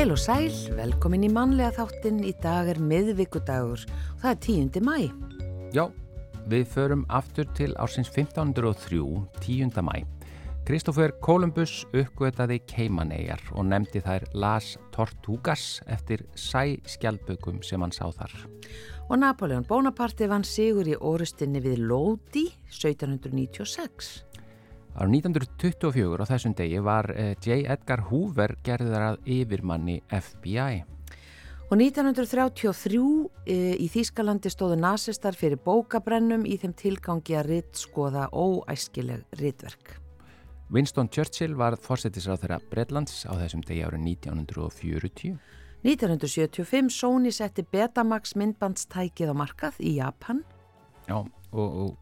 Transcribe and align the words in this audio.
Heil 0.00 0.14
og 0.14 0.16
sæl, 0.16 0.46
velkomin 0.78 1.26
í 1.26 1.28
mannlega 1.28 1.74
þáttinn. 1.76 2.22
Í 2.24 2.30
dag 2.40 2.70
er 2.72 2.78
miðvíkudagur 2.80 3.82
og 3.84 4.22
það 4.22 4.30
er 4.30 4.38
10. 4.46 4.78
mæ. 4.80 4.94
Já, 5.76 5.82
við 6.48 6.70
förum 6.72 7.02
aftur 7.12 7.44
til 7.58 7.74
ársins 7.76 8.08
1503, 8.08 9.02
10. 9.44 9.68
mæ. 9.84 10.06
Kristófer 10.64 11.12
Kolumbus 11.20 11.82
uppgötaði 11.92 12.62
Keimaneyjar 12.64 13.44
og 13.52 13.68
nefndi 13.68 14.00
þær 14.00 14.24
Las 14.32 14.70
Tortugas 14.96 15.82
eftir 15.84 16.24
sæskjaldbökum 16.32 17.60
sem 17.60 17.84
hann 17.84 17.92
sá 17.92 18.06
þar. 18.08 18.32
Og 19.10 19.20
Napoleon 19.20 19.68
Bonaparte 19.68 20.30
vann 20.32 20.48
sigur 20.48 20.88
í 20.88 20.96
orustinni 20.96 21.60
við 21.60 21.84
Lodi 21.92 22.46
1796. 22.72 24.29
Ára 24.98 25.06
1924 25.06 26.18
á 26.18 26.26
þessum 26.26 26.54
degi 26.58 26.80
var 26.82 27.10
eh, 27.14 27.34
J. 27.38 27.62
Edgar 27.70 28.02
Hoover 28.10 28.56
gerðar 28.66 29.12
að 29.12 29.20
yfirmanni 29.38 30.00
FBI. 30.10 30.82
Og 31.70 31.78
1933 31.78 32.98
e, 33.46 33.56
í 33.78 33.86
Þýskalandi 33.92 34.50
stóðu 34.50 34.80
nazistar 34.82 35.36
fyrir 35.38 35.60
bókabrennum 35.62 36.42
í 36.42 36.56
þeim 36.58 36.74
tilgangi 36.74 37.36
að 37.38 37.46
ritt 37.46 37.78
skoða 37.78 38.26
óæskileg 38.34 39.22
rittverk. 39.38 39.94
Winston 40.74 41.06
Churchill 41.14 41.54
var 41.58 41.78
fórsetisráð 41.78 42.42
þeirra 42.42 42.58
Breitlands 42.72 43.22
á 43.30 43.38
þessum 43.38 43.62
degi 43.62 43.86
árið 43.86 44.02
1940. 44.26 45.38
1975 45.86 46.90
Sony 46.90 47.30
setti 47.32 47.62
Betamax 47.62 48.34
myndbandstækið 48.34 49.30
á 49.30 49.34
markað 49.38 49.78
í 49.78 49.94
Japan. 50.02 50.42
Já, 51.06 51.22
og, 51.22 51.28
og 51.54 51.94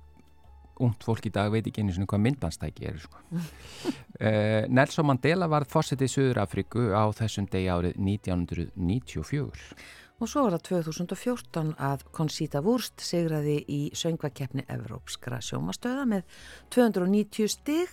ungt 0.84 1.04
fólk 1.06 1.28
í 1.28 1.34
dag 1.34 1.52
veit 1.52 1.66
ekki 1.66 1.84
einu 1.84 1.94
svona 1.94 2.08
hvað 2.10 2.24
myndbandstæki 2.26 2.88
er 2.90 2.98
sko. 3.02 3.22
uh, 3.34 4.66
Nelson 4.76 5.08
Mandela 5.08 5.48
var 5.50 5.68
fórsetið 5.68 6.08
í 6.08 6.12
Suður 6.14 6.42
Afriku 6.44 6.90
á 6.94 7.04
þessum 7.16 7.48
degi 7.50 7.70
árið 7.72 7.98
1994 7.98 9.78
Og 10.18 10.26
svo 10.26 10.42
var 10.44 10.56
það 10.56 10.64
2014 10.82 11.68
að 11.78 12.00
Conchita 12.14 12.58
Wurst 12.66 12.98
segraði 13.06 13.60
í 13.70 13.82
söngvakeppni 13.94 14.64
Evrópskra 14.66 15.38
sjómastöða 15.44 16.08
með 16.10 16.40
290 16.74 17.52
stig 17.52 17.92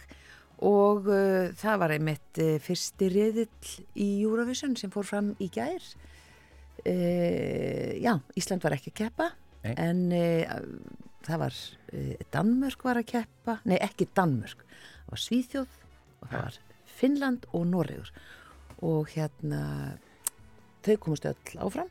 og 0.65 1.05
uh, 1.11 1.53
það 1.53 1.79
var 1.83 1.93
einmitt 1.93 2.41
uh, 2.41 2.55
fyrsti 2.63 3.11
riðill 3.13 3.75
í 3.93 4.09
Eurovision 4.23 4.73
sem 4.79 4.89
fór 4.93 5.05
fram 5.05 5.33
í 5.37 5.51
gær. 5.53 5.85
Uh, 6.81 7.93
Já, 8.01 8.15
Ísland 8.33 8.65
var 8.65 8.73
ekki 8.79 8.95
að 8.95 8.99
keppa 9.03 9.29
en 9.65 10.01
það 11.25 11.41
var 11.43 11.57
Danmörk 12.35 12.83
var 12.85 12.99
að 13.01 13.07
keppa, 13.11 13.59
nei 13.65 13.77
ekki 13.81 14.07
Danmörk 14.17 14.63
það 14.69 15.11
var 15.15 15.23
Svíþjóð 15.25 15.77
og 16.21 16.29
það 16.31 16.41
var 16.47 16.57
Finnland 16.95 17.45
og 17.53 17.65
Noregur 17.67 18.11
og 18.85 19.09
hérna 19.15 19.61
þau 20.85 20.97
komust 21.01 21.25
öll 21.29 21.59
áfram 21.65 21.89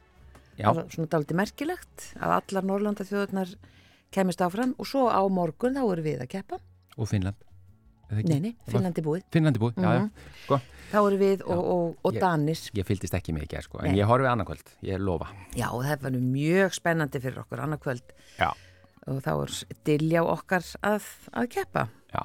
Já. 0.55 0.69
það 0.71 0.77
var 0.79 0.93
svona 0.95 1.11
daldi 1.17 1.35
merkilegt 1.39 2.05
að 2.23 2.37
allar 2.39 2.69
Norrlanda 2.69 3.07
þjóðurnar 3.09 3.55
kemist 4.15 4.45
áfram 4.47 4.75
og 4.79 4.87
svo 4.87 5.09
á 5.11 5.21
morgun 5.27 5.75
þá 5.75 5.83
erum 5.91 6.07
við 6.07 6.23
að 6.23 6.31
keppa 6.37 6.61
og 6.97 7.11
Finnland? 7.11 7.41
Nei, 8.15 8.37
nei, 8.39 8.51
Finnlandi 8.69 9.03
búið. 9.03 9.23
Finnlandi 9.33 9.59
búið, 9.59 9.79
já, 9.81 9.89
Mhm. 9.89 10.11
já, 10.13 10.35
sko. 10.45 10.59
Þá 10.93 10.99
eru 11.09 11.17
við 11.19 11.41
og, 11.49 11.59
og, 11.65 11.97
og 12.05 12.13
Ég- 12.15 12.21
Danis. 12.21 12.61
Ég 12.77 12.85
fylgdist 12.87 13.15
ekki 13.17 13.33
mikið, 13.35 13.63
sko, 13.65 13.79
en 13.81 13.91
Nei. 13.91 13.99
ég 13.99 14.07
horfið 14.07 14.29
annarkvöld, 14.31 14.69
ég 14.85 15.01
lofa. 15.01 15.27
Já, 15.57 15.67
það 15.73 16.03
var 16.05 16.11
mjög 16.13 16.75
spennandi 16.77 17.19
fyrir 17.25 17.39
okkur 17.43 17.59
annarkvöld 17.65 18.13
Já. 18.39 18.53
Og 19.11 19.21
þá 19.25 19.33
er 19.35 19.55
dilja 19.87 20.25
okkar 20.27 20.65
að, 20.85 21.07
að 21.37 21.51
keppa. 21.57 21.87
Já, 22.15 22.23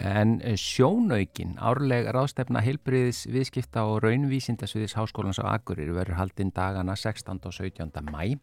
en 0.00 0.38
eh, 0.40 0.56
sjónaukin, 0.60 1.56
árleg 1.60 2.08
ráðstefna 2.14 2.62
heilbriðis 2.64 3.26
viðskipta 3.30 3.84
og 3.88 4.00
raunvísindasviðis 4.04 4.96
háskólans 4.98 5.42
á 5.42 5.52
Akureyri 5.56 5.94
verður 5.96 6.20
haldinn 6.20 6.54
dagana 6.56 6.96
16. 6.96 7.40
og 7.44 7.56
17. 7.56 7.90
mæ. 8.08 8.38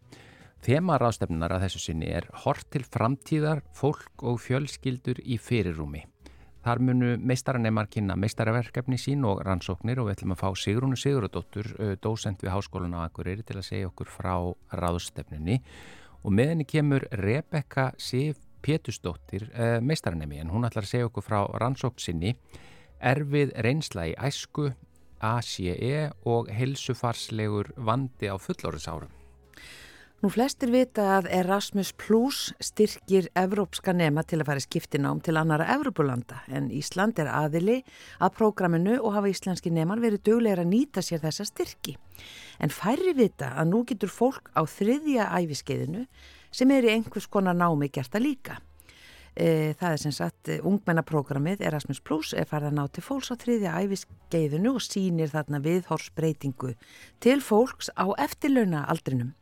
Þema 0.65 0.97
ráðstefnunar 0.97 1.53
að 1.53 1.67
þessu 1.67 1.83
sinni 1.83 2.07
er 2.09 2.25
hort 2.43 2.65
til 2.73 2.81
framtíðar, 2.81 3.61
fólk 3.77 4.25
og 4.25 4.39
fjölskyldur 4.41 5.21
í 5.21 5.37
fyrirrúmi. 5.37 6.01
Þar 6.65 6.81
munu 6.83 7.11
meistaranemar 7.23 7.87
kynna 7.87 8.17
meistaraverkefni 8.19 8.97
sín 8.99 9.21
og 9.29 9.39
rannsóknir 9.45 10.01
og 10.01 10.09
við 10.09 10.17
ætlum 10.17 10.33
að 10.33 10.41
fá 10.41 10.49
Sigrúnu 10.59 10.97
Sigurðardóttur, 10.99 11.69
eh, 11.79 11.95
dósent 12.01 12.41
við 12.43 12.51
háskólan 12.51 12.97
á 12.97 13.05
Akureyri 13.05 13.45
til 13.45 13.61
að 13.61 13.69
segja 13.69 13.87
okkur 13.87 14.09
frá 14.11 14.33
ráðstefnunni 14.73 15.61
og 16.27 16.35
með 16.35 16.49
henni 16.51 16.67
kemur 16.67 17.05
Rebekka 17.23 17.93
Sif 17.97 18.41
Pétusdóttir 18.65 19.45
uh, 19.53 19.77
meistaranemi 19.79 20.41
en 20.41 20.51
hún 20.51 20.67
ætlar 20.67 20.83
að 20.83 20.91
segja 20.91 21.07
okkur 21.07 21.23
frá 21.23 21.39
rannsókn 21.61 22.03
sinni 22.03 22.33
erfið 22.99 23.53
reynsla 23.63 24.09
í 24.11 24.15
æsku, 24.27 24.71
ACE 25.23 26.09
og 26.27 26.51
helsufarslegur 26.51 27.71
vandi 27.77 28.27
á 28.27 28.35
fullorðisárum. 28.41 29.13
Nú 30.17 30.31
flestir 30.33 30.71
vita 30.73 31.03
að 31.19 31.27
Erasmus 31.29 31.91
Plus 31.93 32.47
styrkir 32.57 33.27
evrópska 33.37 33.93
nema 33.93 34.23
til 34.25 34.39
að 34.41 34.47
fara 34.47 34.61
í 34.63 34.65
skiptinám 34.65 35.19
til 35.21 35.35
annara 35.37 35.67
Evrópulanda 35.75 36.39
en 36.49 36.71
Ísland 36.73 37.21
er 37.21 37.29
aðili 37.29 37.75
að 38.17 38.33
prógraminu 38.39 38.95
og 38.97 39.13
hafa 39.13 39.29
íslenski 39.29 39.69
nemar 39.69 40.01
verið 40.01 40.23
döglegir 40.25 40.63
að 40.63 40.71
nýta 40.71 41.03
sér 41.05 41.21
þessa 41.21 41.45
styrki. 41.45 41.93
En 42.57 42.73
færri 42.73 43.13
vita 43.13 43.51
að 43.61 43.69
nú 43.75 43.83
getur 43.85 44.09
fólk 44.09 44.49
á 44.57 44.65
þriðja 44.65 45.29
æfiskeiðinu 45.37 46.07
sem 46.49 46.73
er 46.73 46.89
í 46.89 46.95
einhvers 46.95 47.29
konar 47.29 47.53
námi 47.53 47.91
gert 47.93 48.17
að 48.17 48.25
líka. 48.25 48.57
E, 49.37 49.75
það 49.77 49.91
er 49.93 49.99
sem 50.01 50.13
sagt 50.15 50.49
eh, 50.49 50.63
ungmennaprógramið 50.65 51.61
Erasmus 51.69 51.99
Plus 52.01 52.31
er 52.33 52.47
farið 52.49 52.71
að 52.71 52.77
ná 52.79 52.85
til 52.89 53.03
fólks 53.05 53.29
á 53.29 53.35
þriðja 53.37 53.75
æfiskeiðinu 53.83 54.71
og 54.79 54.81
sýnir 54.81 55.29
þarna 55.29 55.59
viðhorsbreytingu 55.61 56.71
til 57.21 57.37
fólks 57.45 57.91
á 57.93 58.09
eftirlauna 58.17 58.87
aldrinum. 58.89 59.35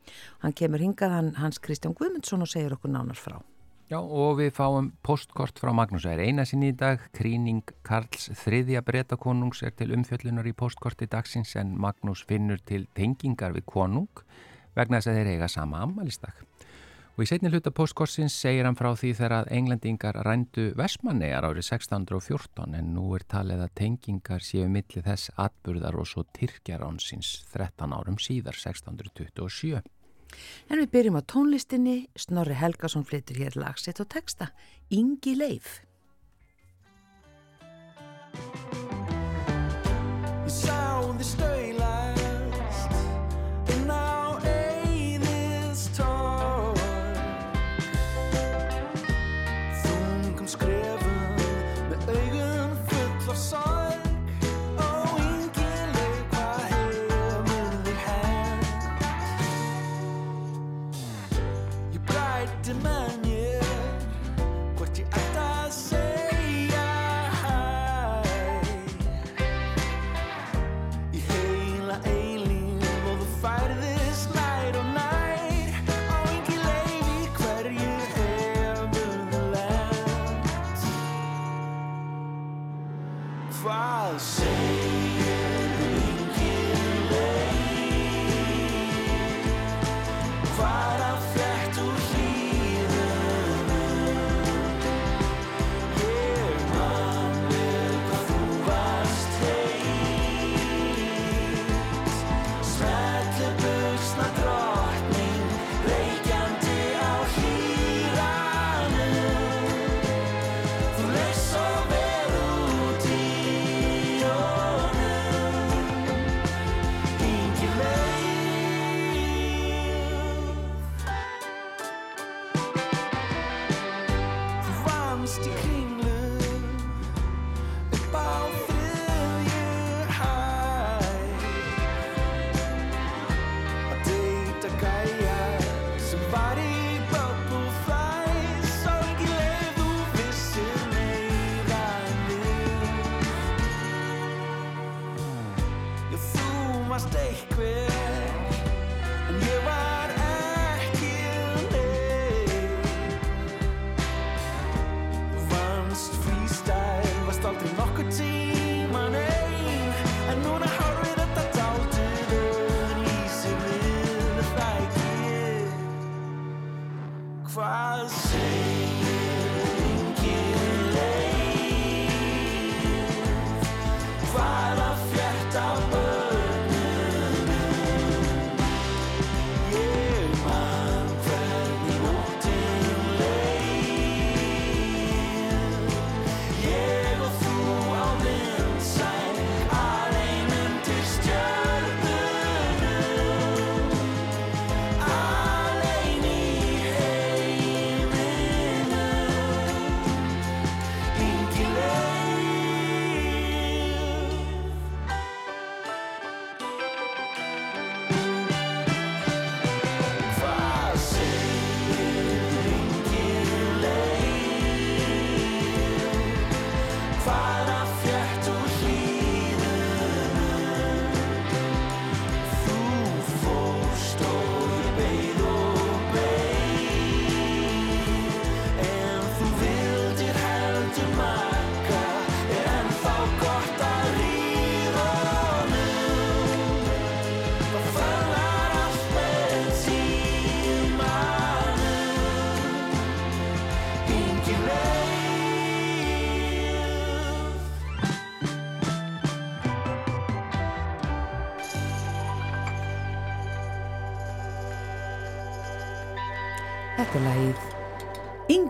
Hann 0.43 0.55
kemur 0.59 0.83
hingað 0.83 1.15
hann, 1.15 1.35
Hans 1.39 1.61
Kristján 1.63 1.95
Guðmundsson 1.95 2.43
og 2.43 2.51
segir 2.51 2.75
okkur 2.75 2.91
nánar 2.91 3.15
frá. 3.15 3.39
Já, 3.87 3.99
og 4.01 4.39
við 4.41 4.51
fáum 4.57 4.89
postkort 5.05 5.61
frá 5.61 5.69
Magnús 5.77 6.07
er 6.09 6.19
eina 6.19 6.43
sinni 6.49 6.73
í 6.73 6.75
dag, 6.75 6.99
Kríning 7.15 7.63
Karls 7.85 8.31
þriðja 8.41 8.81
breytakonungs 8.83 9.61
er 9.63 9.75
til 9.77 9.93
umfjöllunar 9.95 10.49
í 10.49 10.55
postkorti 10.57 11.07
dagsins 11.07 11.53
en 11.61 11.75
Magnús 11.79 12.25
finnur 12.27 12.59
til 12.65 12.87
tengingar 12.97 13.55
við 13.55 13.67
konung 13.69 14.25
vegna 14.75 14.99
þess 14.99 15.13
að 15.13 15.19
þeir 15.21 15.31
eiga 15.35 15.51
sama 15.53 15.85
ammælistak. 15.85 16.41
Og 17.15 17.23
í 17.23 17.29
setni 17.29 17.47
hluta 17.47 17.71
postkortsins 17.71 18.35
segir 18.35 18.67
hann 18.67 18.75
frá 18.75 18.89
því 18.91 19.13
þegar 19.15 19.33
að 19.37 19.51
englendingar 19.55 20.17
rændu 20.27 20.65
Vestmannegar 20.75 21.47
árið 21.47 21.63
1614 21.63 22.75
en 22.75 22.89
nú 22.91 23.05
er 23.15 23.23
talið 23.31 23.63
að 23.63 23.75
tengingar 23.79 24.43
séu 24.43 24.67
milli 24.67 25.03
þess 25.05 25.31
atburðar 25.39 25.95
og 25.95 26.09
svo 26.11 26.25
Tyrkjaránsins 26.35 27.45
13 27.53 27.95
árum 27.95 28.19
síðar 28.19 28.59
1627. 28.59 29.79
En 30.67 30.81
við 30.81 30.91
byrjum 30.91 31.19
á 31.19 31.23
tónlistinni, 31.23 31.97
Snorri 32.19 32.57
Helgason 32.59 33.07
flyttur 33.07 33.39
hér 33.39 33.55
lagsitt 33.55 34.03
og 34.03 34.11
texta, 34.11 34.51
Ingi 34.91 35.37
Leif. 35.39 35.79
Ég 40.43 40.51
sá 40.51 40.99
þið 41.15 41.29
stöylast 41.31 41.64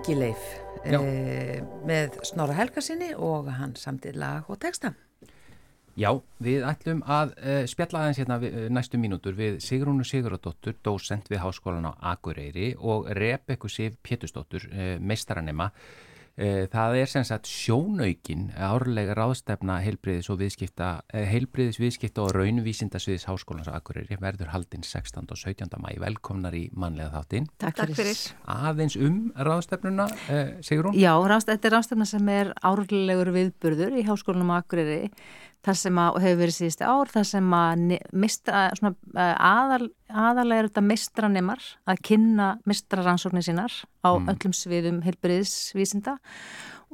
Ingileif 0.05 0.41
e, 0.85 1.63
með 1.89 2.19
Snorra 2.27 2.53
Helgarsinni 2.59 3.15
og 3.17 3.47
hann 3.49 3.71
samtið 3.79 4.19
lag 4.21 4.49
og 4.53 4.59
texta. 4.61 4.91
Já, 5.97 6.11
við 6.43 6.65
ætlum 6.67 7.01
að 7.09 7.31
uh, 7.39 7.61
spjalla 7.71 8.03
aðeins 8.03 8.19
hérna 8.21 8.37
við, 8.43 8.53
uh, 8.59 8.67
næstu 8.77 8.99
mínútur 9.01 9.33
við 9.33 9.57
Sigrúnu 9.65 10.05
Siguradóttur, 10.05 10.75
dósent 10.85 11.31
við 11.31 11.41
Háskólan 11.41 11.87
á 11.89 11.97
Akureyri 12.11 12.75
og 12.77 13.09
Rebekku 13.17 13.71
Sif 13.71 13.95
Pétustóttur, 14.05 14.67
uh, 14.69 14.99
meistaranema. 15.01 15.71
Uh, 16.35 16.65
það 16.67 16.97
er 16.99 17.07
sem 17.07 17.23
sagt 17.23 17.47
sjónaukin 17.47 18.49
árlega 18.59 19.13
ráðstefna 19.15 19.77
heilbriðis 19.79 20.27
og 20.33 20.41
viðskipta, 20.41 20.89
uh, 21.07 21.21
heilbriðis 21.31 21.79
viðskipta 21.79 22.25
og 22.25 22.33
raunvísindasviðis 22.35 23.23
Háskólans 23.29 23.69
á 23.71 23.79
Akureyri 23.79 24.17
verður 24.19 24.51
haldinn 24.51 24.83
16. 24.83 25.29
og 25.31 25.39
17. 25.39 25.71
mæ. 25.79 25.93
Velkomnar 26.03 26.57
í 26.59 26.65
mannlega 26.75 27.13
þáttinn. 27.13 27.47
Takk, 27.55 27.79
Takk 27.79 27.95
fyrir. 27.95 28.19
Aðeins 28.51 28.99
um 28.99 29.21
ráðstefnuna, 29.47 30.09
uh, 30.11 30.43
Sigrún? 30.59 30.99
Já, 30.99 31.13
rást, 31.23 31.47
þetta 31.47 31.71
er 31.71 31.77
rástefna 31.77 32.09
sem 32.11 32.27
er 32.35 32.51
árlegur 32.59 33.31
viðburður 33.31 33.95
í 33.95 34.03
Háskólanum 34.03 34.51
á 34.51 34.59
Akureyri 34.59 35.05
þar 35.65 35.79
sem 35.79 35.99
að, 36.01 36.11
og 36.17 36.23
hefur 36.25 36.41
verið 36.43 36.57
síðusti 36.59 36.85
ár, 36.85 37.11
þar 37.11 37.27
sem 37.31 37.55
að 37.57 37.83
mistra, 38.13 38.61
svona, 38.77 38.93
eh, 39.15 39.33
aðal, 39.49 39.89
aðalega 40.09 40.61
er 40.61 40.69
þetta 40.69 40.85
mistranemar 40.91 41.65
að 41.89 42.05
kynna 42.11 42.51
mistraransóknir 42.69 43.47
sínar 43.47 43.81
á 44.05 44.09
öllum 44.13 44.55
sviðum 44.55 45.01
heilbriðsvísinda 45.05 46.17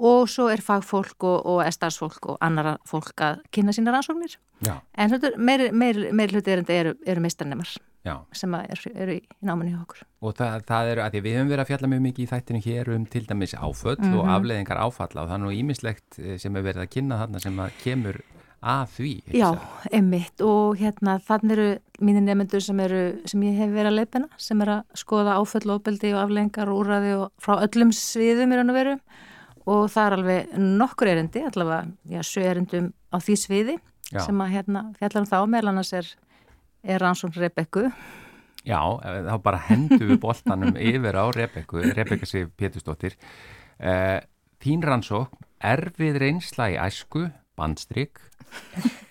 og 0.02 0.30
svo 0.32 0.48
er 0.50 0.64
fagfólk 0.64 1.28
og, 1.28 1.46
og 1.46 1.62
estarsfólk 1.66 2.32
og 2.32 2.42
annara 2.42 2.78
fólk 2.90 3.22
að 3.22 3.44
kynna 3.54 3.76
sínar 3.76 3.98
rannsóknir. 3.98 4.38
Já, 4.66 4.80
En 4.96 5.12
hlutur, 5.12 5.36
meiri, 5.38 6.28
hluti 6.32 6.54
erindi 6.54 6.78
eru, 6.78 6.94
eru 7.06 7.22
mistranemar 7.22 7.70
já. 8.06 8.16
sem 8.34 8.54
eru, 8.56 8.94
eru 8.96 9.16
í 9.18 9.22
náminni 9.46 9.75
hjá 9.75 9.82
okkur. 9.84 10.04
Og 10.22 10.36
það, 10.38 10.66
það 10.70 10.92
eru 10.94 11.04
að 11.06 11.16
því 11.16 11.24
við 11.25 11.38
höfum 11.38 11.51
verið 11.51 11.63
að 11.66 11.72
fjalla 11.74 11.92
mjög 11.92 12.04
mikið 12.08 12.24
í 12.24 12.30
þættinu 12.32 12.63
hér 12.66 12.94
um 12.96 13.08
til 13.13 13.24
dæmis 13.30 13.56
áföll 13.58 14.12
og 14.16 14.32
afleðingar 14.38 14.82
áfalla 14.82 15.25
og 15.25 15.32
það 15.32 15.38
er 15.38 15.44
nú 15.44 15.56
ímislegt 15.60 16.22
sem 16.42 16.56
er 16.56 16.66
verið 16.70 16.86
að 16.86 16.94
kynna 16.96 17.20
þarna 17.22 17.44
sem 17.44 17.62
að 17.66 17.82
kemur 17.84 18.22
að 18.62 18.94
því. 18.96 19.12
Já, 19.34 19.48
einmitt 19.89 20.44
og 20.46 20.77
hérna 20.77 21.18
þannig 21.25 21.56
eru 21.56 21.68
mínir 22.01 22.25
nefnendur 22.25 22.63
sem, 22.63 22.80
eru, 22.84 23.01
sem 23.30 23.44
ég 23.48 23.58
hef 23.58 23.74
verið 23.74 23.89
að 23.89 23.98
leipina 23.98 24.30
sem 24.41 24.62
er 24.62 24.74
að 24.75 25.01
skoða 25.01 25.38
áföll, 25.41 25.65
ofbeldi 25.74 26.13
og 26.13 26.22
aflengar 26.25 26.70
og 26.70 26.82
úrraði 26.84 27.13
og 27.18 27.27
frá 27.41 27.58
öllum 27.65 27.94
sviðum 27.96 28.53
í 28.53 28.60
raun 28.60 28.74
og 28.74 28.77
veru 28.77 28.96
og 29.72 29.86
það 29.94 30.06
er 30.06 30.18
alveg 30.18 30.56
nokkur 30.82 31.12
erindi, 31.12 31.46
allavega 31.46 32.15
já, 32.15 32.22
sjö 32.25 32.46
erindum 32.50 32.91
á 33.13 33.18
því 33.22 33.38
sviði 33.38 33.77
Já. 34.12 34.24
sem 34.25 34.41
að 34.44 34.56
hérna 34.58 34.88
fjallar 35.00 35.22
um 35.22 35.30
þá 35.30 35.38
meðal 35.48 35.72
annars 35.72 35.94
er, 35.96 36.10
er 36.84 37.01
rannsókn 37.01 37.38
Rebekku 37.39 37.86
Já, 38.62 38.77
eh, 39.01 39.22
þá 39.25 39.36
bara 39.41 39.62
hendum 39.70 40.10
við 40.12 40.20
boltanum 40.22 40.75
yfir 40.77 41.18
á 41.18 41.25
Rebekku, 41.34 41.82
Rebekka 41.82 42.27
Sif 42.30 42.51
Pétursdóttir. 42.53 43.15
Uh, 43.82 44.22
þín 44.62 44.84
rannsók, 44.86 45.34
erfið 45.58 46.20
reynsla 46.22 46.68
í 46.70 46.75
æsku, 46.77 47.24
bandstrygg, 47.60 48.20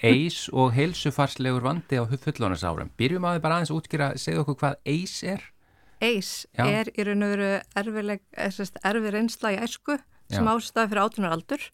eis 0.03 0.49
og 0.53 0.73
heilsufarslegur 0.77 1.65
vandi 1.65 2.01
á 2.01 2.05
fullónasárum. 2.05 2.93
Byrjum 2.99 3.27
að 3.29 3.39
þið 3.39 3.45
bara 3.47 3.59
aðeins 3.59 3.73
að 3.73 3.81
útskýra, 3.81 4.11
segðu 4.21 4.45
okkur 4.45 4.59
hvað 4.63 4.79
eis 4.95 5.17
er? 5.25 5.45
Eis 6.01 6.31
Já. 6.57 6.65
er 6.65 6.91
í 6.97 7.05
raun 7.05 7.27
og 7.27 7.35
veru 7.35 7.51
erfileg, 7.77 8.25
erfi 8.41 9.13
reynsla 9.13 9.53
í 9.53 9.61
æsku 9.61 9.99
sem 10.31 10.49
ástæði 10.49 10.93
fyrir 10.93 11.03
átunaraldur 11.05 11.65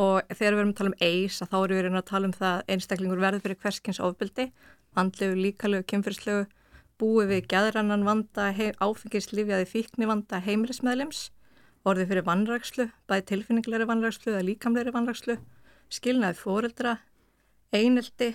og 0.00 0.28
þegar 0.30 0.56
við 0.56 0.60
erum 0.60 0.72
að 0.72 0.78
tala 0.78 0.92
um 0.92 0.98
eis 1.04 1.38
þá 1.40 1.56
erum 1.58 1.76
við 1.76 1.84
raun 1.86 2.00
að 2.00 2.08
tala 2.10 2.28
um 2.28 2.36
það 2.36 2.52
að 2.52 2.72
einstaklingur 2.74 3.22
verður 3.22 3.44
fyrir 3.44 3.60
hverskins 3.62 4.00
ofbeldi, 4.04 4.46
andlegu, 4.96 5.36
líkalegu, 5.40 5.86
kynfyrirslegu, 5.92 6.46
búið 7.00 7.32
við 7.32 7.48
gæðrannan 7.52 8.06
vanda, 8.08 8.50
áfengislifjaði 8.80 9.68
fíkni 9.68 10.08
vanda 10.08 10.40
heimilismeðlims, 10.44 11.30
orðið 11.86 12.12
fyrir 12.12 12.26
vannrækslu, 12.28 12.88
bæði 13.08 13.26
tilfinningilegri 13.32 13.88
vannrækslu 13.88 14.32
eða 14.32 14.46
líkamlegri 14.50 14.94
vannrækslu, 14.96 15.36
skilnaði 15.92 16.38
fóreldra, 16.40 16.96
eineldi, 17.74 18.32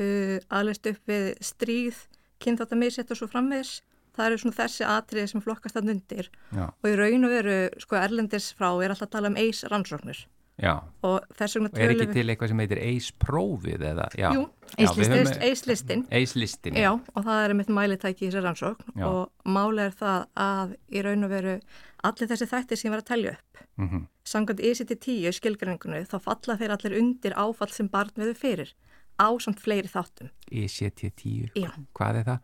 uh, 0.00 0.36
aðlist 0.52 0.86
upp 0.90 1.08
við 1.10 1.32
stríð, 1.44 2.04
kynþáttamisett 2.42 3.10
og 3.14 3.20
svo 3.20 3.28
framvegis. 3.30 3.80
Það 4.12 4.26
eru 4.28 4.38
svona 4.42 4.56
þessi 4.58 4.84
atriði 4.84 5.28
sem 5.30 5.40
flokkast 5.40 5.78
að 5.80 5.86
undir 5.94 6.26
Já, 6.52 6.66
og 6.68 6.84
í 6.90 6.96
raun 7.00 7.24
og 7.24 7.30
veru, 7.32 7.54
sko, 7.80 7.96
erlendis 7.96 8.50
frá 8.58 8.68
er 8.84 8.92
alltaf 8.92 9.06
að 9.08 9.12
tala 9.14 9.30
um 9.32 9.38
eis 9.40 9.62
rannsóknir 9.72 10.18
já. 10.60 10.74
og 11.00 11.22
Og 11.24 11.78
er 11.80 11.94
ekki 11.94 12.12
til 12.12 12.26
eitthvað 12.28 12.48
sem 12.52 12.60
heitir 12.60 12.82
eis-prófið 12.82 13.86
eða? 13.88 14.08
Já. 14.20 14.28
Jú, 14.36 14.42
Já, 14.76 14.90
við 14.92 15.08
höfum- 15.08 15.30
eis- 15.32 15.40
eislistin. 15.48 16.04
Eis-listin. 16.10 16.74
Já, 16.76 16.92
og 16.92 17.24
það 17.24 17.48
er 17.48 17.54
mitt 17.54 17.68
mælitæki 17.72 18.26
í 18.28 18.30
þessi 18.30 18.42
rannsókn 18.44 19.00
Já. 19.00 19.06
og 19.08 19.30
máli 19.46 19.86
er 19.86 19.96
það 19.96 20.26
að 20.36 20.76
í 20.92 21.02
raun 21.08 21.24
og 21.24 21.30
veru 21.30 21.60
allir 22.02 22.30
þessi 22.30 22.48
þættir 22.50 22.80
sem 22.80 22.88
ég 22.88 22.94
var 22.94 23.02
að 23.02 23.10
telja 23.10 23.34
upp. 23.36 23.64
Mm 23.80 23.88
-hmm. 23.88 24.06
samkvæmt 24.24 24.60
ECT10 24.60 25.32
skilgreiningunni 25.38 26.04
þá 26.06 26.16
falla 26.20 26.58
þeir 26.60 26.74
allir 26.76 26.98
undir 26.98 27.32
áfall 27.34 27.72
sem 27.72 27.88
barn 27.88 28.12
veður 28.16 28.36
fyrir 28.36 28.74
á 29.18 29.28
samt 29.38 29.60
fleiri 29.60 29.88
þáttum. 29.88 30.30
ECT10, 30.50 31.52
Já. 31.54 31.70
hvað 31.94 32.16
er 32.20 32.24
það? 32.24 32.38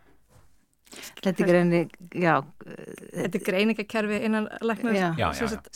Þetta 0.89 1.43
er 1.43 1.49
greini, 1.49 1.81
já, 2.17 2.35
Þetta 2.65 3.39
er 3.39 3.43
greiningakerfi 3.45 4.21
innan 4.25 4.47
læknar 4.65 4.97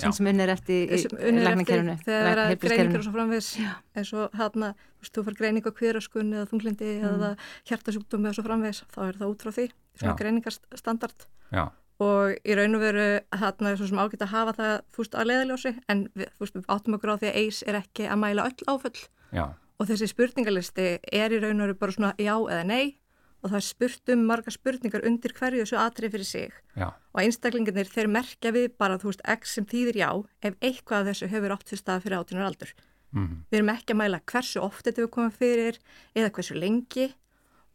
sem 0.01 0.29
unnir 0.31 0.53
eftir 0.55 0.95
er 0.95 1.37
læknakerfinu, 1.37 1.97
þegar 2.07 2.41
það 2.41 2.53
er 2.55 2.61
greiningar 2.63 3.03
og 3.03 3.05
svo 3.05 3.13
framvegis. 3.17 3.51
Eins 3.99 4.13
og 4.17 4.39
hérna, 4.39 4.73
þú 4.73 5.05
veist, 5.05 5.15
þú 5.19 5.27
fær 5.27 5.39
greining 5.43 5.69
á 5.69 5.73
kvíðröskun 5.81 6.33
eða 6.33 6.49
þunglindi 6.49 6.91
eða 7.11 7.35
hjartasjúkdómi 7.69 8.33
og 8.33 8.39
svo 8.39 8.47
framvegis, 8.47 8.83
þá 8.95 9.01
er 9.11 9.21
það 9.21 9.35
út 9.35 9.45
frá 9.45 9.53
því. 9.59 9.69
Svona 10.01 10.17
greiningarstandard. 10.23 11.29
Já, 11.53 11.65
og 12.03 12.37
í 12.43 12.57
raun 12.59 12.77
og 12.79 12.83
veru 12.83 13.07
hérna 13.39 13.73
er 13.73 13.79
svo 13.81 13.89
sem 13.91 14.01
ágætt 14.03 14.25
að 14.27 14.33
hafa 14.35 14.55
það 14.59 14.73
fúst 14.97 15.15
að 15.19 15.29
leiðaljósi 15.31 15.73
en 15.93 16.07
við, 16.19 16.31
fúst, 16.41 16.57
við 16.59 16.67
áttum 16.75 16.97
okkur 16.99 17.15
á 17.15 17.21
því 17.23 17.31
að 17.31 17.39
eis 17.43 17.61
er 17.69 17.79
ekki 17.83 18.09
að 18.11 18.21
mæla 18.25 18.49
öll 18.51 18.67
áföll. 18.73 19.05
Já, 19.33 19.45
og 19.81 19.89
þessi 19.89 20.09
spurningalisti 20.13 20.89
er 21.13 21.33
í 21.35 21.41
raun 21.43 21.61
og 21.63 21.67
veru 21.71 21.79
bara 21.81 21.95
svona 21.97 22.13
já 22.21 22.35
eða 22.37 22.65
nei 22.69 22.97
og 23.43 23.51
það 23.51 23.59
er 23.59 23.65
spurt 23.67 24.11
um 24.15 24.21
marga 24.29 24.53
spurningar 24.55 25.03
undir 25.09 25.33
hverju 25.35 25.65
þessu 25.65 25.79
atrið 25.83 26.13
fyrir 26.15 26.29
sig. 26.29 26.53
Já, 26.79 26.89
og 26.95 27.19
einstaklingarnir 27.25 27.89
þeir 27.91 28.11
merkja 28.15 28.53
við 28.55 28.69
bara 28.79 28.99
þú 29.03 29.11
veist 29.11 29.25
x 29.35 29.57
sem 29.57 29.67
þýðir 29.67 29.99
já 29.99 30.11
ef 30.47 30.55
eitthvað 30.63 31.01
af 31.01 31.09
þessu 31.11 31.31
hefur 31.33 31.55
átt 31.57 31.73
sér 31.73 31.81
stað 31.83 32.05
fyrir 32.05 32.21
átunar 32.21 32.47
aldur. 32.47 32.71
mhm, 33.13 33.41
Við 33.51 33.59
erum 33.59 33.73
ekki 33.75 33.93
að 33.97 34.01
mæla 34.03 34.21
hversu 34.31 34.63
oft 34.63 34.87
þetta 34.87 35.03
hefur 35.03 35.15
komið 35.17 35.35
fyrir 35.43 35.81
eða 36.15 36.31
hversu 36.37 36.55
lengi 36.55 37.09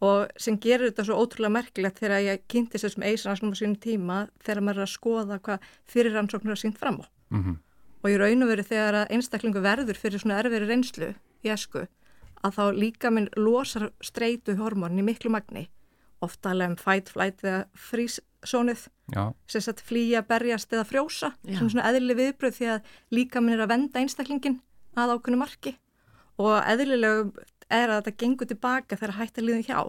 og 0.02 0.28
sem 0.38 0.58
gerir 0.62 0.92
þetta 0.92 1.08
svo 1.08 1.18
ótrúlega 1.24 1.56
merkilegt 1.56 2.02
þegar 2.02 2.22
ég 2.22 2.44
kynnti 2.52 2.78
þessum 2.78 3.06
eisansnum 3.08 3.54
á 3.54 3.58
sínum 3.58 3.78
tíma 3.82 4.18
þegar 4.46 4.62
maður 4.62 4.84
er 4.84 4.86
að 4.88 4.94
skoða 4.94 5.40
hvað 5.42 5.70
fyrir 5.90 6.14
rannsóknur 6.14 6.54
er 6.54 6.62
sínt 6.62 6.78
fram 6.78 7.02
á. 7.02 7.06
mhm, 7.34 7.58
Og 8.06 8.12
í 8.14 8.18
raun 8.22 8.44
og 8.46 8.50
veru 8.52 8.64
þegar 8.64 8.94
að 8.94 9.12
einstaklingu 9.16 9.62
verður 9.64 9.98
fyrir 9.98 10.22
svona 10.22 10.38
erfiri 10.40 10.68
reynslu 10.70 11.16
í 11.44 11.50
esku 11.50 11.88
að 12.46 12.54
þá 12.54 12.64
líka 12.78 13.10
minn 13.12 13.28
losar 13.36 13.90
streitu 14.06 14.54
hormónin 14.60 15.02
í 15.02 15.08
miklu 15.08 15.32
magni. 15.34 15.68
Ofta 16.22 16.52
alveg 16.54 16.70
um 16.70 16.76
fight, 16.78 17.10
flight 17.10 17.42
eða 17.44 17.66
frísónuð 17.74 18.88
já, 19.14 19.34
sem 19.50 19.62
sagt 19.62 19.82
flýja, 19.82 20.22
berjast 20.22 20.72
eða 20.74 20.86
frjósa 20.86 21.34
Já. 21.44 21.58
sem 21.58 21.70
svona 21.70 21.90
eðlileg 21.90 22.18
viðbröð 22.22 22.56
því 22.60 22.70
að 22.76 22.94
líka 23.18 23.42
minn 23.42 23.58
er 23.58 23.66
að 23.66 23.74
venda 23.74 24.00
einstaklingin 24.00 24.60
að 24.96 25.18
ákveðnu 25.18 25.42
marki 25.42 25.76
og 26.38 26.56
eðlileg 26.70 27.34
er 27.74 27.92
að 27.92 28.00
þetta 28.02 28.24
gengur 28.24 28.50
tilbaka 28.50 28.98
þegar 28.98 29.18
hægt 29.20 29.40
að 29.40 29.48
líða 29.50 29.68
hjá. 29.68 29.80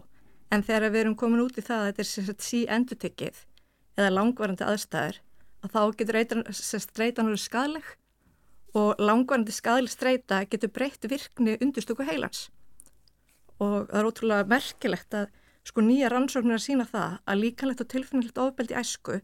En 0.51 0.65
þegar 0.65 0.93
við 0.93 1.01
erum 1.05 1.17
komin 1.21 1.45
út 1.45 1.59
í 1.61 1.65
það 1.65 1.81
að 1.81 1.89
þetta 1.89 2.05
er 2.05 2.11
sagt 2.11 2.45
sí 2.45 2.61
endutykkið 2.73 3.41
eða 3.99 4.13
langvarandi 4.15 4.65
aðstæður 4.65 5.19
að 5.65 5.75
þá 5.75 5.81
getur 5.99 6.19
eitan, 6.21 6.45
streitan 6.55 7.29
verið 7.29 7.43
skadleg 7.43 7.89
og 8.79 9.03
langvarandi 9.03 9.55
skadleg 9.55 9.93
streita 9.93 10.45
getur 10.51 10.73
breytt 10.73 11.09
virkni 11.11 11.57
undirstöku 11.59 12.07
heilans. 12.07 12.49
Og 13.59 13.89
það 13.91 13.99
er 14.01 14.09
ótrúlega 14.09 14.51
merkilegt 14.53 15.17
að 15.19 15.33
sko 15.69 15.85
nýja 15.85 16.09
rannsóknir 16.13 16.57
að 16.57 16.65
sína 16.65 16.87
það 16.89 17.19
að 17.29 17.43
líkanlegt 17.43 17.83
og 17.85 17.91
tilfinnilegt 17.93 18.41
ofbeldi 18.41 18.79
æsku 18.79 19.19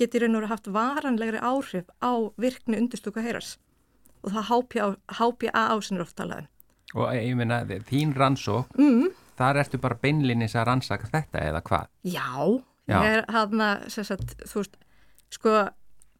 og 0.00 0.14
verið 0.14 0.48
haft 0.48 0.70
varanlegri 0.72 1.40
áhrif 1.44 1.90
á 2.00 2.12
virkni 2.40 2.78
undirstöku 2.80 3.20
heyras 3.20 3.58
og 4.24 4.32
það 4.32 4.46
HPA, 4.48 4.86
HPA 5.18 5.64
ásinir 5.74 6.04
oft 6.04 6.16
talaðum. 6.16 6.48
Og 6.94 7.12
ég 7.14 7.36
meina 7.36 7.60
þín 7.88 8.14
rannsók, 8.16 8.66
Mm, 8.78 9.08
þar 9.38 9.56
ertu 9.62 9.78
bara 9.80 9.94
beinlinnis 10.02 10.54
að 10.54 10.66
rannsaka 10.66 11.06
þetta 11.12 11.38
eða 11.48 11.62
hvað? 11.62 11.86
já, 12.04 12.62
Já. 12.88 12.96
ég 13.02 13.18
er 13.18 13.24
hann 13.28 13.60
að, 13.60 13.86
þú 14.50 14.56
veist, 14.60 14.76
sko, 15.30 15.68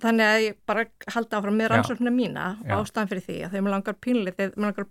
þannig 0.01 0.25
að 0.31 0.41
ég 0.47 0.57
bara 0.67 0.85
halda 1.09 1.37
áfram 1.41 1.57
með 1.59 1.69
rannsóknina 1.75 2.11
mína 2.15 2.47
og 2.71 2.85
ástæðan 2.87 3.09
fyrir 3.11 3.25
því 3.27 3.37
að 3.45 3.51
þegar 3.51 3.63
maður 3.67 3.75
langar 3.77 3.95
pínlið, 4.01 4.35
þegar 4.37 4.57
maður 4.57 4.71
langar 4.71 4.87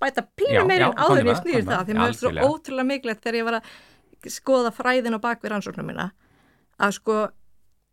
bæta 0.00 0.22
pínu 0.38 0.60
en 0.62 0.70
áður 0.70 0.94
komdu 0.94 1.24
með, 1.26 1.64
það, 1.66 1.84
því 1.88 1.94
mér 1.98 2.08
er 2.08 2.14
svo 2.14 2.30
ótrúlega 2.46 2.86
mikilvægt 2.86 3.22
þegar 3.26 3.38
ég 3.40 3.44
var 3.48 3.58
að 3.58 4.32
skoða 4.38 4.70
fræðin 4.72 5.18
á 5.18 5.20
bakvið 5.20 5.50
rannsóknina 5.52 5.88
mína, 5.90 6.06
að 6.78 6.92
sko, 7.00 7.16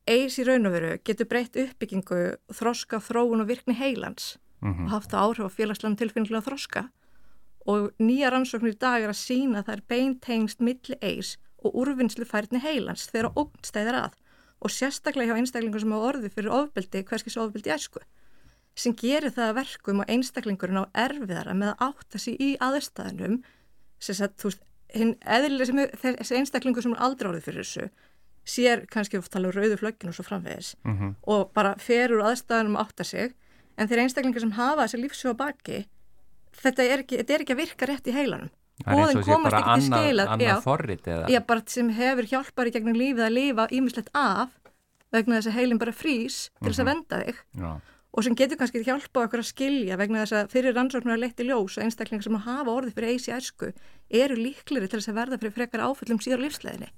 eis 0.07 0.37
í 0.39 0.45
raun 0.45 0.67
og 0.69 0.71
veru 0.77 0.91
getur 1.03 1.25
breytt 1.25 1.57
uppbyggingu, 1.57 2.19
þroska, 2.53 2.99
þróun 3.01 3.41
og 3.41 3.47
virkni 3.49 3.73
heilans 3.75 4.37
Mhm, 4.61 4.85
og 4.85 4.89
haft 4.95 5.11
áhrif 5.11 5.45
á 5.45 5.51
félagslega 5.51 5.97
tilfinnilega 5.99 6.41
þroska 6.45 6.85
og 7.65 7.89
nýja 8.01 8.31
rannsóknir 8.33 8.75
í 8.75 8.81
dag 8.81 9.03
er 9.03 9.13
að 9.13 9.21
sína 9.21 9.61
að 9.61 9.69
það 9.69 9.77
er 9.77 9.85
beintengst 9.93 10.61
milli 10.61 10.99
eis 11.01 11.35
og 11.65 11.73
úrvinnslu 11.81 12.27
færni 12.29 12.61
heilans 12.61 13.07
þegar 13.09 13.33
ógnstæðir 13.41 13.99
að. 14.03 14.19
Og 14.61 14.71
sérstaklega 14.71 15.33
hjá 15.33 15.41
einstaklingum 15.41 15.81
sem 15.81 15.95
hafa 15.95 16.11
orðið 16.11 16.37
fyrir 16.37 16.53
ofbeldi, 16.55 17.03
hverskis 17.09 17.37
ofbeldi 17.41 17.73
æsku 17.73 18.03
sem 18.75 18.95
gerir 18.99 19.31
það 19.31 19.49
að 19.49 19.57
verkum 19.61 20.01
og 20.03 20.09
einstaklingurinn 20.11 20.81
á 20.83 20.85
erfiðara 21.05 21.53
með 21.55 21.71
að 21.73 21.83
átta 21.87 22.19
sig 22.19 22.41
í 22.43 22.49
aðstæðanum 22.59 23.37
sem 24.03 24.17
sagt, 24.17 24.35
þú 24.41 24.51
veist, 24.51 24.65
hinn 24.95 25.13
eðlilega 25.23 25.69
sem 25.69 25.79
er, 25.79 25.93
þessi 26.01 26.37
einstaklingur 26.39 26.83
sem 26.83 26.95
er 26.95 27.05
aldrei 27.07 27.29
orðið 27.29 27.47
fyrir 27.47 27.63
þessu 27.63 27.87
sér 28.45 28.83
kannski 28.91 29.17
oft 29.17 29.31
tala 29.33 29.49
um 29.49 29.55
rauðu 29.55 29.79
flöggin 29.79 30.11
og 30.11 30.17
svo 30.17 30.25
framvegis 30.27 30.75
mhm, 30.85 31.15
og 31.31 31.49
bara 31.55 31.73
fer 31.81 32.13
úr 32.13 32.25
aðstæðanum 32.29 32.77
að 32.77 32.85
átta 32.85 33.07
sig. 33.07 33.33
En 33.75 33.89
þeir 33.89 34.05
einstaklingar 34.05 34.43
sem 34.43 34.53
hafa 34.55 34.85
þessi 34.85 35.01
lífsjóða 35.01 35.37
baki 35.39 35.79
þetta 36.63 36.83
er 36.83 37.03
ekki, 37.03 37.17
þetta 37.21 37.33
er 37.37 37.43
ekki 37.45 37.55
að 37.55 37.61
virka 37.63 37.89
rétt 37.89 38.07
í 38.07 38.15
heilanum. 38.15 38.51
Sé 39.15 39.23
komast 39.23 39.55
ekki 39.55 39.73
til 39.79 39.85
skila, 39.87 40.23
já. 40.49 40.55
Já, 41.31 41.39
bara 41.47 41.63
sem 41.71 41.89
hefur 41.95 42.25
hjálpar 42.31 42.67
í 42.67 42.73
gegnum 42.75 42.97
lífið 42.99 43.25
að 43.27 43.35
lifa 43.37 43.67
ímislegt 43.71 44.09
af 44.13 44.49
vegna 45.15 45.37
þess 45.39 45.47
að 45.51 45.57
heilin 45.59 45.79
bara 45.79 45.93
frýs 45.95 46.39
til 46.59 46.71
þess 46.73 46.81
að 46.83 46.89
venda 46.91 47.19
þig. 47.23 47.37
Já, 47.61 47.69
og 48.15 48.23
sem 48.23 48.35
getur 48.39 48.59
kannski 48.59 48.81
hjálpað 48.83 49.25
okkur 49.27 49.41
að 49.43 49.47
skilja 49.49 49.97
vegna 49.99 50.21
þess 50.23 50.35
að 50.41 50.51
fyrir 50.53 50.75
rannsóknar 50.75 51.15
að 51.17 51.23
leti 51.25 51.43
ljós 51.47 51.77
og 51.77 51.83
einstaklingar 51.83 52.23
sem 52.23 52.35
hafa 52.45 52.71
orðið 52.71 52.93
fyrir 52.95 53.09
eis 53.15 53.27
í 53.27 53.33
æsku 53.35 53.71
eru 54.23 54.35
líkleri 54.39 54.87
til 54.87 54.99
þess 55.01 55.11
að 55.11 55.17
verða 55.19 55.39
fyrir 55.41 55.55
frekar 55.57 55.83
áföllum 55.83 56.21
síðar 56.23 56.43
lífsleginni 56.45 56.91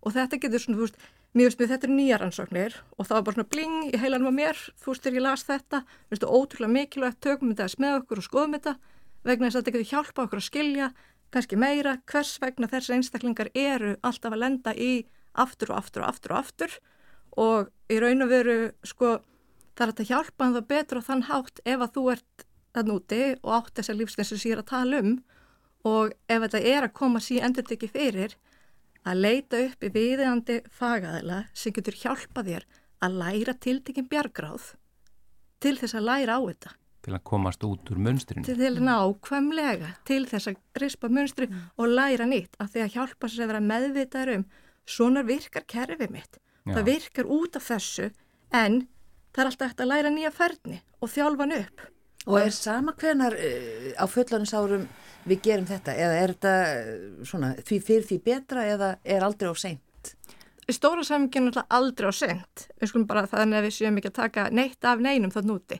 og 0.00 0.12
þetta 0.16 0.38
getur 0.40 0.62
svona, 0.62 0.78
þú 0.78 0.86
veist, 0.86 0.96
mjög 1.36 1.52
veist, 1.52 1.62
þetta 1.72 1.86
er 1.86 1.92
nýja 1.92 2.18
rannsóknir 2.20 2.76
og 2.96 3.06
það 3.06 3.16
var 3.16 3.24
bara 3.26 3.36
svona 3.36 3.50
bling 3.52 3.90
í 3.92 4.00
heilanum 4.00 4.32
á 4.32 4.38
mér, 4.38 4.60
þú 4.80 4.92
veist, 4.92 5.04
þegar 5.04 5.18
ég 5.18 5.26
las 5.26 5.44
þetta, 5.44 5.82
þú 6.06 6.14
veist, 6.14 6.24
ótrúlega 6.26 6.72
mikilvægt, 6.72 7.20
tökum 7.24 7.52
þetta 7.52 7.82
með 7.82 7.98
okkur 8.00 8.22
og 8.22 8.26
skoðum 8.26 8.56
þetta 8.56 8.74
vegna 9.26 9.48
þess 9.50 9.58
að 9.58 9.60
þetta 9.60 9.74
getur 9.76 9.90
hjálpað 9.92 10.26
okkur 10.26 10.40
að 10.40 10.46
skilja 10.46 10.88
kannski 11.34 11.58
meira 11.58 11.96
hvers 12.08 12.36
vegna 12.42 12.68
þessi 12.70 12.96
einstaklingar 12.96 13.50
eru 13.54 13.94
alltaf 14.06 14.34
að 14.34 14.42
lenda 14.42 14.74
í 14.74 14.90
aftur 15.36 15.72
og 15.74 15.80
aftur 15.82 16.04
og 16.04 16.10
aftur 16.10 16.34
og 16.34 16.38
aftur. 16.40 16.76
Og 17.36 17.70
í 17.92 17.98
raun 18.00 18.24
og 18.24 18.32
veru, 18.32 18.58
sko, 18.86 19.18
er 19.76 19.90
hægt 19.90 20.04
að 20.06 20.12
hjálpa 20.12 20.50
það 20.54 20.68
betur 20.70 21.02
á 21.04 21.08
þann 21.10 21.26
hátt 21.28 21.60
ef 21.64 21.82
að 21.84 21.96
þú 21.96 22.04
ert 22.14 22.46
þann 22.76 22.92
úti 22.94 23.22
og 23.42 23.50
átt 23.58 23.74
þessar 23.76 23.98
lífsnesi 23.98 24.38
sér 24.40 24.62
að 24.62 24.70
tala 24.72 25.02
um. 25.02 25.16
Og 25.86 26.14
ef 26.26 26.46
þetta 26.46 26.62
er 26.62 26.86
að 26.86 26.96
koma 26.96 27.20
síðan 27.22 27.52
endur 27.52 27.76
ekki 27.76 27.92
fyrir 27.92 28.38
að 29.06 29.22
leita 29.22 29.60
upp 29.68 29.86
í 29.86 29.92
viðeigandi 29.94 30.56
fagaðila 30.72 31.44
sem 31.54 31.74
getur 31.76 31.98
hjálpa 32.00 32.42
þér 32.46 32.66
að 33.06 33.20
læra 33.20 33.54
tiltekinn 33.62 34.08
bjargráð 34.10 34.72
til 35.62 35.76
þess 35.78 35.96
að 35.96 36.06
læra 36.08 36.36
á 36.36 36.40
þetta, 36.42 36.72
til 37.06 37.14
að 37.14 37.24
komast 37.30 37.64
út 37.66 37.90
úr 37.92 38.00
munstrinu. 38.02 38.44
til 38.44 38.56
þess 38.58 38.80
að 38.80 38.86
nákvæmlega, 38.88 39.90
til 40.08 40.22
þess 40.26 40.50
að 40.50 40.82
rispa 40.82 41.10
munstri 41.12 41.48
og 41.76 41.92
læra 41.92 42.26
nýtt, 42.28 42.58
af 42.58 42.72
því 42.72 42.84
að 42.84 42.94
hjálpa 42.96 43.30
sér 43.30 43.46
að 43.46 43.52
vera 43.52 43.64
meðvitaður 43.70 44.34
um, 44.34 44.46
svona 44.86 45.22
virkar 45.26 45.66
kerfið 45.70 46.14
mitt, 46.14 46.40
Já. 46.66 46.74
það 46.74 46.88
virkar 46.90 47.30
út 47.38 47.58
af 47.58 47.68
þessu, 47.70 48.10
en 48.50 48.80
það 49.32 49.42
er 49.44 49.50
alltaf 49.52 49.70
eftir 49.70 49.86
að 49.86 49.92
læra 49.92 50.14
nýja 50.14 50.32
ferni 50.34 50.80
og 51.00 51.12
þjálfa 51.12 51.46
hann 51.46 51.58
upp. 51.60 51.86
Og 52.26 52.40
er 52.40 52.54
sama 52.54 52.94
hvenar 52.98 53.36
uh, 53.38 53.90
á 53.94 54.04
fullanisárum 54.10 54.86
við 55.26 55.42
gerum 55.44 55.66
þetta? 55.68 55.94
Eða 55.94 56.22
er 56.22 56.32
þetta 56.34 56.54
uh, 56.66 57.26
svona 57.26 57.52
því 57.60 57.78
fyrir 57.86 58.08
því 58.08 58.18
betra 58.26 58.64
eða 58.66 58.94
er 59.04 59.26
aldrei 59.26 59.52
á 59.52 59.56
seint? 59.58 60.14
Stóra 60.66 61.04
saminginu 61.06 61.52
er 61.52 61.62
aldrei 61.70 62.10
á 62.10 62.14
sent, 62.14 62.66
við 62.80 62.90
skulum 62.90 63.06
bara 63.06 63.28
þannig 63.30 63.60
að 63.60 63.68
við 63.68 63.76
séum 63.76 64.00
ekki 64.00 64.10
að 64.10 64.16
taka 64.16 64.48
neitt 64.50 64.82
af 64.82 64.98
neinum 64.98 65.30
þann 65.30 65.52
úti, 65.54 65.78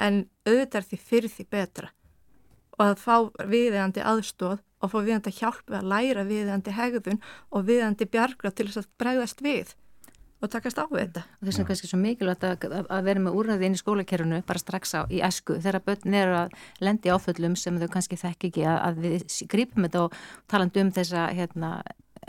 en 0.00 0.22
auðvitað 0.48 0.86
því 0.88 0.98
fyrir 1.10 1.32
því 1.34 1.44
betra. 1.52 1.90
Og 2.78 2.86
að 2.86 3.02
fá 3.02 3.16
viðeigandi 3.44 4.00
aðstóð 4.00 4.62
og 4.80 4.92
fá 4.92 4.96
viðeigandi 4.96 5.34
hjálp 5.36 5.68
við 5.68 5.76
að 5.82 5.90
læra 5.92 6.24
viðeigandi 6.30 6.76
hegðun 6.78 7.20
og 7.52 7.68
viðeigandi 7.68 8.08
bjargrað 8.16 8.56
til 8.56 8.66
þess 8.70 8.80
að 8.80 8.90
bregðast 9.04 9.44
við 9.44 9.76
og 10.44 10.52
takast 10.52 10.78
á 10.80 10.84
við 10.90 11.00
þetta. 11.06 11.22
og 11.24 11.48
þess 11.48 11.58
vegna 11.58 11.68
kannski 11.72 11.90
svo 11.90 11.98
mikilvægt 12.02 12.44
að, 12.48 12.68
að- 12.68 12.90
að 12.98 13.08
vera 13.08 13.24
með 13.24 13.36
úrræði 13.40 13.66
inn 13.70 13.76
í 13.78 13.82
skólakerfinu 13.82 14.42
bara 14.46 14.62
strax 14.62 14.94
á 14.94 15.00
í 15.10 15.20
esku 15.24 15.58
þegar 15.58 15.82
börn 15.88 16.14
eru 16.20 16.38
að 16.44 16.54
lendi 16.84 17.12
áföllum 17.12 17.56
sem 17.56 17.80
þau 17.80 17.88
kannski 17.96 18.20
þekk 18.20 18.48
ekki 18.50 18.64
að, 18.68 18.78
að 18.88 19.02
við 19.08 19.26
grípum 19.52 19.88
þetta 19.88 20.06
og 20.06 20.16
talandi 20.52 20.84
um 20.84 20.92
þessa 20.94 21.26
hérna, 21.34 21.74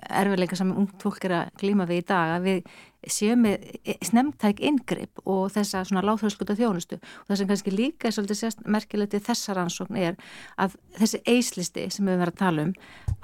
erfiðleika 0.09 0.57
sem 0.59 0.73
ungt 0.75 0.97
fólk 1.01 1.23
er 1.29 1.33
að 1.37 1.53
glíma 1.61 1.85
við 1.87 2.01
í 2.03 2.05
dag 2.09 2.33
að 2.35 2.47
við 2.49 2.73
séum 3.05 3.43
með 3.45 3.67
snemtæk 4.01 4.59
inngrip 4.65 5.21
og 5.29 5.51
þessa 5.53 5.83
svona 5.85 6.01
láþröðskuta 6.07 6.55
þjónustu. 6.57 6.97
Og 6.97 7.27
það 7.29 7.37
sem 7.37 7.49
kannski 7.51 7.73
líka 7.75 8.07
er 8.09 8.15
svolítið 8.15 8.39
sérst 8.39 8.63
merkilegt 8.65 9.13
í 9.13 9.21
þessa 9.27 9.53
rannsókn 9.59 9.99
er 10.01 10.17
að 10.57 10.73
þessi 10.97 11.21
eislisti 11.29 11.85
sem 11.93 12.09
við 12.09 12.17
verðum 12.23 12.33
að 12.33 12.41
tala 12.41 12.65
um 12.65 12.73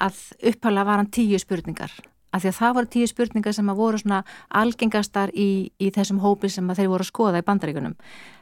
að 0.06 0.22
upphala 0.54 0.86
var 0.86 1.02
hann 1.02 1.10
tíu 1.18 1.40
spurningar 1.42 1.92
af 2.32 2.44
því 2.44 2.52
að 2.52 2.58
það 2.60 2.76
voru 2.78 2.92
tíu 2.96 3.12
spurningar 3.12 3.56
sem 3.56 3.72
að 3.72 3.82
voru 3.82 4.02
svona 4.02 4.24
algengastar 4.62 5.34
í, 5.36 5.72
í 5.80 5.92
þessum 5.94 6.22
hópi 6.24 6.52
sem 6.52 6.70
að 6.72 6.82
þeir 6.82 6.92
voru 6.94 7.06
að 7.06 7.12
skoða 7.12 7.44
í 7.44 7.48
bandaríkunum. 7.48 7.96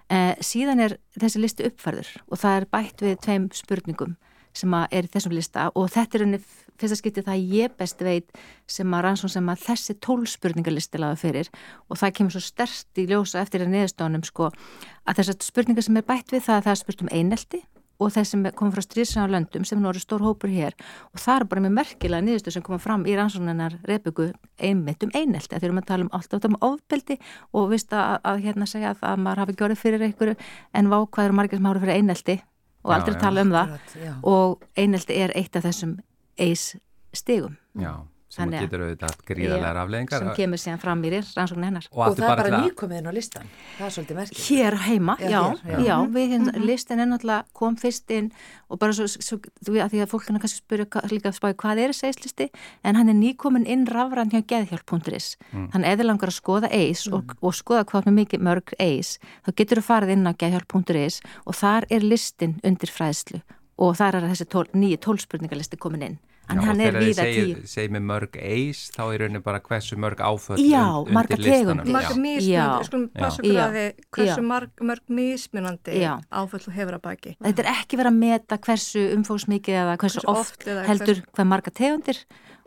Eh, 0.10 0.34
síðan 0.42 0.82
er 0.86 0.98
þessi 1.20 1.44
listi 1.44 1.68
uppfærður 1.70 2.10
og 2.30 2.42
það 2.42 2.58
er 2.58 2.68
bætt 2.74 3.06
við 3.06 3.20
tveim 3.26 3.50
spurningum 3.54 4.18
sem 4.58 4.74
að 4.74 4.96
er 4.98 5.06
í 5.06 5.12
þessum 5.14 5.36
lista 5.38 5.68
og 5.78 5.90
þetta 5.94 6.18
er 6.18 6.24
henni 6.26 6.40
fyrsta 6.80 6.98
skipti 6.98 7.24
það 7.26 7.44
ég 7.54 7.76
best 7.78 8.02
veit 8.06 8.40
sem 8.70 8.96
að 8.96 9.04
rannsón 9.06 9.32
sem 9.34 9.52
að 9.52 9.66
þessi 9.68 9.96
tólspurningalisti 10.06 11.02
laða 11.02 11.20
fyrir 11.22 11.52
og 11.88 12.00
það 12.00 12.16
kemur 12.18 12.36
svo 12.36 12.44
stert 12.44 13.02
í 13.02 13.06
ljósa 13.10 13.44
eftir 13.44 13.66
að 13.66 13.74
neðustónum 13.76 14.26
sko 14.28 14.50
að 14.50 15.20
þessar 15.20 15.40
spurningar 15.46 15.86
sem 15.86 16.00
er 16.00 16.08
bætt 16.08 16.34
við 16.34 16.48
það 16.48 16.58
að 16.58 16.66
það 16.68 16.74
er 16.74 16.82
spurt 16.82 17.06
um 17.06 17.14
einelti 17.14 17.62
og 18.00 18.14
þeir 18.16 18.28
sem 18.30 18.44
komum 18.56 18.74
frá 18.74 18.84
stríðsana 18.84 19.30
löndum 19.34 19.66
sem 19.68 19.80
nú 19.82 19.90
eru 19.92 20.02
stór 20.02 20.24
hópur 20.24 20.52
hér 20.54 20.76
og 21.12 21.20
það 21.20 21.42
er 21.42 21.48
bara 21.52 21.64
með 21.66 21.76
merkilega 21.80 22.26
niðurstu 22.26 22.54
sem 22.56 22.66
koma 22.66 22.80
fram 22.82 23.06
í 23.06 23.16
rannsóknarnar 23.18 23.80
repöku 23.88 24.30
einmitt 24.58 25.04
um 25.04 25.12
einelti 25.14 25.56
að 25.56 25.66
þeir 25.66 25.72
eru 25.72 25.82
að 25.82 25.90
tala 25.92 26.08
um 26.08 26.14
alltaf 26.16 26.48
um 26.48 26.60
ofbeldi 26.70 27.20
og 27.52 27.72
vist 27.74 27.94
að, 27.94 28.20
að 28.24 28.46
hérna 28.46 28.70
segja 28.70 28.94
að, 28.94 29.04
að 29.12 29.26
maður 29.26 29.44
hafi 29.44 29.58
gjörið 29.60 29.82
fyrir 29.84 30.06
einhverju 30.08 30.38
en 30.80 30.94
vá 30.94 30.98
hvað 31.02 31.30
eru 31.30 31.40
margir 31.42 31.60
sem 31.60 31.70
hafa 31.70 31.84
fyrir 31.84 32.00
einelti 32.00 32.38
og 32.84 32.94
aldrei 32.96 33.16
já. 33.18 33.20
tala 33.20 33.44
um 33.44 33.52
það 33.56 33.74
Akkurat, 33.74 33.98
já. 34.06 34.14
og 34.24 34.64
einelti 34.80 35.20
er 35.20 35.36
eitt 35.36 35.60
af 35.60 35.68
þessum 35.68 35.98
eis 36.40 36.70
stigum 37.16 37.58
Já, 37.76 37.94
sem 38.30 38.44
Þannig 38.46 38.60
að- 38.60 38.66
getur 38.70 38.82
auðvitað 38.86 39.10
haft 39.10 39.24
gríðarlegar 39.26 39.78
afleðingar 39.84 40.20
sem 40.24 40.28
kemur 40.38 40.60
síðan 40.62 40.80
fram 40.84 41.02
í 41.04 41.10
rannsóknin 41.10 41.66
hennar 41.66 41.88
Og 41.92 42.02
aftur 42.06 42.24
það 42.24 42.30
er 42.30 42.42
bara 42.44 42.60
nýkominn 42.64 43.08
á 43.10 43.12
listan. 43.14 43.48
Það 43.80 43.86
er 43.88 43.94
svolítið 43.96 44.18
merkið. 44.20 44.44
Hér 44.50 44.76
heima, 44.86 45.16
Já, 45.20 45.30
já, 45.30 45.42
hér, 45.66 45.80
já. 45.80 45.86
já, 45.90 45.96
við 46.14 46.28
hérna, 46.34 46.54
listin 46.66 47.00
er 47.00 47.08
náttúrulega 47.10 47.44
kom 47.54 47.76
fyrst 47.76 48.12
inn 48.14 48.32
og 48.70 48.80
bara 48.80 48.94
svo, 48.94 49.08
svo 49.10 49.40
þú 49.66 49.74
veit 49.74 49.82
að 49.82 49.90
því 49.96 50.02
að 50.06 50.12
fólk 50.14 50.28
hann 50.30 50.40
kannski 50.40 50.62
spyrja 50.62 51.02
líka 51.10 51.34
spáði 51.34 51.58
hvað 51.58 51.82
er 51.82 51.90
þessi 51.90 52.08
eislisti 52.12 52.50
en 52.86 52.96
hann 52.96 53.10
er 53.10 53.18
nýkomin 53.18 53.66
inn 53.66 53.88
rafræn 53.90 54.30
hjá 54.30 54.42
geðhjálp.is 54.46 55.36
Mm. 55.52 55.70
hann 55.74 55.84
eða 55.84 56.06
langar 56.06 56.30
að 56.30 56.38
skoða 56.38 56.70
eis 56.72 57.08
og, 57.10 57.34
og 57.42 57.54
skoða 57.58 57.84
hvað 57.90 58.06
með 58.06 58.14
mikið 58.22 58.40
mörg 58.46 58.74
eis 58.80 59.18
þá 59.46 59.50
getur 59.58 59.82
þú 59.82 59.86
farið 59.90 60.10
inn 60.14 60.28
á 60.30 60.34
geðhjálp.is 60.38 61.22
og 61.48 61.56
þar 61.58 61.86
er 61.90 62.00
listin 62.06 62.60
undir 62.64 62.90
fræðslu 62.94 63.42
og 63.80 63.96
þar 63.98 64.16
er 64.20 64.28
þessi 64.30 64.46
tól, 64.46 64.66
nýju 64.76 64.98
tólspurningalisti 65.02 65.78
komin 65.82 66.04
inn 66.04 66.18
en 66.50 66.58
Já, 66.58 66.62
hann 66.66 66.80
og 66.80 66.82
er 66.82 66.92
þegar 66.92 67.02
þið 67.02 67.10
víða 67.10 67.24
segið- 67.24 67.50
tíu 67.56 67.70
segið 67.74 67.92
með 67.96 68.04
mörg 68.10 68.38
eis 68.42 68.80
þá 68.96 69.02
er 69.14 69.20
rauninni 69.24 69.42
bara 69.46 69.60
hversu 69.60 69.96
mörg 70.02 70.18
áföll 70.26 70.58
Já, 70.66 70.84
und- 70.98 71.12
undir 71.14 71.38
listanum. 71.46 71.86
Já. 71.86 72.10
mismunandi, 72.18 72.86
skulum 72.90 73.08
passa 73.14 73.42
okkur 73.42 73.54
Já. 73.54 73.64
að 73.68 73.78
því 73.78 73.86
hversu 74.18 74.44
marg, 74.44 74.70
mörg 74.82 75.04
mismunandi 75.10 76.00
áföll 76.32 76.64
þú 76.66 76.72
hefur 76.74 76.94
að 76.98 77.02
baki. 77.06 77.36
Þetta 77.44 77.60
er 77.66 77.72
ekki 77.76 77.98
verið 78.02 78.12
að 78.14 78.20
meta 78.26 78.58
hversu 78.58 79.06
umfóðsmikið 79.16 79.76
eða 79.84 79.98
hversu, 79.98 80.20
Hversu 80.24 80.30
oft, 80.34 80.58
oft 80.58 80.66
eða 80.68 80.86
heldur 80.90 81.16
hvers- 81.16 81.26
hvað 81.38 81.48
marga 81.54 81.72
tegundir 81.72 82.18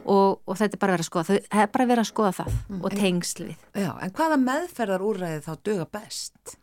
og, 0.04 0.40
og 0.46 0.56
þetta 0.58 0.74
er 0.74 0.78
bara 0.78 0.96
verið 0.96 1.06
að 1.06 1.10
skoða. 1.10 1.40
Það 1.50 1.62
er 1.62 1.66
bara 1.72 1.86
verið 1.86 2.02
að 2.06 2.12
skoða 2.12 2.32
það 2.38 2.84
og 2.84 2.90
tengsl 2.92 3.44
við. 3.46 3.56
Já, 3.74 3.92
en 4.02 4.10
hvaða 4.10 4.38
meðferðar 4.46 5.00
úrræði 5.10 5.42
þá 5.46 5.56
duga 5.62 5.86
best? 5.92 6.56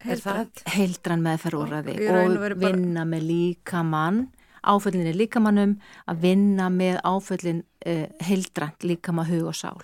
Heildran 0.00 1.20
meðferð 1.20 1.58
úrraði 1.60 1.94
Í 2.00 2.06
raun 2.08 2.36
og 2.38 2.44
og 2.54 2.60
vinna 2.62 3.02
með 3.04 3.26
líkamann, 3.28 4.20
áföllin 4.62 5.08
er 5.10 5.18
líkamannum, 5.18 5.76
að 6.10 6.22
vinna 6.24 6.68
með 6.72 7.00
áföllin 7.06 7.64
uh, 7.86 8.06
heildrant 8.26 8.86
líkama 8.86 9.26
hug 9.28 9.50
og 9.50 9.56
sál. 9.56 9.80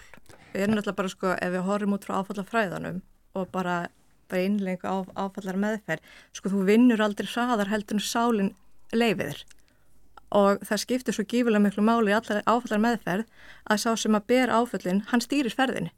Við 0.53 0.65
erum 0.65 0.79
náttúrulega 0.79 1.01
bara 1.01 1.13
sko, 1.13 1.35
ef 1.35 1.53
við 1.53 1.67
horfum 1.67 1.97
út 1.97 2.07
frá 2.07 2.17
áfallafræðanum 2.21 3.03
og 3.37 3.51
bara, 3.53 3.77
bara 4.31 4.47
innlengu 4.47 4.89
á, 4.89 4.97
áfallar 5.27 5.61
meðferð, 5.61 6.17
sko 6.33 6.53
þú 6.55 6.65
vinnur 6.71 7.05
aldrei 7.05 7.29
hraðar 7.29 7.73
heldur 7.73 7.99
en 7.99 8.05
sálinn 8.05 8.55
leifiðir. 8.95 9.45
Og 10.37 10.65
það 10.67 10.83
skiptir 10.83 11.15
svo 11.15 11.27
gífulega 11.29 11.63
miklu 11.63 11.85
máli 11.87 12.11
í 12.11 12.17
allar 12.17 12.43
áfallar 12.49 12.83
meðferð 12.83 13.29
að 13.71 13.83
sá 13.85 13.91
sem 14.01 14.17
að 14.17 14.27
ber 14.33 14.53
áfallin, 14.53 15.05
hann 15.13 15.23
stýrir 15.23 15.55
ferðinni. 15.55 15.93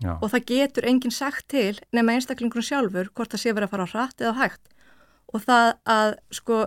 Já. 0.00 0.14
Og 0.16 0.30
það 0.32 0.46
getur 0.48 0.86
enginn 0.88 1.12
sagt 1.12 1.50
til 1.52 1.76
nema 1.92 2.14
einstaklingur 2.16 2.64
sjálfur 2.64 3.10
hvort 3.12 3.34
það 3.34 3.42
sé 3.42 3.52
verið 3.52 3.68
að 3.68 3.74
fara 3.74 3.84
á 3.84 3.92
hratt 3.92 4.22
eða 4.24 4.36
hægt. 4.38 4.70
Og 5.34 5.44
það 5.44 5.66
að 5.92 6.14
sko 6.38 6.60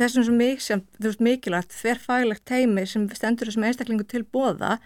þessum 0.00 0.26
sem 0.26 0.38
veist, 1.02 1.22
mikilvægt 1.22 1.74
þverfaglegt 1.76 2.44
teimi 2.48 2.86
sem 2.88 3.06
stendur 3.14 3.50
þessum 3.50 3.66
einstaklingu 3.68 4.06
til 4.08 4.24
bóða 4.24 4.76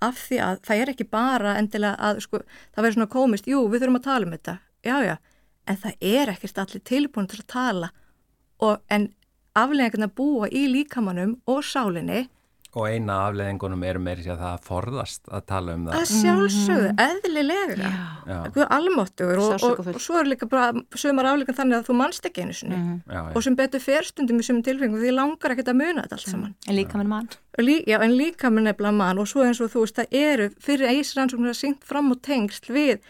af 0.00 0.20
því 0.26 0.40
að 0.44 0.60
það 0.66 0.82
er 0.82 0.92
ekki 0.94 1.06
bara 1.12 1.56
endilega 1.60 1.96
að 2.00 2.22
sko, 2.24 2.40
það 2.72 2.82
verður 2.82 2.96
svona 2.98 3.12
komist, 3.12 3.48
jú, 3.48 3.62
við 3.68 3.82
þurfum 3.84 4.00
að 4.00 4.06
tala 4.08 4.26
um 4.26 4.34
þetta, 4.36 4.54
já, 4.86 4.96
já, 5.04 5.16
en 5.68 5.80
það 5.84 6.06
er 6.12 6.32
ekkert 6.34 6.60
allir 6.62 6.84
tilbúin 6.90 7.30
til 7.30 7.40
að 7.42 7.50
tala 7.52 7.90
og 8.64 8.80
en 8.92 9.10
afleggingarna 9.58 10.10
búa 10.16 10.48
í 10.48 10.66
líkamannum 10.70 11.36
og 11.50 11.64
sálinni 11.66 12.26
Og 12.78 12.84
eina 12.86 13.14
afleðingunum 13.26 13.80
er 13.82 13.96
meiri 13.98 14.22
sér 14.22 14.36
það 14.38 14.52
að 14.54 14.66
forðast 14.68 15.24
að 15.34 15.40
tala 15.50 15.72
um 15.74 15.86
það. 15.88 15.94
að 15.98 16.10
sjálfsögðu, 16.20 16.90
eðlilega 17.02 17.88
Já, 18.30 18.36
Guð 18.54 18.66
almáttugur 18.76 19.40
og, 19.42 19.64
og, 19.66 19.80
og 19.94 19.98
svo 20.04 20.20
er 20.20 20.28
líka 20.30 20.46
bara 20.46 20.68
sömur 20.94 21.26
afleikan 21.26 21.56
þannig 21.58 21.80
að 21.80 21.88
þú 21.88 21.96
manst 21.98 22.28
ekki 22.28 22.44
einu 22.44 22.54
sinni 22.54 22.76
Mhm. 22.78 23.00
já, 23.10 23.16
já. 23.26 23.34
og 23.36 23.42
sem 23.42 23.56
betur 23.56 23.80
ferstundum 23.82 24.38
í 24.38 24.46
sömum 24.46 24.62
tilfengum 24.62 25.00
því 25.02 25.10
langar 25.16 25.50
ekkert 25.56 25.72
að 25.72 25.80
muna 25.82 26.04
þetta 26.06 26.12
allt 26.20 26.28
saman 26.30 26.54
En 26.68 26.76
líkamann 26.78 27.08
mann. 27.08 27.28
Og 27.58 27.64
Lí, 27.64 27.84
já, 27.86 27.98
en 28.00 28.14
líka 28.16 28.50
með 28.54 28.62
nefnilega 28.70 28.94
mann 28.94 29.18
og 29.18 29.26
svo 29.26 29.42
eins 29.42 29.60
og 29.60 29.70
þú 29.74 29.82
veist, 29.82 29.96
það 29.98 30.14
eru 30.22 30.48
fyrir 30.62 30.88
eisrannsóknir 30.94 31.50
að 31.50 31.58
syngt 31.64 31.82
fram 31.84 32.10
og 32.12 32.22
tengsl 32.22 32.70
við 32.72 33.00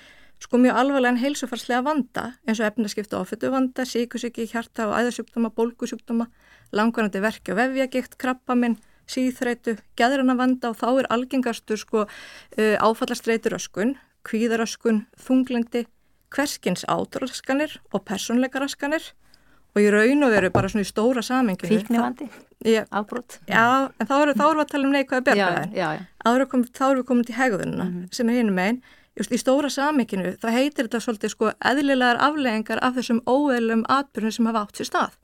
sko 0.41 0.57
mjög 0.57 0.75
alvarlegan 0.81 1.19
heilsufarslega 1.21 1.85
vanda 1.85 2.33
eins 2.49 2.61
og 2.61 2.67
efnaskipta 2.73 3.21
ofötu 3.21 3.51
vanda, 3.53 3.83
síkusíki, 3.85 4.49
hjarta 4.49 4.89
og 4.89 4.97
æðasjúkdóma, 4.97 5.53
bólgusjúkdóma, 5.53 6.27
langvarandi 6.73 7.21
verki 7.21 7.53
og 7.53 7.59
vefjagigt, 7.61 8.17
krabbaminn, 8.17 8.79
síðþreitu, 9.11 9.77
geðrana 9.99 10.37
vanda 10.39 10.73
og 10.73 10.79
þá 10.81 10.89
er 11.03 11.09
algengastur 11.15 11.81
sko 11.81 12.05
uh, 12.07 12.77
áfallastreitur 12.81 13.57
öskun, 13.59 13.97
kvíðaröskun, 14.29 15.05
þunglendi, 15.19 15.87
hverskins 16.31 16.85
átraskanir 16.87 17.81
og 17.91 18.05
persónleikaraskanir 18.07 19.11
og 19.75 19.83
í 19.83 19.91
raun 19.93 20.27
og 20.27 20.33
veru 20.35 20.51
bara 20.55 20.71
svona 20.71 20.85
í 20.85 20.89
stóra 20.89 21.23
samenginu. 21.23 21.71
Fíknivandi, 21.71 22.29
Já, 22.67 22.85
afbrot. 22.91 23.39
Já, 23.49 23.89
en 23.97 24.07
þá 24.07 24.11
þá 24.11 24.17
erum 24.21 24.59
við 24.59 24.65
að 24.65 24.71
tala 24.73 24.87
um 24.87 24.95
neikvæða 24.95 25.21
já, 25.21 25.27
bjargræðin. 25.29 25.77
já, 25.79 25.89
já. 25.97 26.03
Áður 26.27 26.49
kom, 26.51 26.65
þá 26.65 26.83
erum 26.89 27.01
við 27.01 27.07
komin 27.11 27.29
til 27.29 27.37
hegðunina 27.39 27.87
sem 28.13 28.29
er 28.31 28.41
hinum 28.41 28.59
megin. 28.59 28.83
Just 29.19 29.33
í 29.35 29.39
stóra 29.41 29.71
samikinu, 29.73 30.35
það 30.41 30.57
heitir 30.57 30.87
þetta 30.87 31.01
svolítið 31.03 31.33
sko 31.33 31.53
eðlilegar 31.71 32.21
afleggingar 32.23 32.81
af 32.85 32.95
þessum 32.99 33.23
óeðlum 33.27 33.83
atbyrjum 33.91 34.35
sem 34.37 34.49
hafa 34.51 34.63
átt 34.67 34.81
sér 34.81 34.89
stað. 34.91 35.17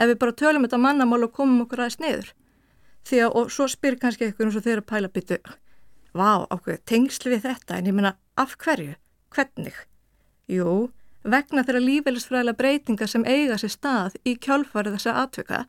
Ef 0.00 0.08
við 0.08 0.18
bara 0.22 0.36
tölum 0.40 0.64
þetta 0.66 0.80
mannamál 0.80 1.26
og 1.26 1.32
komum 1.36 1.62
okkur 1.66 1.84
aðeins 1.84 2.00
niður. 2.00 2.32
Því 3.08 3.20
að, 3.24 3.36
og 3.38 3.52
svo 3.54 3.66
spyr 3.70 3.96
kannski 4.00 4.26
eitthvað 4.26 4.46
eins 4.46 4.58
og 4.60 4.64
þeir 4.66 4.82
að 4.82 4.88
pæla 4.90 5.10
byttu, 5.14 5.38
vá, 6.16 6.46
ákveð, 6.52 6.80
tengsl 6.88 7.30
við 7.32 7.46
þetta, 7.46 7.78
en 7.78 7.90
ég 7.90 7.96
meina, 7.96 8.14
af 8.40 8.56
hverju? 8.60 8.96
Hvernig? 9.34 9.78
Jú, 10.50 10.74
vegna 11.22 11.64
þeirra 11.66 11.82
lífeylisfræðilega 11.84 12.58
breytinga 12.58 13.08
sem 13.10 13.24
eiga 13.24 13.58
sér 13.60 13.74
stað 13.74 14.18
í 14.26 14.36
kjálfarið 14.36 14.98
þessa 14.98 15.16
atvöka 15.22 15.64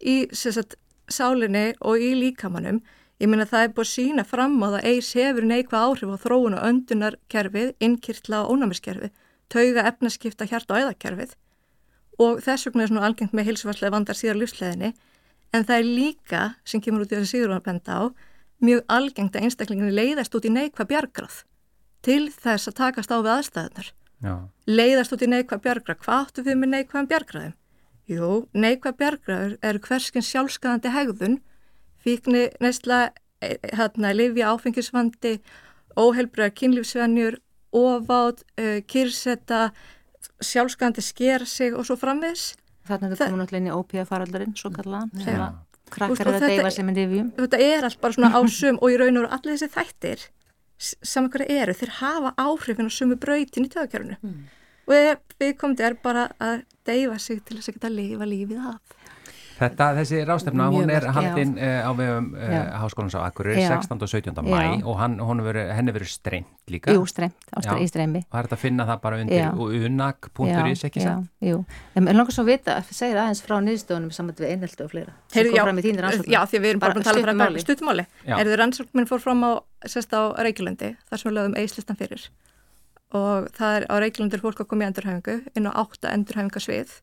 í 0.00 0.16
sagt, 0.32 0.76
sálinni 1.10 1.70
og 1.80 2.00
í 2.00 2.12
líkamannum. 2.18 2.80
Ég 3.20 3.28
meina 3.28 3.48
það 3.48 3.66
er 3.66 3.72
búið 3.76 3.86
að 3.86 3.92
sína 3.92 4.24
fram 4.24 4.56
á 4.64 4.68
það 4.76 4.86
eis 4.92 5.10
hefur 5.16 5.46
neikvað 5.48 5.86
áhrif 5.88 6.12
á 6.16 6.22
þróun 6.22 6.56
og 6.56 6.66
öndunarkerfið, 6.70 7.74
innkirtla 7.84 8.44
og 8.44 8.54
ónæmiskerfið, 8.54 9.12
tauga 9.52 9.84
efnaskipta 9.90 10.48
hjarta 10.48 10.76
og 10.76 10.84
æðakerfið 10.84 11.34
og 12.20 12.40
þess 12.44 12.68
vegna 12.68 12.84
er 12.84 12.90
svona 12.90 13.06
algengt 13.08 13.36
með 13.36 13.50
hilsufarslega 13.50 13.94
vandar 13.94 14.18
síðar 14.18 14.40
lífsleðinni 14.40 14.92
en 15.52 15.64
það 15.66 15.76
er 15.76 15.88
líka, 15.88 16.42
sem 16.64 16.82
kemur 16.82 17.04
út 17.04 17.12
í 17.12 17.18
þessi 17.18 17.36
síður 17.36 17.56
að 17.56 17.64
benda 17.68 17.96
á, 17.96 18.02
mjög 18.60 18.84
algengt 18.92 19.36
að 19.36 19.46
einstaklinginni 19.48 19.94
leiðast 19.94 20.34
út 20.36 20.46
í 20.46 20.52
neikvað 20.52 20.90
bjargráð 20.92 21.40
til 22.04 22.28
þess 22.32 22.70
að 22.70 22.78
takast 22.80 23.12
á 23.12 23.18
við 23.20 23.32
aðstæðunar 23.34 23.88
já. 24.24 24.34
leiðast 24.68 25.14
út 25.14 25.24
í 25.24 25.30
neikvæð 25.30 25.62
bjargrað. 25.64 26.00
Hvað 26.04 26.24
áttu 26.24 26.44
við 26.46 26.60
með 26.60 26.72
neikvæðan 26.74 27.10
bjargraðum? 27.10 27.56
Jú, 28.10 28.30
neikvæð 28.52 28.96
bjargraður 29.00 29.56
eru 29.70 29.82
hverskinn 29.86 30.26
sjálfskaðandi 30.26 30.94
hegðun, 30.94 31.36
fíkni 32.02 32.48
neysla, 32.62 33.00
eh, 33.40 33.56
hérna, 33.76 34.12
lifja 34.16 34.50
áfengisvandi, 34.54 35.38
óheilbröðar 35.96 36.54
kynlífsvenjur, 36.58 37.38
ofátt, 37.70 38.42
uh, 38.58 38.80
kyrseta, 38.90 39.70
sjálfskaðandi 40.42 41.02
sker 41.04 41.44
sig 41.46 41.74
og 41.74 41.86
svo 41.86 41.96
framvis. 41.96 42.56
Þannig 42.90 43.14
að 43.14 43.20
Það- 43.20 43.30
komum 43.30 43.40
náttúrulega 43.44 43.62
inn 43.62 43.70
í 43.70 43.76
ópíða 43.78 44.06
faraldarinn, 44.10 44.54
svo 44.56 44.70
kallaðan, 44.74 45.10
sem 45.24 45.34
Já. 45.34 45.46
að 45.46 45.54
krakkar 45.90 46.10
Úst, 46.14 46.20
og 46.20 46.26
eru 46.26 46.30
að 46.30 46.40
þetta- 46.40 46.56
deyfa 46.56 46.70
sem 46.76 46.88
er 46.88 46.94
rifjum. 47.00 47.30
Þetta 47.40 47.60
er 47.66 47.84
allt 47.84 48.00
bara 48.00 48.12
svona 48.14 48.30
á 48.34 48.40
sum 48.50 48.78
og 48.82 48.88
í 48.90 48.98
raun 48.98 49.16
og 49.16 49.22
veru 49.24 49.32
allir 49.36 49.56
þessi 49.56 49.70
þættir, 49.76 50.28
saman 50.78 51.30
hverja 51.30 51.62
eru, 51.62 51.72
þeir 51.74 51.92
hafa 52.00 52.34
áhrifin 52.38 52.88
á 52.88 52.92
sumu 52.92 53.16
brautin 53.16 53.66
í 53.66 53.70
töðakjörnu. 53.72 54.16
Og 54.90 54.94
við, 55.40 55.56
komum 55.58 55.78
er 55.80 55.94
bara 56.02 56.28
að 56.40 56.62
deyfa 56.86 57.18
sig 57.20 57.44
til 57.44 57.58
þess 57.58 57.68
að 57.68 57.74
geta 57.78 57.90
lifa 57.94 58.24
lífið 58.26 58.58
af. 58.74 58.80
Þetta, 59.60 59.86
þessi 59.98 60.20
rástefna, 60.24 60.66
Mjög 60.70 60.72
hún 60.80 60.90
er 60.90 61.04
merkileg. 61.04 61.14
haldinn 61.18 61.50
uh, 61.60 61.84
á 61.84 61.90
vegum 61.98 62.28
uh, 62.32 62.44
Já. 62.48 62.60
Háskólans 62.80 63.16
á 63.16 63.20
Akureyri 63.26 63.60
Já. 63.60 63.68
16. 63.76 64.00
og 64.00 64.08
17. 64.08 64.40
mæ 64.46 64.56
Já. 64.56 64.86
og 64.88 64.96
hann, 65.02 65.42
veri, 65.44 65.64
henni 65.76 65.92
verið 65.92 66.08
streymt 66.14 66.70
líka 66.72 66.94
Jú, 66.96 67.02
streymt, 67.10 67.36
á 67.52 67.60
Já. 67.60 67.66
stre- 67.68 67.82
í 67.84 67.88
streymi. 67.90 68.22
og 68.24 68.32
það 68.32 68.40
er 68.40 68.48
þetta 68.48 68.56
að 68.56 68.62
finna 68.64 68.86
það 68.88 69.00
bara 69.04 69.18
undir 69.20 69.42
Já. 69.42 69.50
unak.is 69.52 70.84
ekki 70.88 71.02
já, 71.04 71.10
satt? 71.10 71.28
jú. 71.44 71.58
En 71.94 72.06
mér 72.06 72.16
langar 72.16 72.32
svo 72.32 72.44
að 72.46 72.50
vita, 72.54 72.78
segir 72.88 73.20
aðeins 73.20 73.42
frá 73.44 73.56
niðurstöðunum 73.60 74.12
saman 74.16 74.34
við 74.40 74.48
einheltu 74.54 74.84
og 74.86 74.90
fleira. 74.94 75.12
sem 75.28 75.42
Heyrðu, 75.42 75.52
kom 75.56 75.68
fram 75.68 75.78
í 75.78 75.84
þínir 75.84 76.06
rannsóknum. 76.06 76.32
Já, 76.32 76.40
því 76.48 76.60
við 76.64 76.70
erum 76.72 76.80
bara, 76.80 76.94
bara 76.94 77.00
að 77.00 77.10
tala 77.10 77.20
stuttu 77.20 77.40
máli. 77.42 77.64
stuttumáli. 77.66 78.06
Já. 78.24 78.36
Erðu 78.40 78.56
rannsóknin 78.62 79.10
fór 79.10 79.20
fram 79.20 79.44
á, 79.44 79.50
sérst 79.84 80.12
á 80.16 80.22
Reykjulandi, 80.40 80.96
þar 81.10 81.18
sem 81.20 81.30
við 81.30 81.36
lögum 81.36 81.56
eislistan 81.60 82.00
fyrir. 82.00 82.28
Og 83.12 83.48
það 83.58 83.76
er 83.76 83.86
á 83.90 83.94
Reykjulandi 84.00 84.38
er 84.38 84.42
fólk 84.44 84.60
að 84.62 84.68
koma 84.70 84.84
í 84.84 84.88
endurhæfingu, 84.88 85.36
inn 85.58 85.66
á 85.66 85.72
átta 85.74 86.12
endurhæfingasvið. 86.14 87.00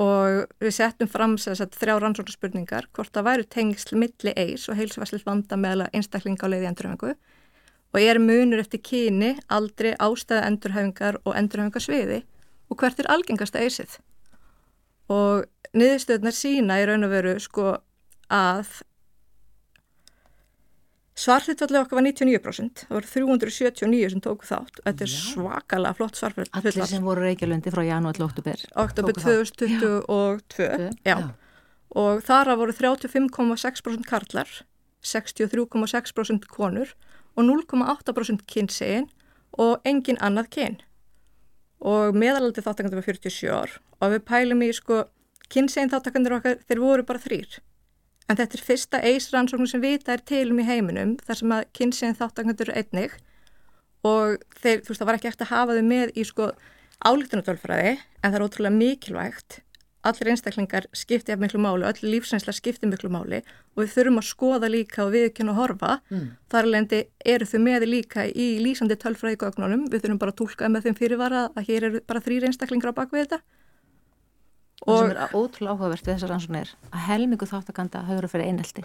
Og 0.00 0.46
við 0.62 0.72
settum 0.72 1.10
fram 1.12 1.34
að 1.36 1.74
þrjá 1.76 1.98
rannsóknarspurningar, 2.00 2.88
hvort 2.96 3.12
það 3.12 3.26
væru 3.26 3.48
tengsl 3.52 3.98
milli 4.00 4.32
eis 4.32 4.64
og 4.70 4.78
heilsuvæslis 4.78 5.26
vanda 5.26 5.58
meðal 5.60 5.90
einstaklinga 5.92 6.48
á 6.48 6.50
leiði 6.52 6.70
endurhæfingu. 6.70 7.16
Og 7.90 8.00
er 8.00 8.20
munur 8.22 8.62
eftir 8.62 8.80
kyni, 8.86 9.34
aldri, 9.52 9.92
ástæða 10.00 10.46
endurhæfingar 10.48 11.20
og 11.24 11.36
endurhæfingasviði 11.36 12.22
og 12.70 12.78
hvert 12.78 13.02
er 13.02 13.10
algengasta 13.12 13.60
eisið 13.60 13.98
og 15.10 15.46
niðurstöðnar 15.74 16.34
sína 16.34 16.78
í 16.80 16.86
raun 16.88 17.06
og 17.06 17.12
veru 17.12 17.34
sko 17.42 17.74
að 18.30 18.80
Svarhlutfallið 21.20 21.82
okkar 21.82 21.98
var 21.98 22.04
99%, 22.06 22.82
það 22.86 22.96
voru 22.96 23.08
379 23.12 24.12
sem 24.14 24.22
tóku 24.24 24.46
þátt. 24.48 24.80
Þetta 24.86 25.04
er 25.04 25.12
svakalega 25.12 25.98
flott 25.98 26.14
Allir 26.14 26.20
svarhlutfall. 26.22 26.88
sem 26.88 27.04
voru 27.04 27.26
Reykjalundi 27.26 27.72
frá 27.74 27.82
janúar 27.84 28.16
til 28.16 28.24
oktober. 28.24 28.62
Oktober 28.80 29.16
tóku 29.18 29.24
þátt. 29.26 29.52
2022, 29.60 30.40
Tvö, 30.54 30.90
já. 31.04 31.16
Og 32.00 32.22
þar 32.24 32.54
voru 32.56 32.72
35,6% 32.72 34.08
karlar, 34.08 34.48
63,6% 35.04 36.48
konur 36.48 36.94
og 37.36 37.44
0,8% 37.44 38.46
kynsegin 38.48 39.10
og 39.58 39.80
engin 39.84 40.20
annað 40.24 40.52
kyn. 40.56 40.80
Og 41.80 42.16
meðalaldi 42.16 42.64
þáttakandur 42.64 43.00
var 43.00 43.08
47 43.08 43.50
ár 43.52 43.80
og 44.00 44.14
við 44.14 44.24
pælum 44.28 44.62
í 44.64 44.70
sko 44.72 45.04
kynsegin 45.52 45.90
þáttakandur 45.92 46.38
okkar, 46.38 46.62
þeir 46.64 46.80
voru 46.80 47.04
bara 47.04 47.20
þrýr. 47.20 47.60
En 48.30 48.38
þetta 48.38 48.54
er 48.56 48.62
fyrsta 48.62 49.00
eisrannsóknum 49.02 49.66
sem 49.66 49.82
vita 49.82 50.14
er 50.14 50.20
til 50.22 50.52
um 50.52 50.60
í 50.62 50.66
heiminum 50.68 51.16
þar 51.26 51.38
sem 51.40 51.54
að 51.56 51.64
kynsegin 51.74 52.18
þáttakandur 52.18 52.70
er 52.70 52.84
einnig. 52.84 53.16
Og 54.06 54.36
þeir, 54.60 54.84
þú 54.84 54.92
veist, 54.92 55.00
það 55.00 55.08
var 55.08 55.18
ekki 55.18 55.30
eftir 55.32 55.48
að 55.48 55.56
hafa 55.56 55.74
þau 55.76 55.88
með 55.88 56.12
í 56.14 56.26
sko 56.28 56.46
álíktunatölfræði 57.10 57.96
en 57.96 58.28
það 58.28 58.38
er 58.38 58.44
ótrúlega 58.46 58.76
mikilvægt. 58.76 59.58
Allir 60.06 60.30
einstaklingar 60.32 60.86
skipti 60.96 61.34
af 61.34 61.42
miklu 61.42 61.58
máli 61.60 61.84
öll 61.84 62.06
lífsreynsla 62.06 62.54
skipti 62.56 62.88
miklu 62.88 63.10
máli 63.12 63.42
og 63.74 63.82
við 63.82 63.90
þurfum 63.96 64.20
að 64.22 64.28
skoða 64.30 64.70
líka 64.72 65.02
og 65.04 65.10
viðkynna 65.12 65.52
að 65.52 65.58
horfa. 65.58 65.96
Mm. 66.08 66.28
þar 66.54 66.68
lendi 66.70 67.00
eru 67.34 67.48
þau 67.50 67.60
með 67.66 67.84
líka 67.90 68.24
í 68.30 68.46
lýsandi 68.62 68.96
tölfræði 68.96 69.42
gögnunum 69.42 69.88
við 69.90 70.06
þurfum 70.06 70.22
bara 70.22 70.32
að 70.32 70.40
tólka 70.40 70.70
með 70.70 70.86
þeim 70.86 71.00
fyrirvara 71.02 71.42
að 71.50 71.68
hér 71.68 71.88
eru 71.90 72.00
bara 72.06 72.22
þrýr 72.24 72.46
einstaklingar 72.48 72.94
á 72.94 72.98
bakvið 73.02 73.26
þetta 73.26 73.42
Og 74.88 75.02
sem 75.02 75.12
er 75.12 75.34
ótrúlega 75.36 75.74
áhugavert 75.74 76.06
við 76.06 76.14
þessar 76.14 76.32
rannsóknir 76.32 76.70
að 76.88 77.02
helmingu 77.10 77.48
þáttakanda 77.48 78.04
hafa 78.06 78.16
verið 78.20 78.32
fyrir 78.32 78.48
einelti. 78.48 78.84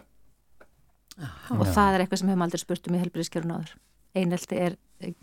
Og 1.55 1.63
það 1.71 1.93
er 1.93 2.03
eitthvað 2.03 2.21
sem 2.21 2.31
hefum 2.31 2.43
aldrei 2.43 2.61
spurt 2.61 2.89
um 2.89 2.97
í 2.97 3.01
helbriðskjörun 3.03 3.53
áður. 3.55 3.71
Einelti 4.15 4.59
er 4.59 4.75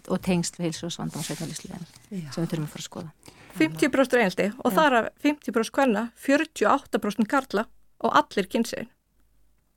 og 0.09 0.21
tengst 0.25 0.57
við 0.59 0.69
heilsu 0.69 0.89
og 0.89 0.95
svandam 0.95 1.21
og 1.21 1.27
sveitnarlýsliðin 1.27 1.87
sem 2.09 2.45
við 2.45 2.51
þurfum 2.53 2.67
að 2.67 2.73
fara 2.73 2.83
að 2.83 2.89
skoða. 2.89 3.13
50% 3.59 4.17
reynaldi 4.17 4.49
og 4.65 4.75
þar 4.77 4.97
af 4.99 5.09
50% 5.25 5.75
kvenna 5.77 6.03
48% 6.25 7.29
karla 7.29 7.67
og 8.01 8.17
allir 8.23 8.49
kynsegin. 8.53 8.89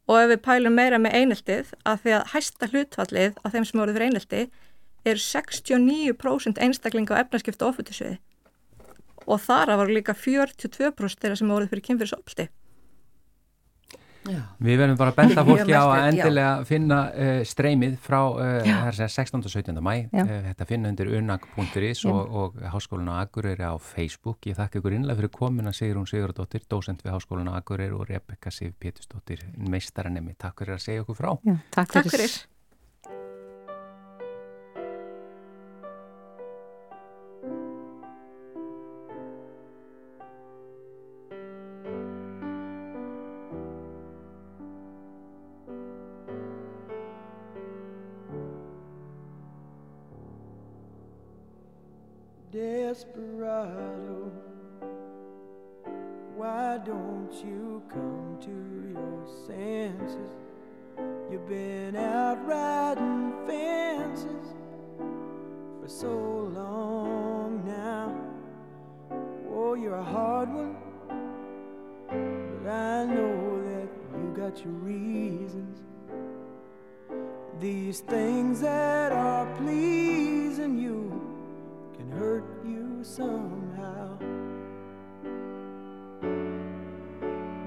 Og 0.07 0.21
ef 0.21 0.29
við 0.31 0.43
pælum 0.45 0.75
meira 0.77 0.99
með 1.01 1.17
eineltið 1.19 1.73
að 1.83 2.03
því 2.03 2.15
að 2.15 2.31
hæsta 2.35 2.69
hlutfallið 2.71 3.39
af 3.41 3.55
þeim 3.55 3.67
sem 3.67 3.81
voruð 3.81 3.97
fyrir 3.97 4.11
einelti 4.11 4.43
er 5.05 5.21
69% 5.21 6.61
einstaklinga 6.61 7.17
á 7.17 7.21
efnarskipta 7.23 7.67
ofutisviði 7.67 8.19
og 9.25 9.41
þar 9.41 9.73
af 9.73 9.81
var 9.81 9.95
líka 9.95 10.15
42% 10.17 11.25
þeirra 11.25 11.39
sem 11.39 11.51
voruð 11.51 11.73
fyrir 11.73 11.87
kynfyrirsopildi. 11.89 12.49
Við 14.25 14.79
verðum 14.79 14.97
bara 14.97 15.11
að 15.13 15.17
benda 15.19 15.43
fólki 15.45 15.75
á 15.75 15.85
að 15.85 15.99
já. 15.99 16.05
endilega 16.09 16.53
finna 16.65 16.99
uh, 17.11 17.41
streymið 17.45 17.97
frá 18.01 18.17
uh, 18.31 18.69
segja 18.95 19.09
16. 19.21 19.43
og 19.45 19.53
17. 19.53 19.81
mæ 19.85 19.93
Já. 20.09 20.23
uh, 20.23 20.31
þetta 20.47 20.67
finna 20.69 20.89
undir 20.93 21.11
unag.is 21.19 22.01
og, 22.09 22.33
og 22.41 22.57
Háskólan 22.73 23.11
á 23.13 23.21
Akureyri 23.21 23.67
á 23.69 23.77
Facebook 23.77 24.49
ég 24.49 24.57
þakka 24.57 24.81
ykkur 24.81 24.97
innlega 24.97 25.19
fyrir 25.21 25.33
komuna 25.35 25.75
Sigrún 25.77 26.09
Sigurðardóttir 26.09 26.65
dósent 26.71 27.05
við 27.05 27.13
Háskólan 27.13 27.53
á 27.53 27.59
Akureyri 27.59 27.93
og 27.93 28.09
Rebecca 28.09 28.53
Sif 28.53 28.73
Pétursdóttir 28.81 29.45
meistaranemi, 29.61 30.33
takk 30.41 30.63
fyrir 30.63 30.79
að 30.79 30.85
segja 30.87 31.05
okkur 31.05 31.21
frá 31.21 31.31
Já, 31.45 31.57
takk, 31.77 31.97
Takk 31.99 32.13
fyrir. 32.17 32.37
To 58.45 58.51
your 58.93 59.25
senses? 59.47 60.35
You've 61.31 61.47
been 61.47 61.95
out 61.95 62.45
riding 62.45 63.33
fences 63.47 64.53
for 65.81 65.87
so 65.87 66.51
long 66.53 67.63
now. 67.65 68.15
Oh, 69.51 69.73
you're 69.73 69.95
a 69.95 70.03
hard 70.03 70.49
one, 70.49 70.77
but 72.07 72.69
I 72.69 73.05
know 73.05 73.63
that 73.63 73.89
you 74.19 74.33
got 74.35 74.63
your 74.63 74.73
reasons. 74.73 75.81
These 77.59 78.01
things 78.01 78.61
that 78.61 79.11
are 79.11 79.47
pleasing 79.55 80.77
you 80.77 81.09
can 81.97 82.11
hurt 82.11 82.45
you 82.63 83.03
somehow. 83.03 83.54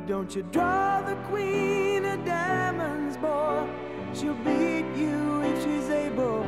Don't 0.08 0.34
you 0.34 0.42
draw 0.44 1.02
the 1.02 1.16
queen 1.28 2.06
of 2.06 2.24
diamonds, 2.24 3.18
boy? 3.18 3.68
She'll 4.14 4.32
beat 4.36 4.86
you 4.96 5.42
if 5.42 5.62
she's 5.62 5.90
able. 5.90 6.46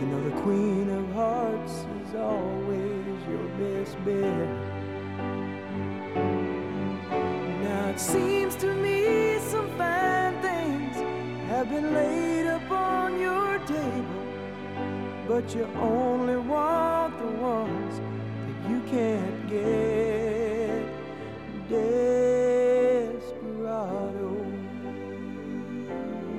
You 0.00 0.06
know 0.06 0.24
the 0.30 0.40
queen 0.40 0.88
of 0.88 1.12
hearts 1.12 1.84
is 2.06 2.14
always 2.14 3.04
your 3.28 3.46
best 3.60 4.02
bet. 4.06 4.48
Now 7.62 7.90
it 7.90 8.00
seems 8.00 8.56
to 8.56 8.72
me 8.72 9.38
some 9.40 9.68
fine 9.76 10.40
things 10.40 10.96
have 11.48 11.68
been 11.68 11.92
laid 11.92 12.46
upon 12.46 13.20
your 13.20 13.58
table, 13.66 14.24
but 15.28 15.54
you 15.54 15.64
only 15.76 16.38
want 16.38 17.18
the 17.18 17.32
ones 17.32 18.00
that 18.00 18.70
you 18.70 18.80
can't 18.88 19.50
get. 19.50 20.17
Desperado, 21.68 23.20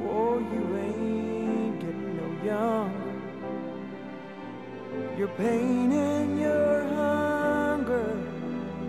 oh, 0.09 0.39
you 0.39 0.63
ain't 0.75 1.79
getting 1.79 2.13
no 2.17 2.27
younger. 2.43 3.15
Your 5.15 5.27
pain 5.29 5.91
and 5.91 6.39
your 6.39 6.83
hunger, 6.95 8.17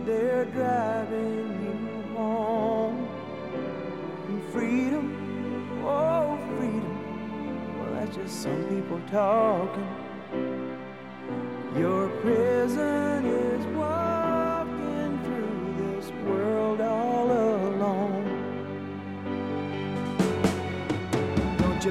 they're 0.07 0.47
driving 0.47 1.47
you 1.63 1.77
home. 2.17 3.01
And 4.29 4.43
freedom, 4.51 5.07
oh, 5.85 6.39
freedom, 6.57 6.97
well, 7.79 7.93
that's 8.01 8.17
just 8.17 8.35
some 8.43 8.65
people 8.65 9.01
talking. 9.11 9.91
Your 11.77 12.09
prison 12.23 12.90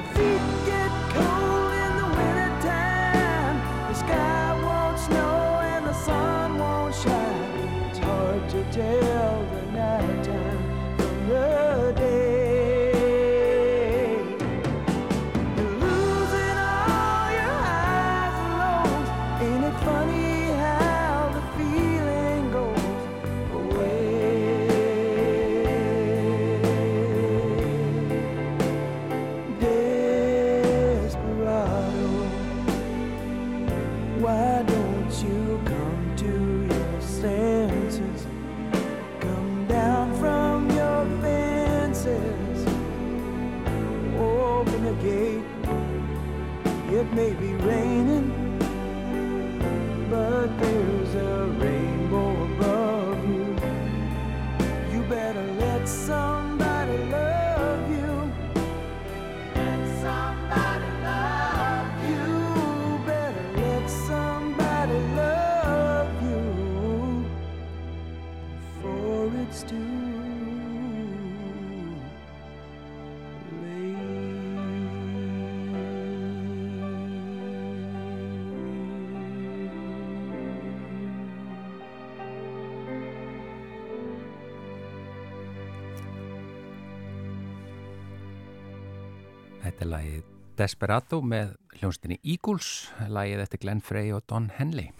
your 0.00 0.08
feet 0.14 0.59
you 35.18 35.60
come 35.64 36.14
to 36.16 36.74
your 36.74 37.00
senses? 37.00 38.26
Come 39.18 39.66
down 39.66 40.14
from 40.20 40.70
your 40.70 41.04
fences. 41.20 42.66
Open 44.16 44.84
the 44.84 44.94
gate. 45.02 45.42
It 46.94 47.12
may 47.12 47.32
be 47.32 47.54
raining, 47.54 48.30
Desperado 90.60 91.22
með 91.24 91.54
hljónstinni 91.78 92.18
Eagles, 92.20 92.90
lagið 93.08 93.44
eftir 93.46 93.62
Glenn 93.62 93.80
Frey 93.84 94.10
og 94.12 94.26
Don 94.28 94.50
Henley. 94.58 94.90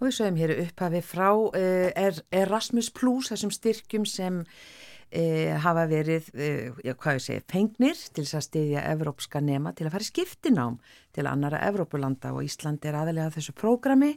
Og 0.00 0.08
við 0.08 0.16
sögum 0.18 0.40
hér 0.40 0.52
upphafi 0.66 1.00
frá 1.06 1.28
uh, 1.32 2.22
Erasmus 2.34 2.90
Plus, 2.92 3.30
þessum 3.30 3.52
styrkjum 3.54 4.04
sem 4.08 4.40
uh, 4.42 5.52
hafa 5.64 5.86
verið, 5.88 6.28
uh, 6.34 6.80
já, 6.84 6.92
hvað 6.92 7.18
ég 7.18 7.24
segi, 7.26 7.44
fengnir 7.54 8.04
til 8.10 8.26
þess 8.26 8.40
að 8.40 8.46
styðja 8.48 8.84
evrópska 8.92 9.44
nema 9.44 9.72
til 9.78 9.88
að 9.88 9.94
fara 9.96 10.08
í 10.08 10.10
skiptinám 10.10 10.80
til 11.16 11.28
annara 11.30 11.62
Evrópulanda 11.70 12.34
og 12.36 12.44
Ísland 12.44 12.84
er 12.84 12.98
aðalega 12.98 13.32
þessu 13.38 13.56
prógrami 13.56 14.16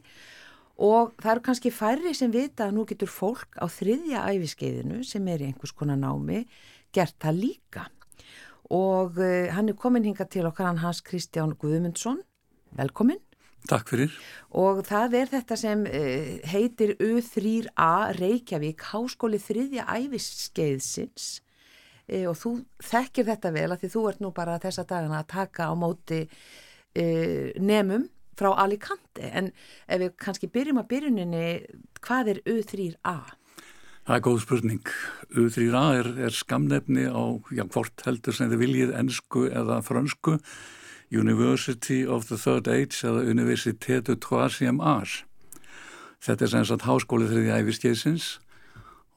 og 0.76 1.14
það 1.22 1.36
eru 1.38 1.46
kannski 1.46 1.72
færri 1.72 2.16
sem 2.18 2.34
vita 2.34 2.68
að 2.68 2.76
nú 2.76 2.90
getur 2.90 3.12
fólk 3.12 3.56
á 3.62 3.66
þriðja 3.72 4.28
æfiskeiðinu 4.34 5.06
sem 5.08 5.28
er 5.32 5.46
í 5.46 5.52
einhvers 5.54 5.76
konar 5.78 6.02
námi 6.02 6.44
gert 6.96 7.16
það 7.22 7.46
líka 7.46 7.86
og 8.74 9.20
uh, 9.20 9.48
hann 9.54 9.70
er 9.70 9.78
komin 9.78 10.06
hinga 10.08 10.28
til 10.30 10.48
okkar 10.50 10.70
hann 10.70 10.82
Hans 10.82 11.02
Kristján 11.06 11.56
Guðmundsson 11.60 12.22
velkomin 12.78 13.22
Takk 13.70 13.90
fyrir. 13.90 14.14
og 14.54 14.84
það 14.86 15.18
er 15.22 15.32
þetta 15.34 15.58
sem 15.58 15.86
uh, 15.86 16.32
heitir 16.50 16.96
U3A 17.02 18.18
Reykjavík 18.18 18.86
Háskóli 18.92 19.42
þriðja 19.42 19.86
æfiskeiðsins 19.86 21.30
uh, 22.10 22.26
og 22.32 22.36
þú 22.42 22.58
þekkir 22.92 23.30
þetta 23.32 23.54
vel 23.56 23.70
að 23.72 23.86
því 23.86 23.94
þú 23.96 24.06
ert 24.12 24.26
nú 24.26 24.34
bara 24.36 24.60
þessa 24.62 24.86
dagana 24.88 25.22
að 25.24 25.32
taka 25.36 25.70
á 25.70 25.74
móti 25.78 26.26
nemum 26.96 28.06
frá 28.40 28.54
Alicante 28.64 29.28
en 29.36 29.50
ef 29.88 30.00
við 30.00 30.14
kannski 30.16 30.48
byrjum 30.48 30.80
að 30.80 30.88
byrjuninni 30.94 31.48
hvað 32.00 32.30
er 32.32 32.40
U3A? 32.48 33.18
Það 34.06 34.16
er 34.16 34.22
góð 34.22 34.42
spurning. 34.44 34.90
U3A 35.34 35.84
er, 35.98 36.08
er 36.28 36.34
skamnefni 36.38 37.08
á, 37.10 37.42
já, 37.50 37.64
hvort 37.74 38.04
heldur 38.06 38.36
sem 38.38 38.52
þið 38.52 38.62
viljið 38.62 38.92
ennsku 39.00 39.48
eða 39.50 39.80
frönsku, 39.82 40.36
University 41.10 42.04
of 42.06 42.28
the 42.30 42.38
Third 42.38 42.70
Age 42.70 43.02
eða 43.02 43.24
Université 43.26 43.98
de 44.06 44.14
Troisième 44.14 44.78
Age. 44.78 45.24
Þetta 46.22 46.46
er 46.46 46.54
sem 46.54 46.68
sagt 46.70 46.86
háskóli 46.86 47.32
þriði 47.32 47.58
æfistjeysins 47.58 48.30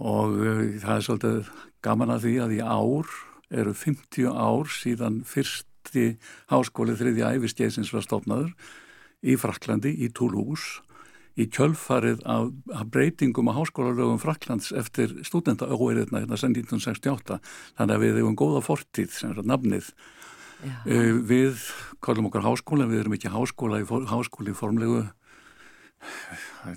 og 0.01 0.40
uh, 0.40 0.64
það 0.81 0.94
er 0.94 1.05
svolítið 1.05 1.53
gaman 1.85 2.16
að 2.16 2.24
því 2.24 2.35
að 2.46 2.57
í 2.57 2.61
ár 2.64 3.14
eru 3.61 3.77
50 3.77 4.33
ár 4.33 4.72
síðan 4.72 5.22
fyrsti 5.29 6.11
háskóli 6.48 6.96
þriði 6.96 7.29
æfistjeysins 7.29 7.92
var 7.92 8.09
stofnaður 8.09 8.55
í 9.20 9.37
Fraklandi, 9.37 9.92
í 10.01 10.09
Toulouse 10.16 10.81
í 11.38 11.46
kjölfarið 11.55 12.22
af, 12.27 12.48
af 12.74 12.88
breytingum 12.92 13.51
á 13.51 13.59
háskólarögum 13.59 14.20
Fraklands 14.22 14.72
eftir 14.77 15.14
stúdentaóeriðna 15.27 16.24
hérna 16.24 16.38
sem 16.40 16.55
1968 16.55 17.38
þannig 17.79 17.94
að 17.94 18.05
við 18.05 18.18
hefum 18.20 18.38
góða 18.38 18.64
fortíð 18.66 19.12
sem 19.14 19.35
er 19.35 19.46
nafnið. 19.46 19.92
Uh, 20.59 21.20
við 21.22 21.62
kallum 22.03 22.27
okkar 22.31 22.46
háskóla 22.48 22.88
við 22.90 23.05
erum 23.05 23.14
ekki 23.14 23.31
háskóla 23.31 23.79
í, 23.85 23.87
háskóla 23.87 24.51
í 24.51 24.59
formlegu 24.59 25.05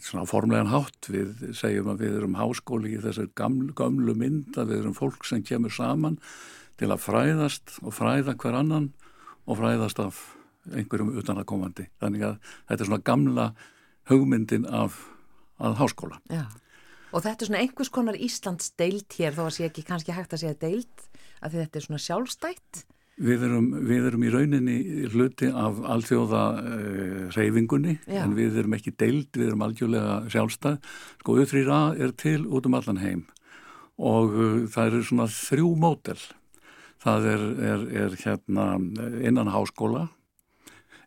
svona 0.01 0.25
formlegan 0.29 0.69
hátt. 0.69 1.09
Við 1.09 1.53
segjum 1.57 1.91
að 1.93 2.05
við 2.05 2.19
erum 2.19 2.37
háskóli 2.37 2.95
í 2.95 3.01
þessar 3.01 3.31
gamlu, 3.37 3.73
gamlu 3.77 4.15
mynd 4.17 4.57
að 4.57 4.73
við 4.73 4.83
erum 4.83 4.97
fólk 4.97 5.25
sem 5.29 5.41
kemur 5.45 5.73
saman 5.73 6.19
til 6.81 6.89
að 6.89 7.03
fræðast 7.03 7.77
og 7.81 7.93
fræða 7.93 8.37
hver 8.41 8.57
annan 8.61 8.91
og 9.45 9.59
fræðast 9.59 10.01
af 10.01 10.21
einhverjum 10.69 11.15
utanakomandi 11.17 11.87
þannig 12.01 12.25
að 12.25 12.35
þetta 12.69 12.83
er 12.83 12.89
svona 12.89 13.05
gamla 13.05 13.45
hugmyndin 14.11 14.67
af 14.67 14.99
að 15.61 15.77
háskóla. 15.81 16.19
Já. 16.31 16.45
Og 17.11 17.25
þetta 17.25 17.43
er 17.43 17.49
svona 17.49 17.61
einhvers 17.65 17.91
konar 17.91 18.17
Íslands 18.17 18.71
deilt 18.79 19.17
hér 19.19 19.35
þó 19.35 19.43
að 19.49 19.53
sé 19.57 19.67
ekki 19.67 19.83
kannski 19.87 20.15
hægt 20.15 20.33
að 20.35 20.45
segja 20.45 20.59
deilt 20.61 21.05
að 21.43 21.57
þetta 21.59 21.79
er 21.79 21.85
svona 21.85 22.01
sjálfstætt. 22.05 22.83
Við 23.21 23.43
erum, 23.45 23.67
við 23.85 24.05
erum 24.09 24.23
í 24.25 24.31
rauninni 24.33 24.77
hluti 25.11 25.49
af 25.51 25.81
alþjóða 25.93 26.43
uh, 26.57 27.17
reyfingunni 27.35 27.97
Já. 28.07 28.23
en 28.23 28.33
við 28.37 28.61
erum 28.63 28.77
ekki 28.77 28.95
deild, 28.95 29.29
við 29.35 29.51
erum 29.51 29.65
algjörlega 29.67 30.15
sjálfstæð. 30.31 30.79
Sko 31.21 31.35
U3A 31.43 31.81
er 32.01 32.15
til 32.17 32.47
út 32.47 32.69
um 32.69 32.79
allan 32.79 33.01
heim 33.03 33.25
og 34.01 34.31
uh, 34.31 34.55
það 34.71 34.87
eru 34.87 35.03
svona 35.05 35.27
þrjú 35.35 35.75
mótel. 35.83 36.17
Það 37.01 37.27
er, 37.33 37.45
er, 37.73 37.85
er 38.05 38.17
hérna 38.23 38.65
innan 39.25 39.51
háskóla 39.51 40.07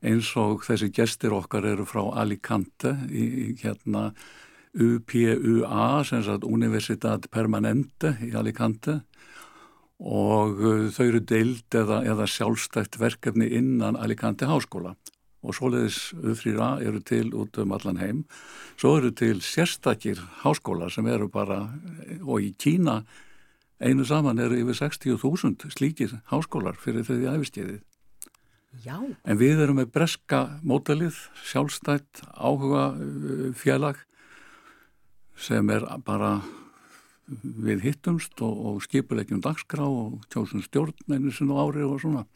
eins 0.05 0.31
og 0.41 0.65
þessi 0.67 0.91
gestir 0.95 1.35
okkar 1.35 1.67
eru 1.73 1.87
frá 1.89 2.03
Alicante 2.23 2.95
í, 3.09 3.25
í 3.25 3.47
hérna 3.63 4.11
UPUA, 4.75 6.03
sem 6.07 6.23
sagt 6.27 6.45
Universitat 6.45 7.29
Permanente 7.31 8.17
í 8.27 8.33
Alicante 8.35 9.01
og 10.03 10.59
uh, 10.59 10.87
þau 10.91 11.05
eru 11.07 11.21
deild 11.23 11.77
eða, 11.79 12.03
eða 12.11 12.27
sjálfstætt 12.29 12.99
verkefni 13.01 13.49
innan 13.55 13.97
Alicante 13.97 14.49
háskóla 14.51 14.97
og 15.45 15.55
svoleiðis 15.57 16.15
U3A 16.17 16.71
eru 16.89 17.03
til 17.05 17.29
út 17.37 17.59
um 17.61 17.75
allan 17.77 18.01
heim. 18.01 18.23
Svo 18.81 18.97
eru 18.99 19.13
til 19.13 19.43
sérstakir 19.45 20.23
háskóla 20.41 20.89
sem 20.91 21.07
eru 21.07 21.29
bara, 21.29 21.67
og 22.25 22.41
í 22.41 22.55
Kína 22.57 23.03
einu 23.77 24.07
saman 24.09 24.41
eru 24.41 24.57
yfir 24.63 24.79
60.000 24.89 25.69
slíkir 25.77 26.17
háskólar 26.33 26.79
fyrir 26.81 27.05
þriði 27.05 27.35
æfiskeiðið. 27.35 27.83
Já. 28.83 28.97
En 29.25 29.39
við 29.39 29.63
erum 29.65 29.79
með 29.79 29.93
breska 29.95 30.41
mótalið, 30.67 31.17
sjálfstætt, 31.47 32.25
áhuga 32.35 32.91
uh, 32.97 33.47
félag 33.57 34.01
sem 35.39 35.71
er 35.73 35.87
bara 36.05 36.39
við 37.25 37.87
hittumst 37.87 38.41
og, 38.45 38.59
og 38.69 38.83
skipulegjum 38.85 39.41
dagskrá 39.45 39.87
og 39.87 40.27
tjóðsum 40.33 40.63
stjórn 40.65 40.93
einu 41.09 41.33
sinn 41.33 41.53
á 41.55 41.57
ári 41.57 41.87
og 41.87 41.97
svona. 42.03 42.27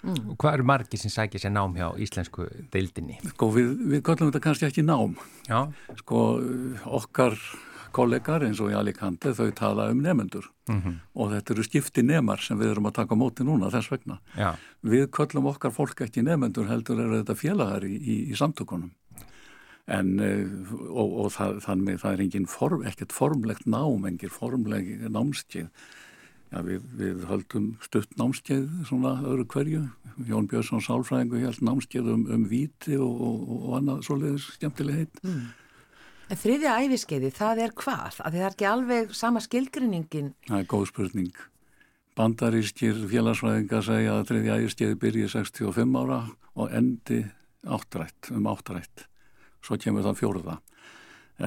Og 0.00 0.36
hvað 0.40 0.54
eru 0.56 0.66
margir 0.68 1.00
sem 1.00 1.12
sækir 1.12 1.42
sér 1.42 1.52
nám 1.52 1.74
hjá 1.76 1.90
íslensku 2.00 2.46
deildinni? 2.72 3.18
Sko 3.34 3.50
við, 3.52 3.74
við 3.90 4.04
kallum 4.04 4.30
þetta 4.30 4.44
kannski 4.44 4.68
ekki 4.68 4.84
nám. 4.84 5.16
Já, 5.48 5.68
Sko 6.00 6.22
okkar 7.00 7.36
kollegar 7.92 8.42
eins 8.46 8.60
og 8.60 8.70
í 8.72 8.76
Alicante 8.78 9.32
þau 9.36 9.50
tala 9.54 9.88
um 9.90 10.00
nefendur 10.02 10.46
Mhm. 10.70 11.00
og 11.16 11.32
þetta 11.32 11.50
eru 11.54 11.62
skipti 11.66 12.02
nemar 12.06 12.38
sem 12.40 12.58
við 12.58 12.70
erum 12.74 12.86
að 12.86 12.94
taka 13.00 13.14
móti 13.18 13.42
núna 13.44 13.70
þess 13.72 13.90
vegna. 13.90 14.18
já, 14.36 14.54
Við 14.84 15.06
köllum 15.10 15.46
okkar 15.50 15.72
fólk 15.74 16.00
ekki 16.06 16.22
nefendur 16.22 16.68
heldur 16.68 17.00
eru 17.00 17.22
þetta 17.22 17.34
félagar 17.36 17.82
í, 17.84 17.96
í, 17.98 18.30
í 18.30 18.36
samtökunum. 18.38 18.90
En, 19.90 20.20
eh, 20.20 20.46
og, 20.88 21.16
og 21.24 21.32
það, 21.34 21.56
þannig 21.64 21.98
það 22.00 22.12
er 22.12 22.20
engin 22.22 22.46
form, 22.46 22.84
ekkert 22.86 23.10
formlegt 23.12 23.66
nám, 23.66 24.04
engin 24.06 24.30
formleg 24.30 25.08
námskeið. 25.10 25.66
Já, 26.52 26.62
við, 26.66 26.80
við 26.98 27.24
höldum 27.30 27.66
stutt 27.82 28.10
námskeið 28.18 28.68
svona 28.86 29.16
öðru 29.22 29.44
hverju. 29.46 29.82
Jón 30.26 30.46
Björnsson 30.50 30.82
Sálfræðingu 30.82 31.40
held 31.42 31.60
námskeið 31.62 32.08
um, 32.12 32.24
um 32.30 32.44
víti 32.50 32.96
og, 32.98 33.20
og, 33.20 33.50
og 33.50 33.76
annað 33.80 34.02
svoleiðis 34.06 34.46
skemmtileg 34.58 34.94
heitt. 35.02 35.20
En 36.30 36.38
þriðja 36.38 36.76
æfiskeiði, 36.84 37.28
það 37.34 37.60
er 37.64 37.72
hvað? 37.74 38.20
Að 38.22 38.34
það 38.36 38.42
er 38.44 38.52
ekki 38.52 38.66
alveg 38.70 39.14
sama 39.18 39.40
skilgrinningin. 39.42 40.28
Það 40.46 40.60
er 40.60 40.66
góð 40.70 40.84
spurning. 40.92 41.38
Bandarískir 42.18 43.00
félagsfræðingar 43.10 43.82
segja 43.82 44.12
að 44.14 44.28
þriðja 44.28 44.58
ægiskeiði 44.60 44.98
byrji 45.02 45.30
65 45.32 45.96
ára 45.98 46.20
og 46.54 46.76
endi 46.76 47.24
áttrætt, 47.66 48.30
um 48.30 48.46
áttrætt. 48.50 49.08
Svo 49.58 49.78
kemur 49.82 50.06
það 50.06 50.20
fjóruða. 50.20 50.54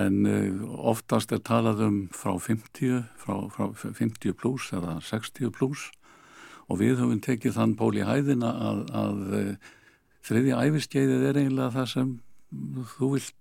En 0.04 0.18
uh, 0.28 0.66
oftast 0.92 1.32
er 1.32 1.40
talað 1.48 1.86
um 1.86 2.00
frá 2.12 2.34
50, 2.36 3.06
frá, 3.24 3.38
frá 3.54 3.70
50 3.80 4.36
pluss 4.36 4.74
eða 4.76 4.98
60 5.06 5.54
pluss 5.56 5.86
og 6.68 6.82
við 6.82 6.98
höfum 7.00 7.22
tekið 7.24 7.56
þann 7.56 7.78
pól 7.80 7.94
í 7.96 8.04
hæðina 8.04 8.52
að, 8.68 8.84
að 8.92 9.24
uh, 9.40 9.72
þriðja 10.28 10.60
æfiskeiðið 10.68 11.26
er 11.30 11.40
eiginlega 11.40 11.76
það 11.78 11.90
sem 11.94 12.12
þú 12.98 13.14
vilt 13.14 13.40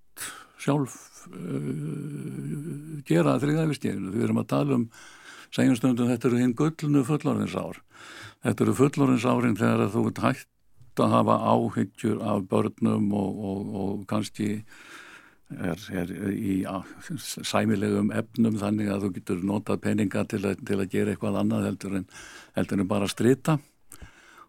sjálf 0.63 0.97
uh, 1.33 3.03
gera 3.09 3.37
æfiskeiðinu. 3.41 4.13
Við 4.15 4.25
erum 4.29 4.43
að 4.43 4.51
tala 4.53 4.79
um 4.79 4.87
segjum 5.53 5.77
stundum 5.79 6.09
þetta 6.11 6.29
eru 6.31 6.41
hinn 6.41 6.57
gullnu 6.57 7.05
fullorðinsár. 7.09 7.81
Þetta 8.43 8.65
eru 8.67 8.75
fullorðinsárin 8.79 9.59
þegar 9.61 9.91
þú 9.93 10.07
ert 10.11 10.23
hægt 10.25 11.03
að 11.03 11.13
hafa 11.15 11.37
áhyggjur 11.53 12.19
af 12.29 12.43
börnum 12.51 13.13
og, 13.17 13.37
og, 13.49 13.69
og 13.83 14.03
kannski 14.11 14.49
er, 15.53 15.79
er 15.93 16.11
í 16.33 16.63
á, 16.69 16.81
sæmilegum 17.45 18.11
efnum 18.17 18.59
þannig 18.61 18.91
að 18.93 19.07
þú 19.07 19.11
getur 19.19 19.45
notað 19.49 19.81
peninga 19.87 20.25
til, 20.29 20.43
að- 20.49 20.61
til 20.69 20.79
að 20.81 20.91
gera 20.93 21.15
eitthvað 21.15 21.39
annað 21.43 21.67
heldur 21.71 21.97
en, 22.01 22.07
heldur 22.57 22.83
en 22.85 22.91
bara 22.93 23.09
strita 23.09 23.59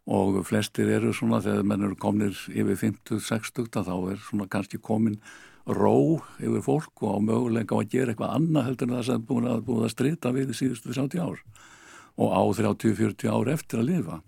og 0.04 0.42
flestir 0.48 0.90
eru 0.98 1.14
svona 1.16 1.40
þegar 1.44 1.64
menn 1.68 1.86
eru 1.88 1.96
komnir 2.00 2.36
yfir 2.52 2.76
50-60 2.82 3.70
þá 3.72 3.94
er 4.12 4.20
svona 4.28 4.50
kannski 4.52 4.82
komin 4.84 5.16
ró 5.66 6.20
yfir 6.40 6.64
fólk 6.66 7.06
og 7.06 7.16
á 7.16 7.18
möguleika 7.24 7.78
á 7.78 7.80
að 7.80 7.92
gera 7.94 8.14
eitthvað 8.14 8.36
annað 8.36 8.68
heldur 8.68 8.90
en 8.90 8.96
það 8.98 9.06
sem 9.08 9.26
búin 9.30 9.48
að, 9.48 9.64
búin 9.68 9.86
að 9.88 9.94
strita 9.94 10.34
við 10.36 10.52
í 10.52 10.58
síðustu 10.60 10.92
30 10.92 11.24
ár 11.24 11.44
og 12.20 12.30
á 12.36 12.44
30-40 12.60 13.32
ár 13.32 13.52
eftir 13.54 13.80
að 13.82 13.90
lifa 13.90 14.20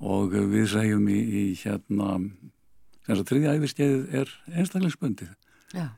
og 0.00 0.32
við 0.32 0.68
segjum 0.72 1.08
í, 1.12 1.18
í 1.18 1.44
hérna 1.60 2.20
þess 3.08 3.18
að 3.18 3.26
þriðja 3.32 3.56
æfiskeiðið 3.58 4.14
er 4.22 4.36
einstaklingsbundið 4.54 5.34
Já. 5.74 5.88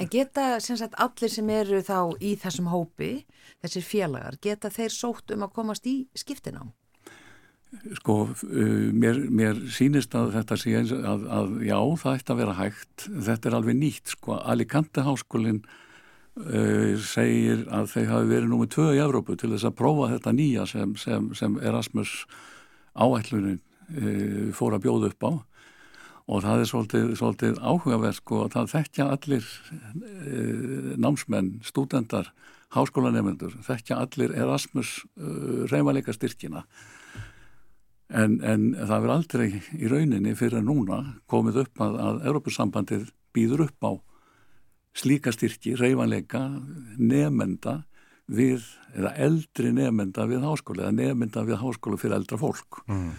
En 0.00 0.08
geta 0.08 0.60
sagt 0.62 0.94
allir 1.02 1.32
sem 1.32 1.48
eru 1.52 1.80
þá 1.84 2.16
í 2.24 2.32
þessum 2.40 2.70
hópi, 2.72 3.26
þessir 3.60 3.84
félagar, 3.84 4.38
geta 4.40 4.70
þeir 4.72 4.94
sótt 4.94 5.34
um 5.34 5.44
að 5.44 5.56
komast 5.58 5.88
í 5.90 5.96
skiptinám? 6.16 6.70
Sko, 7.70 8.14
uh, 8.26 8.88
mér, 8.90 9.20
mér 9.30 9.60
sýnist 9.70 10.14
að 10.18 10.32
þetta 10.34 10.56
sé 10.58 10.72
að, 10.80 11.26
að 11.30 11.52
já, 11.68 11.76
það 12.02 12.16
ætti 12.16 12.34
að 12.34 12.40
vera 12.42 12.56
hægt. 12.58 13.04
Þetta 13.06 13.50
er 13.50 13.56
alveg 13.60 13.78
nýtt, 13.78 14.14
sko. 14.16 14.38
Alicante 14.42 15.04
háskólinn 15.06 15.60
uh, 15.62 16.98
segir 16.98 17.62
að 17.70 17.92
þeir 17.94 18.10
hafi 18.10 18.30
verið 18.32 18.50
númið 18.50 18.72
tvö 18.74 18.88
í 18.96 19.02
Evrópu 19.04 19.38
til 19.38 19.52
þess 19.54 19.68
að 19.70 19.78
prófa 19.78 20.10
þetta 20.16 20.34
nýja 20.36 20.66
sem, 20.70 20.96
sem, 20.98 21.30
sem 21.38 21.58
Erasmus 21.62 22.16
áætlunin 22.98 23.60
uh, 23.60 24.50
fór 24.56 24.76
að 24.76 24.84
bjóða 24.88 25.12
upp 25.12 25.30
á 25.30 25.32
og 26.30 26.44
það 26.44 26.60
er 26.62 26.68
svolítið, 26.70 27.08
svolítið 27.18 27.56
áhugaverð 27.58 28.18
sko 28.20 28.44
að 28.44 28.52
það 28.54 28.68
þekkja 28.74 29.06
allir 29.14 29.48
uh, 29.48 30.92
námsmenn, 31.02 31.56
stúdendar, 31.66 32.30
háskólanemendur, 32.74 33.56
þekkja 33.66 33.98
allir 33.98 34.34
Erasmus 34.38 35.00
reymalega 35.70 36.14
styrkina 36.14 36.62
en, 38.10 38.38
en 38.42 38.68
það 38.74 38.94
verður 38.96 39.14
aldrei 39.16 39.48
í 39.78 39.90
rauninni 39.90 40.34
fyrir 40.38 40.64
núna 40.66 41.00
komið 41.30 41.64
upp 41.64 41.82
að, 41.84 41.98
að 42.06 42.22
Europasambandið 42.30 43.10
býður 43.34 43.66
upp 43.68 43.86
á 43.86 43.92
slíka 44.96 45.32
styrki, 45.34 45.76
reyfanleika, 45.78 46.42
nefnenda 46.98 47.80
við, 48.30 48.64
eða 48.94 49.12
eldri 49.26 49.72
nefnenda 49.74 50.26
við 50.30 50.46
háskóla, 50.46 50.86
eða 50.88 50.96
nefnenda 50.98 51.44
við 51.46 51.60
háskóla 51.62 51.98
fyrir 52.00 52.18
eldra 52.18 52.38
fólk. 52.40 52.80
Mm. 52.90 53.12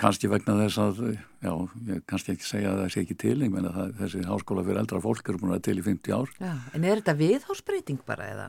Kanski 0.00 0.28
vegna 0.28 0.56
þess 0.58 0.80
að, 0.82 1.00
já, 1.44 1.52
ég 1.88 2.02
kannski 2.10 2.34
ekki 2.34 2.48
segja 2.48 2.72
að 2.72 2.82
það 2.82 2.90
sé 2.92 3.04
ekki 3.04 3.16
til, 3.22 3.36
ég 3.46 3.52
menna 3.52 3.70
að 3.84 3.94
þessi 4.02 4.24
háskóla 4.26 4.64
fyrir 4.66 4.82
eldra 4.82 5.00
fólk 5.04 5.30
eru 5.30 5.40
búin 5.40 5.54
að 5.56 5.64
til 5.68 5.78
í 5.80 5.86
50 5.86 6.16
ár. 6.16 6.34
Já, 6.42 6.52
en 6.74 6.84
er 6.84 7.00
þetta 7.00 7.16
viðhásbreyting 7.20 8.02
bara 8.08 8.28
eða? 8.32 8.48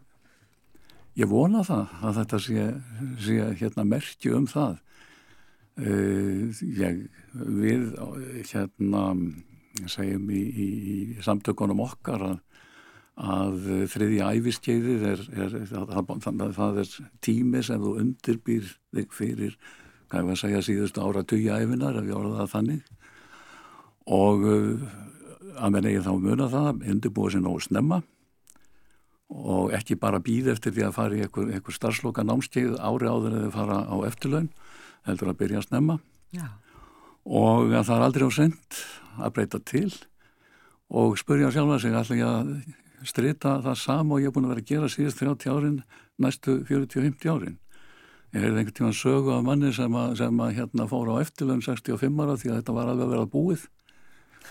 Ég 1.16 1.30
vona 1.32 1.62
það, 1.64 1.94
að 2.04 2.18
þetta 2.20 2.42
sé, 2.44 2.66
sé 3.24 3.38
hérna 3.62 3.86
merkju 3.88 4.36
um 4.36 4.50
það. 4.52 4.82
Uh, 5.76 6.56
ég, 6.64 7.02
við, 7.36 7.90
hérna, 8.48 9.06
segjum 9.92 10.30
í, 10.32 10.42
í, 10.42 10.68
í 11.20 11.24
samtökunum 11.26 11.82
okkar 11.84 12.22
að, 12.24 12.38
að 13.20 13.58
þriðja 13.92 14.30
æfiskeiðið 14.38 15.08
er, 15.12 15.24
er 15.36 15.58
það, 15.68 16.14
það, 16.24 16.46
það 16.56 16.80
er 16.86 16.94
tími 17.28 17.64
sem 17.68 17.84
þú 17.84 17.96
undirbýr 18.06 18.70
þig 18.96 19.18
fyrir 19.18 19.58
hvað 20.08 20.22
ég 20.22 20.30
var 20.30 20.38
að 20.38 20.42
segja 20.44 20.64
síðustu 20.64 21.04
ára 21.04 21.26
tugi 21.28 21.52
æfinar 21.52 22.00
ef 22.00 22.08
ég 22.08 22.16
orða 22.16 22.44
það 22.44 22.54
þannig. 22.56 22.82
Og 24.16 24.44
að 25.56 25.72
menn 25.74 25.88
eigi 25.90 26.04
þá 26.06 26.12
muna 26.22 26.50
það 26.52 26.84
undirbúið 26.94 27.36
sér 27.36 27.44
nógu 27.46 27.64
snemma. 27.66 28.02
Og 29.36 29.74
ekki 29.74 29.98
bara 29.98 30.22
býð 30.22 30.52
eftir 30.54 30.76
því 30.76 30.86
að 30.86 30.96
fara 31.00 31.18
í 31.18 31.24
einhver 31.26 31.76
starfsloka 31.76 32.24
námskeið 32.26 32.78
ári 32.78 33.10
áður 33.10 33.40
eða 33.40 33.54
fara 33.56 33.80
á 33.90 33.96
eftirlaun 34.08 34.52
heldur 35.06 35.32
að 35.32 35.40
byrja 35.44 35.62
að 35.62 35.68
snemma. 35.70 36.00
Já. 36.36 36.48
og 37.26 37.72
að 37.72 37.86
það 37.88 37.96
er 37.96 38.06
aldrei 38.06 38.26
á 38.28 38.32
send 38.36 38.80
að 39.16 39.34
breyta 39.38 39.60
til 39.64 39.92
og 40.92 41.16
spurja 41.18 41.52
sjálfa 41.54 41.78
sig 41.80 41.96
allir 41.96 42.26
að 42.28 42.50
strita 43.06 43.60
það 43.64 43.78
sama 43.80 44.16
og 44.16 44.24
ég 44.24 44.30
er 44.30 44.36
búin 44.36 44.48
að 44.48 44.56
vera 44.56 44.64
að 44.66 44.72
gera 44.72 44.90
síðast 44.92 45.22
30 45.22 45.54
árin 45.54 45.78
næstu 46.22 46.58
40-50 46.68 47.32
árin. 47.32 47.58
Ég 48.36 48.44
heyrði 48.44 48.62
einhvern 48.62 48.78
tíma 48.78 48.92
sögu 48.96 49.32
af 49.32 49.44
manni 49.48 49.72
sem 49.74 49.96
að, 49.96 50.16
sem 50.20 50.40
að 50.44 50.56
hérna 50.58 50.88
fóra 50.92 51.18
á 51.18 51.24
eftirlun 51.24 51.64
65 51.64 52.22
ára 52.22 52.38
því 52.40 52.52
að 52.52 52.58
þetta 52.60 52.76
var 52.76 52.92
alveg 52.92 53.06
að 53.06 53.14
vera 53.16 53.32
búið. 53.32 53.68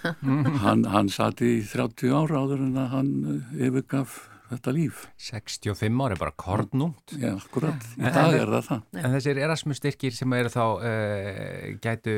Hann, 0.64 0.82
hann 0.90 1.08
satt 1.12 1.38
í 1.46 1.60
30 1.70 2.10
ára 2.10 2.40
áður 2.42 2.64
en 2.64 2.78
að 2.82 2.88
hann 2.90 3.10
yfirgaf 3.54 4.16
þetta 4.54 4.74
líf. 4.74 5.02
65 5.20 6.02
ári, 6.04 6.18
bara 6.20 6.34
kornúnt 6.38 7.14
Já, 7.18 7.30
akkurat, 7.34 7.86
í 7.98 8.12
dag 8.14 8.36
er 8.38 8.52
það 8.54 8.68
það. 8.68 8.82
En 9.00 9.16
þessir 9.16 9.40
Erasmus 9.44 9.80
styrkir 9.80 10.16
sem 10.16 10.36
eru 10.38 10.52
þá 10.52 10.62
uh, 10.64 11.66
gætu 11.84 12.16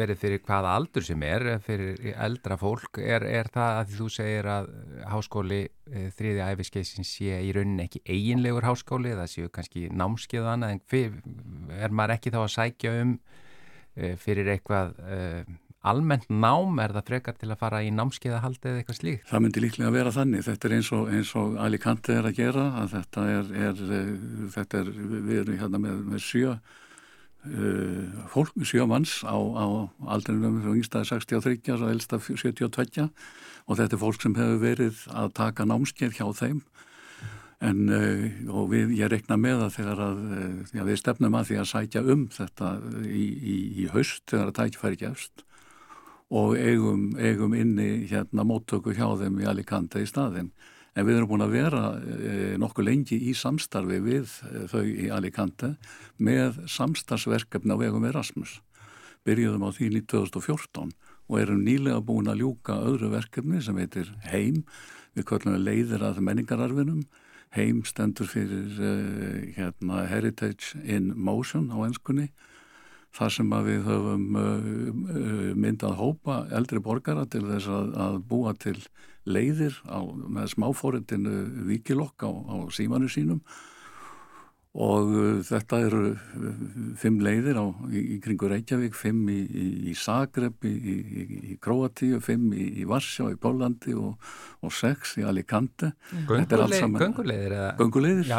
verið 0.00 0.22
fyrir 0.22 0.42
hvaða 0.46 0.74
aldur 0.78 1.06
sem 1.08 1.26
er, 1.28 1.46
fyrir 1.64 2.14
eldra 2.14 2.58
fólk, 2.60 3.02
er, 3.02 3.26
er 3.40 3.52
það 3.54 3.80
að 3.82 3.94
þú 3.98 4.08
segir 4.18 4.50
að 4.54 4.70
háskóli 5.12 5.62
uh, 5.68 6.08
þriði 6.18 6.44
æfiskeisin 6.48 7.08
sé 7.08 7.42
í 7.44 7.52
rauninni 7.56 7.88
ekki 7.88 8.04
eiginlegur 8.06 8.68
háskóli, 8.68 9.16
það 9.18 9.32
séu 9.34 9.52
kannski 9.54 9.88
námskeið 9.92 10.52
annað, 10.54 10.76
en 10.76 10.84
fyrir, 10.88 11.22
er 11.78 11.94
maður 11.94 12.18
ekki 12.18 12.34
þá 12.34 12.42
að 12.44 12.52
sækja 12.56 12.98
um 13.02 13.16
uh, 13.18 14.14
fyrir 14.20 14.54
eitthvað 14.56 14.94
almennt 15.86 16.26
nám 16.28 16.80
er 16.82 16.92
það 16.96 17.06
frekar 17.12 17.36
til 17.38 17.50
að 17.52 17.60
fara 17.60 17.84
í 17.86 17.92
námskeiðahald 17.94 18.58
eða 18.64 18.80
eitthvað 18.80 18.98
slíkt? 18.98 19.28
Það 19.28 19.44
myndi 19.44 19.62
líklega 19.62 19.90
að 19.90 19.96
vera 19.98 20.14
þannig. 20.16 20.44
Þetta 20.48 20.68
er 20.68 20.74
eins 20.78 20.90
og, 20.96 21.12
eins 21.14 21.32
og 21.38 21.56
Alicante 21.62 22.16
er 22.18 22.28
að 22.28 22.40
gera 22.40 22.66
að 22.82 22.92
þetta 22.96 23.26
er, 23.36 23.54
er, 23.68 23.82
þetta 24.56 24.82
er 24.82 24.92
við 24.98 25.34
erum 25.44 25.60
hérna 25.62 25.82
með, 25.84 26.00
með 26.14 26.24
sjö 26.24 26.56
uh, 26.56 28.24
fólk, 28.32 28.56
sjö 28.66 28.88
manns 28.90 29.20
á, 29.22 29.36
á 29.38 29.66
aldrinum 30.16 30.60
frá 30.64 30.74
yngstaði 30.74 31.12
63 31.14 31.78
og 31.78 31.86
elsta 31.92 32.20
72 32.22 33.06
og 33.68 33.78
þetta 33.78 33.94
er 33.94 34.02
fólk 34.02 34.22
sem 34.24 34.36
hefur 34.38 34.60
verið 34.64 35.06
að 35.14 35.32
taka 35.38 35.68
námskeið 35.68 36.18
hjá 36.18 36.26
þeim 36.42 36.62
en 37.64 37.90
uh, 37.90 38.62
við, 38.70 38.94
ég 38.98 39.10
rekna 39.10 39.38
með 39.38 39.64
það 39.64 39.76
þegar 39.78 40.04
að 40.04 40.22
já, 40.74 40.82
við 40.86 41.00
stefnum 41.00 41.38
að 41.38 41.50
því 41.50 41.60
að 41.62 41.70
sækja 41.72 42.06
um 42.14 42.24
þetta 42.34 42.72
í, 43.06 43.26
í, 43.26 43.58
í 43.84 43.92
haust 43.94 44.26
þegar 44.30 44.50
að 44.52 44.58
tækifæri 44.60 45.00
gefst 45.06 45.44
og 46.28 46.56
eigum, 46.60 47.14
eigum 47.16 47.54
inni 47.56 48.08
hérna 48.08 48.44
móttöku 48.44 48.92
hjá 48.92 49.08
þeim 49.20 49.40
í 49.40 49.48
Alicante 49.48 50.02
í 50.02 50.08
staðin. 50.08 50.50
En 50.98 51.06
við 51.06 51.20
erum 51.20 51.30
búin 51.30 51.44
að 51.44 51.54
vera 51.54 51.82
e, 51.96 52.32
nokkuð 52.60 52.88
lengi 52.88 53.18
í 53.30 53.34
samstarfi 53.36 54.00
við 54.02 54.32
e, 54.48 54.64
þau 54.68 54.82
í 54.84 55.08
Alicante 55.14 55.76
með 56.18 56.58
samstarfsverkefni 56.68 57.72
á 57.72 57.80
vegum 57.80 58.08
Erasmus. 58.08 58.58
Byrjuðum 59.24 59.64
á 59.64 59.70
því 59.72 60.02
2014 60.10 60.92
og 61.28 61.40
erum 61.40 61.62
nýlega 61.64 62.02
búin 62.04 62.28
að 62.28 62.42
ljúka 62.42 62.76
öðru 62.82 63.12
verkefni 63.14 63.62
sem 63.64 63.78
heitir 63.80 64.10
Heim. 64.28 64.64
Við 65.16 65.28
köllum 65.30 65.56
við 65.56 65.64
leiðir 65.64 66.04
að 66.04 66.20
menningararfinum. 66.24 67.06
Heim 67.56 67.80
stendur 67.88 68.28
fyrir 68.28 68.76
e, 68.76 68.92
hérna, 69.56 70.04
Heritage 70.10 70.76
in 70.84 71.14
Motion 71.16 71.70
á 71.72 71.78
ennskunni 71.86 72.28
þar 73.16 73.32
sem 73.34 73.54
við 73.66 73.86
höfum 73.88 74.26
myndað 75.58 75.96
hópa 75.98 76.42
eldri 76.54 76.82
borgara 76.84 77.24
til 77.30 77.44
þess 77.46 77.70
að, 77.72 77.94
að 78.04 78.18
búa 78.28 78.54
til 78.58 78.76
leiðir 79.28 79.76
á, 79.88 80.00
með 80.04 80.52
smáfóriðinu 80.54 81.34
vikilokk 81.68 82.24
á, 82.24 82.30
á 82.30 82.56
símanu 82.72 83.10
sínum 83.12 83.42
og 84.78 85.08
þetta 85.42 85.78
eru 85.88 86.00
fimm 87.00 87.18
leiðir 87.24 87.56
á, 87.58 87.66
í, 87.90 88.02
í 88.14 88.16
kringu 88.22 88.46
Reykjavík, 88.52 88.94
fimm 88.94 89.24
í, 89.32 89.38
í, 89.42 89.64
í 89.90 89.94
Zagreb, 89.98 90.62
í 90.62 91.56
Kroatíu, 91.62 92.20
fimm 92.22 92.52
í 92.54 92.84
Varsjá, 92.86 93.26
í 93.32 93.38
Pólandi 93.42 93.96
og, 93.98 94.14
og 94.62 94.74
sex 94.74 95.16
í 95.18 95.24
Alicante. 95.26 95.90
Gönguleiðir? 97.02 97.58
Gönguleiðir, 97.80 98.30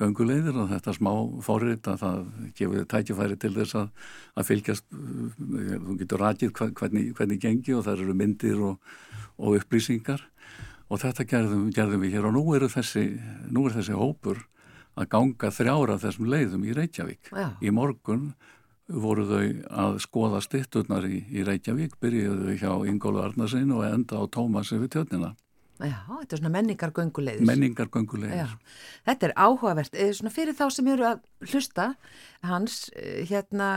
gönguleiðir 0.00 0.60
og 0.62 0.72
þetta 0.72 0.96
smá 0.96 1.12
fórrið 1.44 1.90
að 1.92 2.00
það 2.06 2.22
gefur 2.62 2.88
tækifæri 2.94 3.38
til 3.42 3.52
þess 3.58 3.80
að, 3.82 3.90
að 4.32 4.48
fylgjast, 4.48 4.88
þú 4.92 5.98
getur 6.00 6.24
rækið 6.24 6.54
hvernig, 6.80 7.10
hvernig 7.18 7.42
gengi 7.42 7.76
og 7.76 7.84
það 7.84 8.06
eru 8.06 8.16
myndir 8.22 8.64
og, 8.70 8.94
og 9.36 9.60
upplýsingar 9.60 10.24
og 10.92 11.00
þetta 11.04 11.28
gerðum, 11.28 11.68
gerðum 11.72 12.02
við 12.04 12.16
hér 12.16 12.30
og 12.30 12.34
nú 12.36 12.46
þessi, 12.72 13.04
nú 13.52 13.66
er 13.68 13.76
þessi 13.76 13.96
hópur 13.96 14.40
að 14.98 15.08
ganga 15.12 15.52
þrjára 15.52 15.98
þessum 16.02 16.28
leiðum 16.32 16.66
í 16.66 16.74
Reykjavík. 16.76 17.30
Já. 17.32 17.46
Í 17.62 17.72
morgun 17.74 18.32
voru 18.92 19.24
þau 19.24 19.44
að 19.84 20.00
skoða 20.04 20.42
stitturnar 20.44 21.06
í, 21.08 21.22
í 21.32 21.44
Reykjavík, 21.46 21.96
byrjuðu 22.02 22.58
hjá 22.60 22.72
Ingólu 22.90 23.22
Arnarsson 23.24 23.72
og 23.72 23.86
enda 23.88 24.20
á 24.20 24.24
Tómasi 24.28 24.80
við 24.82 24.98
tjötnina. 24.98 25.32
Já, 25.82 25.96
þetta 26.06 26.36
er 26.36 26.40
svona 26.42 26.52
menningargöngulegðis. 26.54 27.48
Menningargöngulegðis. 27.48 28.52
Þetta 29.08 29.26
er 29.28 29.32
áhugavert. 29.34 29.96
Svona 30.14 30.30
fyrir 30.34 30.54
þá 30.54 30.66
sem 30.70 30.90
eru 30.92 31.06
að 31.08 31.22
hlusta 31.48 31.86
hans, 32.46 32.76
hérna, 33.30 33.70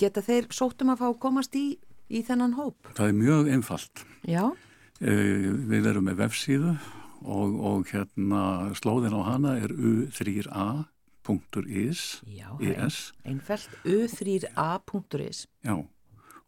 geta 0.00 0.24
þeir 0.24 0.48
sótum 0.54 0.90
að 0.94 1.04
fá 1.04 1.20
komast 1.22 1.54
í, 1.58 1.76
í 2.10 2.24
þennan 2.26 2.56
hóp? 2.58 2.90
Það 2.96 3.12
er 3.12 3.20
mjög 3.20 3.52
einfalt. 3.54 4.02
Já. 4.26 4.42
Við 5.02 5.92
erum 5.92 6.08
með 6.08 6.24
vefsíðu 6.24 6.74
og, 7.24 7.56
og 7.60 7.86
hérna 7.92 8.72
slóðin 8.78 9.16
á 9.16 9.20
hana 9.26 9.56
er 9.62 9.70
u3a.is 9.72 10.84
Já, 12.26 12.48
einfælt 13.24 13.70
u3a.is 13.84 15.46
Já, 15.62 15.76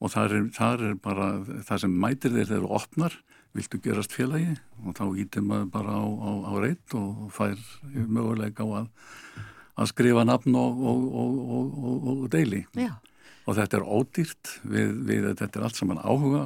og 0.01 0.09
þar 0.15 0.29
er, 0.39 0.45
þar 0.57 0.79
er 0.91 0.95
bara 0.99 1.27
það 1.67 1.79
sem 1.85 1.93
mætir 2.05 2.31
þeir 2.35 2.49
þegar 2.51 2.67
þú 2.67 2.71
opnar 2.81 3.13
viltu 3.55 3.79
gerast 3.83 4.15
félagi? 4.15 4.57
Og 4.85 4.95
þá 4.99 5.05
ítir 5.23 5.43
maður 5.47 5.69
bara 5.75 5.93
á, 5.95 6.03
á, 6.03 6.31
á 6.51 6.53
reitt 6.63 6.95
og 6.99 7.31
fær 7.35 7.59
möguleika 7.93 8.67
á 8.67 8.83
að, 8.83 8.87
að 9.79 9.91
skrifa 9.93 10.23
nafn 10.27 10.53
og, 10.59 10.73
og, 10.91 10.97
og 12.11 12.29
deili. 12.33 12.65
Já. 12.75 12.95
og 13.45 13.59
þetta 13.59 13.77
er 13.79 13.85
ódýrt 13.87 14.45
við, 14.65 14.89
við 15.07 15.27
þetta 15.37 15.59
er 15.59 15.67
allt 15.67 15.79
saman 15.79 16.01
áhuga 16.03 16.45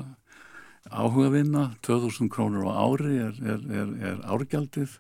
áhuga 0.91 1.32
vinna, 1.34 1.64
2000 1.86 2.30
krónur 2.32 2.68
á 2.70 2.72
ári 2.84 3.18
er, 3.28 3.36
er, 3.43 3.61
er, 3.68 3.93
er 4.12 4.24
árgjaldið. 4.24 4.99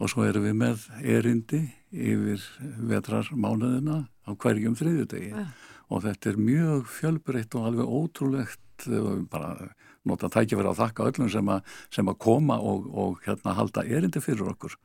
Og 0.00 0.08
svo 0.08 0.24
erum 0.24 0.46
við 0.46 0.56
með 0.56 0.86
erindi 1.02 1.60
yfir 1.92 2.44
vetrarmánuðina 2.88 4.06
á 4.06 4.30
hverjum 4.32 4.78
þriðjudegi. 4.78 5.34
Ja. 5.34 5.50
og 5.90 6.04
þetta 6.04 6.30
er 6.30 6.36
mjög 6.38 6.84
fjölbreytt 6.86 7.54
og 7.58 7.64
alveg 7.66 7.88
ótrúlegt 7.90 8.84
og 8.94 9.24
bara 9.30 9.72
nota 10.06 10.30
tækifæri 10.32 10.70
að 10.70 10.78
þakka 10.84 11.08
öllum 11.10 11.30
sem, 11.32 11.48
a, 11.50 11.58
sem 11.92 12.08
að 12.08 12.20
koma 12.22 12.60
og, 12.62 12.86
og 12.94 13.18
hérna 13.26 13.56
halda 13.58 13.82
erindi 13.84 14.22
fyrir 14.22 14.52
okkur 14.54 14.76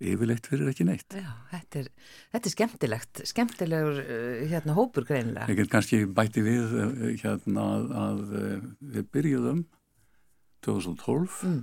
yfirleitt 0.00 0.46
fyrir 0.48 0.70
ekki 0.72 0.86
neitt. 0.88 1.12
Já, 1.16 1.30
þetta 1.52 1.82
er, 1.82 1.88
þetta 2.32 2.48
er 2.50 2.54
skemmtilegt, 2.54 3.22
skemmtilegur 3.28 4.00
uh, 4.00 4.46
hérna 4.50 4.76
hópur 4.78 5.04
greinilega. 5.08 5.48
Ég 5.52 5.60
get 5.60 5.72
kannski 5.72 6.02
bæti 6.16 6.44
við 6.46 6.72
eh, 6.84 7.12
hérna 7.20 7.66
að, 7.76 7.90
að 8.04 8.22
eh, 8.40 8.64
við 8.96 9.10
byrjuðum 9.16 9.64
2012 10.64 11.42
Mm. 11.44 11.60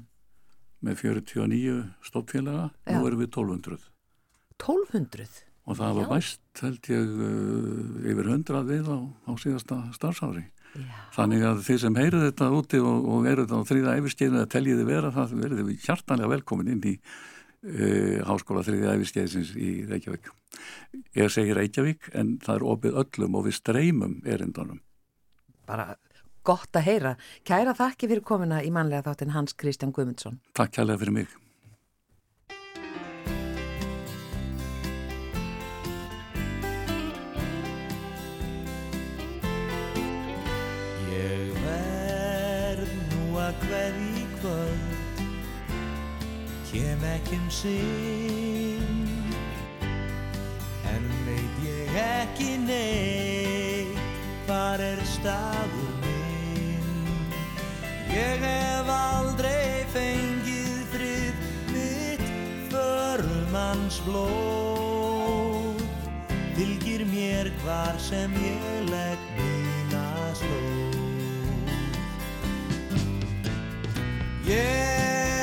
með 0.84 1.00
49 1.02 1.76
stofnfélaga, 2.06 2.70
Já. 2.86 2.98
nú 3.00 3.08
erum 3.10 3.22
við 3.24 3.30
1200 3.34 3.78
1200? 4.62 5.44
og 5.68 5.76
það 5.78 5.96
var 5.98 6.06
Já. 6.06 6.10
mæst 6.14 6.62
held 6.62 6.90
ég 6.90 7.16
yfir 8.14 8.30
100 8.32 8.62
við 8.70 8.88
á, 8.88 8.98
á 9.28 9.32
síðasta 9.42 9.78
starfsári. 9.98 10.46
Já. 10.78 10.94
Þannig 11.16 11.44
að 11.50 11.64
þið 11.66 11.80
sem 11.82 11.98
heyrið 11.98 12.24
þetta 12.28 12.48
úti 12.54 12.80
og, 12.80 13.08
og 13.10 13.26
eru 13.28 13.46
þetta 13.46 13.60
á 13.60 13.70
þrýða 13.70 13.96
æfiskeiðinu 14.00 14.42
að 14.44 14.52
teljiði 14.54 14.86
vera 14.88 15.12
það 15.16 15.34
verið 15.42 15.62
við 15.72 15.82
hjartanlega 15.88 16.32
velkomin 16.36 16.72
inn 16.76 16.86
í 16.86 16.94
uh, 17.66 18.18
háskóla 18.28 18.66
þrýða 18.68 18.98
æfiskeiðsins 18.98 19.54
í 19.56 19.72
Reykjavík. 19.90 20.30
Ég 21.18 21.32
segi 21.34 21.56
Reykjavík 21.56 22.12
en 22.18 22.38
það 22.44 22.60
er 22.60 22.68
opið 22.74 23.02
öllum 23.04 23.40
og 23.40 23.48
við 23.48 23.58
streymum 23.60 24.20
erindunum. 24.26 24.82
Bara 25.68 25.96
gott 26.48 26.80
að 26.80 26.88
heyra. 26.88 27.18
Kæra 27.48 27.76
þakki 27.78 28.08
fyrir 28.08 28.24
komina 28.26 28.62
í 28.64 28.72
manlega 28.74 29.10
þáttin 29.10 29.36
Hans 29.36 29.58
Kristján 29.60 29.92
Guðmundsson. 29.96 30.40
Takk 30.56 30.78
kærlega 30.80 31.04
fyrir 31.04 31.20
mig. 31.22 31.36
Kem 47.18 47.26
ekki 47.26 47.36
um 47.36 47.50
sinn. 47.50 49.08
En 50.86 51.04
veit 51.26 51.58
ég 51.66 51.90
ekki 51.98 52.58
neitt 52.58 53.98
Hvar 54.46 54.80
er 54.80 55.02
staður 55.06 55.94
minn? 56.04 57.08
Ég 58.14 58.44
hef 58.44 58.88
aldrei 58.94 59.86
fengið 59.94 60.84
frið 60.94 61.34
mitt 61.74 62.28
Förumanns 62.70 63.98
blóð. 64.06 65.82
Fylgir 66.54 67.06
mér 67.10 67.50
hvar 67.64 67.98
sem 67.98 68.34
ég 68.44 68.90
legg 68.92 69.20
mína 69.40 70.06
slóð. 70.38 70.96
Ég 74.48 75.37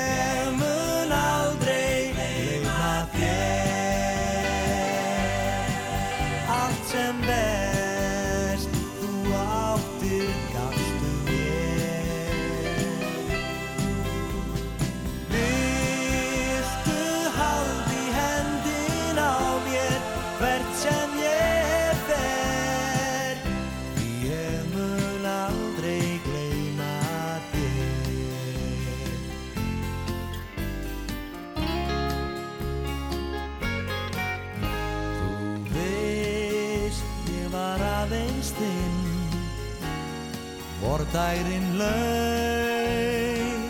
Vordærin 41.14 41.78
laun 41.78 43.62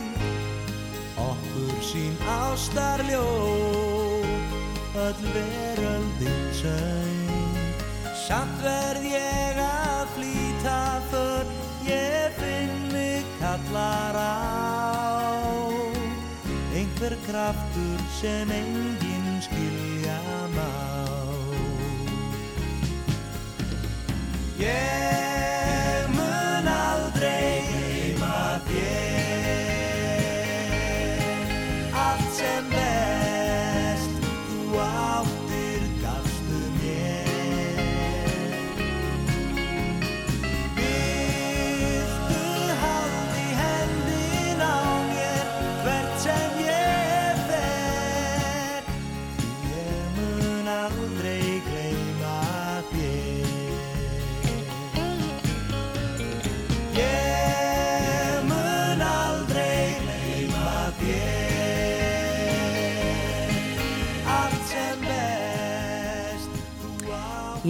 Okkur 1.16 1.82
sín 1.82 2.16
ástarljó 2.28 3.26
Öll 4.94 5.22
veröldin 5.34 6.44
söng. 6.60 7.74
Samt 8.28 8.62
verð 8.64 9.04
ég 9.04 9.60
að 9.60 10.06
flýta 10.16 11.02
för 11.10 11.44
Ég 11.84 12.32
finn 12.40 12.88
mig 12.92 13.24
kallar 13.40 14.16
á. 14.16 14.40
Einhver 16.72 17.16
kraftur 17.28 18.00
sem 18.20 18.48
enginn 18.50 19.42
skilja 19.44 20.20
má. 20.56 20.72
Ég 24.58 25.33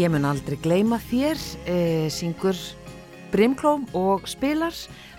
Ég 0.05 0.11
mun 0.13 0.27
aldrei 0.29 0.59
gleyma 0.61 0.99
þér, 1.01 1.39
e, 1.65 1.75
syngur 2.13 2.59
Brimklóm 3.33 3.87
og 3.97 4.27
spilar, 4.29 4.75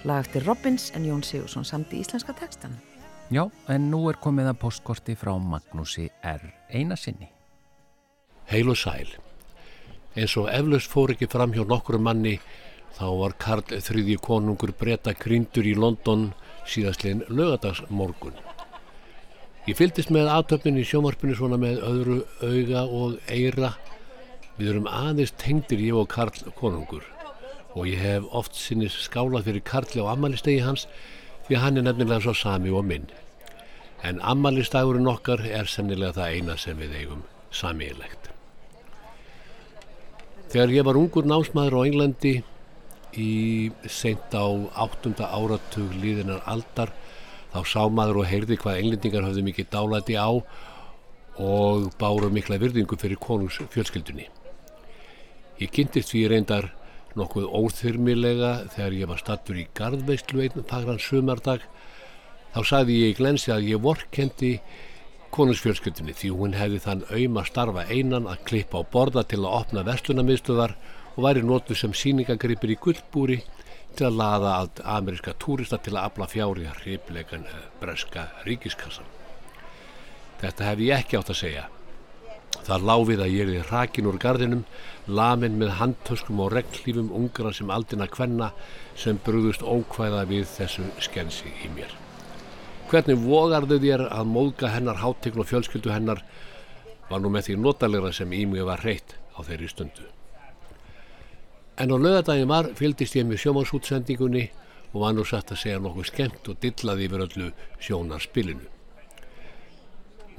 lag 0.05 0.19
eftir 0.21 0.43
Robbins 0.45 0.91
en 0.93 1.07
Jón 1.07 1.23
Sigursson 1.25 1.65
samt 1.65 1.89
í 1.95 2.03
íslenska 2.03 2.35
textan. 2.37 2.75
Já, 3.33 3.49
en 3.67 3.87
nú 3.89 4.03
er 4.11 4.19
komið 4.21 4.51
að 4.51 4.59
postkorti 4.61 5.15
frá 5.17 5.31
Magnúsi 5.41 6.05
R. 6.21 6.53
Einasinni. 6.69 7.31
Heil 8.51 8.69
og 8.69 8.77
sæl. 8.77 9.09
Eins 10.13 10.37
og 10.37 10.51
eflaust 10.53 10.93
fór 10.93 11.15
ekki 11.15 11.31
fram 11.33 11.55
hjá 11.55 11.65
nokkru 11.65 11.97
manni 11.97 12.35
þá 12.99 13.07
var 13.23 13.33
Karl 13.41 13.81
þriðji 13.87 14.19
konungur 14.21 14.75
breyta 14.77 15.15
grindur 15.17 15.65
í 15.65 15.73
London 15.73 16.29
síðastliðin 16.69 17.25
lögadagsmorgun. 17.33 18.37
Ég 19.65 19.81
fylgdist 19.81 20.13
með 20.13 20.29
aðtöfnin 20.29 20.77
í 20.77 20.85
sjómarpinu 20.85 21.33
svona 21.33 21.57
með 21.57 21.81
öðru 21.89 22.21
auga 22.45 22.85
og 22.85 23.17
eira. 23.33 23.73
Við 24.55 24.71
erum 24.71 24.87
aðeins 24.87 25.33
tengdir 25.35 25.81
ég 25.83 25.97
og 25.99 26.07
Karl 26.11 26.53
konungur 26.55 27.03
og 27.75 27.89
ég 27.89 27.99
hef 27.99 28.27
oft 28.31 28.55
sinnis 28.55 28.95
skálað 29.03 29.49
fyrir 29.49 29.63
Karli 29.67 29.99
á 29.99 30.07
ammælistegi 30.13 30.61
hans 30.63 30.85
því 31.47 31.59
hann 31.59 31.77
er 31.77 31.85
nefnilega 31.87 32.23
svo 32.23 32.33
sami 32.39 32.71
og 32.71 32.85
minn. 32.87 33.09
En 34.03 34.21
ammælistagurinn 34.23 35.09
okkar 35.11 35.43
er 35.43 35.67
sennilega 35.67 36.15
það 36.19 36.37
eina 36.37 36.55
sem 36.61 36.79
við 36.79 36.95
eigum 37.01 37.25
samílegt. 37.51 38.31
Þegar 40.53 40.71
ég 40.71 40.87
var 40.87 40.99
ungur 40.99 41.27
námsmaður 41.27 41.75
á 41.75 41.87
Englandi 41.89 42.33
í 43.19 43.71
seint 43.91 44.31
á 44.31 44.45
áttunda 44.85 45.27
áratug 45.35 45.91
líðinar 45.99 46.45
aldar 46.47 46.93
þá 47.51 47.59
sá 47.67 47.81
maður 47.91 48.21
og 48.23 48.31
heyrði 48.31 48.59
hvað 48.61 48.79
englendingar 48.79 49.27
höfðu 49.27 49.45
mikið 49.49 49.69
dálæti 49.75 50.15
á 50.15 50.31
og 50.31 51.91
báru 51.99 52.31
mikla 52.31 52.59
virðingu 52.59 52.95
fyrir 52.99 53.19
konungs 53.19 53.59
fjölskyldunni. 53.73 54.29
Ég 55.61 55.71
kynntist 55.71 56.11
því 56.11 56.25
reyndar 56.31 56.71
nokkuð 57.15 57.45
óþyrmilega 57.47 58.51
þegar 58.73 58.97
ég 58.97 59.11
var 59.11 59.21
stattur 59.21 59.59
í 59.61 59.67
gardveistlu 59.77 60.43
einn 60.43 60.67
fagran 60.67 60.99
sumardag 60.99 61.63
þá 62.55 62.59
sagði 62.67 62.97
ég 63.01 63.13
í 63.13 63.17
glensi 63.19 63.53
að 63.55 63.69
ég 63.69 63.83
vorkendi 63.83 64.57
konungsfjölskyldunni 65.35 66.15
því 66.15 66.31
hún 66.35 66.55
hefði 66.55 66.81
þann 66.83 67.05
auðma 67.09 67.43
starfa 67.47 67.85
einan 67.91 68.27
að 68.31 68.43
klippa 68.49 68.83
á 68.83 68.89
borða 68.91 69.23
til 69.27 69.41
að 69.43 69.57
opna 69.61 69.83
vestlunamiðstöðar 69.87 70.75
og 71.15 71.23
væri 71.23 71.43
notuð 71.43 71.79
sem 71.79 71.95
síningagripir 71.95 72.75
í 72.75 72.79
gullbúri 72.83 73.39
til 73.95 74.09
að 74.09 74.19
laða 74.19 74.55
allt 74.59 74.81
ameríska 74.83 75.35
túrista 75.39 75.79
til 75.79 75.95
að 75.95 76.09
afla 76.09 76.27
fjári 76.31 76.67
að 76.67 76.81
hrifleikan 76.83 77.47
breska 77.79 78.27
ríkiskassan. 78.47 79.07
Þetta 80.41 80.69
hef 80.69 80.83
ég 80.83 80.99
ekki 80.99 81.19
átt 81.19 81.31
að 81.31 81.41
segja. 81.45 81.67
Það 82.65 82.85
láfið 82.89 83.19
að 83.21 83.33
ég 83.35 83.49
er 83.59 83.67
rakin 83.69 84.07
úr 84.09 84.15
gardinum, 84.21 84.63
lamin 85.05 85.59
með 85.59 85.75
handtöskum 85.79 86.39
og 86.41 86.49
reglífum 86.55 87.11
ungra 87.13 87.51
sem 87.53 87.69
aldina 87.69 88.07
kvenna 88.09 88.49
sem 88.97 89.19
brúðust 89.21 89.61
ókvæða 89.61 90.23
við 90.31 90.47
þessu 90.49 90.87
skensi 91.05 91.51
í 91.61 91.69
mér. 91.75 91.93
Hvernig 92.89 93.21
vogarðu 93.21 93.77
þér 93.81 94.07
að 94.09 94.31
móðga 94.33 94.71
hennar 94.73 95.01
háttegn 95.01 95.41
og 95.41 95.49
fjölskyldu 95.49 95.93
hennar 95.93 96.23
var 97.09 97.21
nú 97.21 97.29
með 97.29 97.49
því 97.49 97.59
notalegra 97.61 98.11
sem 98.13 98.33
í 98.33 98.43
mig 98.49 98.65
var 98.65 98.81
hreitt 98.81 99.13
á 99.37 99.45
þeirri 99.45 99.69
stundu. 99.69 100.09
En 101.77 101.91
á 101.93 101.97
lögadagin 101.97 102.49
var 102.49 102.71
fylgdist 102.77 103.17
ég 103.19 103.27
með 103.29 103.43
sjómansútsendingunni 103.43 104.47
og 104.93 105.01
var 105.03 105.13
nú 105.13 105.25
satt 105.27 105.51
að 105.51 105.61
segja 105.61 105.83
nokkuð 105.83 106.09
skemmt 106.09 106.49
og 106.49 106.57
dillaði 106.63 107.09
yfir 107.09 107.25
öllu 107.27 107.51
sjónarspilinu. 107.83 108.69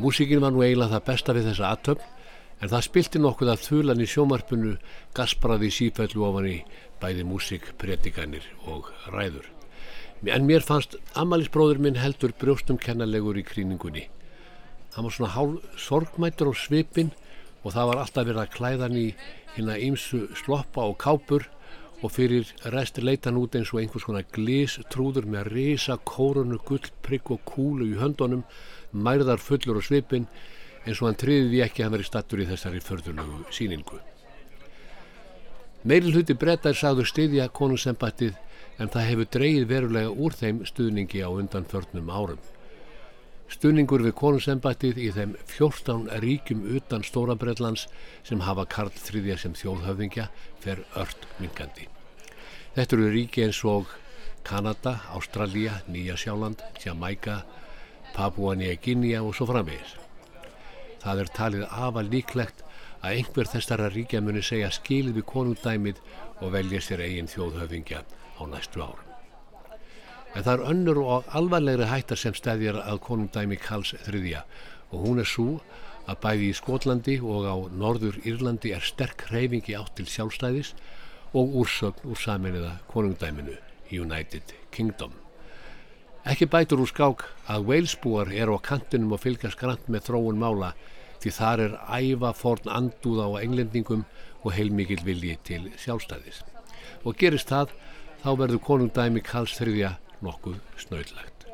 Músikinn 0.03 0.43
var 0.43 0.53
nú 0.53 0.64
eiginlega 0.64 0.97
það 0.97 1.07
besta 1.07 1.35
við 1.37 1.51
þessa 1.51 1.72
aðtöfn 1.74 2.16
en 2.61 2.70
það 2.72 2.86
spilti 2.86 3.20
nokkuð 3.20 3.52
að 3.52 3.64
þulan 3.66 4.02
í 4.02 4.09
sjómarpunu 4.09 4.76
gaspraði 5.16 5.70
sífællu 5.74 6.24
ofan 6.28 6.48
í 6.48 6.57
bæði 7.02 7.26
músik, 7.28 7.72
predikanir 7.80 8.46
og 8.64 8.88
ræður. 9.12 9.50
En 10.24 10.46
mér 10.48 10.64
fannst 10.64 10.96
Amalisbróður 11.14 11.82
minn 11.84 11.98
heldur 12.00 12.32
brjóstum 12.40 12.78
kennalegur 12.80 13.36
í 13.36 13.44
kríningunni. 13.44 14.07
Hann 14.94 15.04
var 15.04 15.12
svona 15.12 15.34
hálf 15.34 15.76
sorgmættur 15.76 16.48
á 16.48 16.54
svipin 16.57 17.12
og 17.62 17.74
það 17.74 17.90
var 17.90 18.00
alltaf 18.00 18.24
verið 18.24 18.42
að 18.46 18.54
klæðan 18.57 18.96
í 18.96 19.07
hérna 19.57 19.76
ímsu 19.76 20.22
sloppa 20.40 20.86
og 20.88 20.96
kápur 21.02 21.44
og 22.04 22.12
fyrir 22.12 22.48
resti 22.72 23.04
leitan 23.04 23.36
út 23.40 23.57
eins 23.57 23.72
og 23.74 23.82
einhvers 23.82 24.04
konar 24.09 24.24
glís 24.32 24.78
trúður 24.92 25.28
með 25.28 25.50
risa 25.52 25.96
kórunu, 26.09 26.59
gull, 26.64 26.84
prigg 27.04 27.30
og 27.32 27.44
kúlu 27.48 27.88
í 27.92 27.98
höndunum, 28.00 28.44
mærðar 28.92 29.40
fullur 29.40 29.80
á 29.80 29.82
svipin 29.84 30.28
eins 30.87 31.01
og 31.03 31.11
hann 31.11 31.18
triði 31.18 31.62
ekki 31.66 31.84
að 31.84 31.97
veri 31.97 32.07
stattur 32.07 32.43
í 32.43 32.49
þessari 32.49 32.82
förðulegu 32.84 33.43
síningu. 33.55 33.99
Meiril 35.87 36.14
hluti 36.14 36.34
brettar 36.34 36.74
sagður 36.74 37.07
styðja 37.11 37.49
konungsembættið 37.55 38.34
en 38.82 38.91
það 38.93 39.09
hefur 39.11 39.28
dreyið 39.37 39.66
verulega 39.70 40.12
úr 40.12 40.34
þeim 40.37 40.62
stuðningi 40.66 41.22
á 41.22 41.30
undan 41.30 41.66
förnum 41.70 42.11
árum. 42.11 42.41
Stuðningur 43.47 44.03
við 44.03 44.16
konungsembættið 44.18 44.99
í 44.99 45.11
þeim 45.14 45.37
14 45.53 46.09
ríkjum 46.24 46.64
utan 46.78 47.07
Stóra-Bretlands 47.07 47.87
sem 48.26 48.43
hafa 48.43 48.66
Karl 48.66 48.91
III 48.91 49.37
sem 49.39 49.55
þjóðhöfðingja 49.55 50.26
fer 50.64 50.82
ört 50.99 51.28
mingandi. 51.39 51.87
Þetta 52.74 52.97
eru 52.99 53.12
ríki 53.14 53.47
eins 53.47 53.62
og 53.64 53.93
Kanada, 54.47 55.01
Ástralja, 55.14 55.80
Nýja 55.87 56.18
Sjáland, 56.18 56.62
Jamaica, 56.82 57.45
Papua 58.14 58.55
Nýja 58.59 58.78
Guinea 58.82 59.22
og 59.22 59.39
svo 59.39 59.47
framvegis. 59.47 60.05
Það 61.07 61.20
er 61.22 61.28
talið 61.36 61.66
afal 61.70 62.09
líklegt 62.11 62.62
að 62.98 63.18
einhver 63.20 63.46
þessara 63.46 63.90
ríkja 63.94 64.20
muni 64.24 64.42
segja 64.42 64.72
skilið 64.74 65.20
við 65.20 65.26
konungdæmið 65.30 66.00
og 66.42 66.54
velja 66.54 66.80
sér 66.82 67.04
eigin 67.07 67.30
þjóðhöfingja 67.30 68.00
á 68.02 68.42
næstu 68.50 68.82
árum. 68.82 69.12
En 70.34 70.42
það 70.44 70.52
er 70.52 70.64
önnur 70.72 70.98
og 71.00 71.28
alvarlegri 71.38 71.86
hættar 71.88 72.18
sem 72.20 72.34
stæðjar 72.36 72.80
að 72.82 73.02
konungdæmi 73.07 73.59
Karls 73.62 73.94
III 74.02 74.40
og 74.90 75.04
hún 75.04 75.22
er 75.22 75.30
svo 75.30 75.61
að 76.07 76.18
bæði 76.24 76.48
í 76.50 76.57
Skotlandi 76.59 77.14
og 77.22 77.46
á 77.46 77.57
norður 77.70 78.18
Írlandi 78.26 78.74
er 78.74 78.84
sterk 78.84 79.28
hreyfingi 79.30 79.78
átt 79.78 79.94
til 79.98 80.09
sjálfstæðis 80.11 80.74
og 81.36 81.54
úrsögn 81.62 82.11
úr 82.11 82.20
saminniða 82.20 82.74
konungdæminu 82.90 83.57
United 83.94 84.54
Kingdom. 84.74 85.14
Ekki 86.26 86.48
bætur 86.50 86.82
úr 86.82 86.90
skák 86.90 87.24
að 87.46 87.66
Walesbúar 87.70 88.32
eru 88.34 88.59
á 88.59 88.61
kantinum 88.61 89.14
og 89.14 89.22
fylgjast 89.22 89.59
grant 89.61 89.86
með 89.86 90.09
þróun 90.11 90.40
mála 90.42 90.72
því 91.27 91.35
þar 91.35 91.62
er 91.64 91.72
æfa 91.91 92.33
forn 92.39 92.68
andúða 92.70 93.27
á 93.27 93.43
englendingum 93.43 94.05
og 94.45 94.53
heilmikil 94.55 95.03
vilji 95.03 95.35
til 95.43 95.64
sjálfstæðis. 95.74 96.45
Og 97.03 97.16
gerist 97.18 97.51
það, 97.51 97.72
þá 98.22 98.31
verður 98.39 98.62
konungdæmi 98.62 99.22
Karls 99.27 99.57
III 99.59 99.97
nokkuð 100.22 100.61
snöðlagt. 100.79 101.49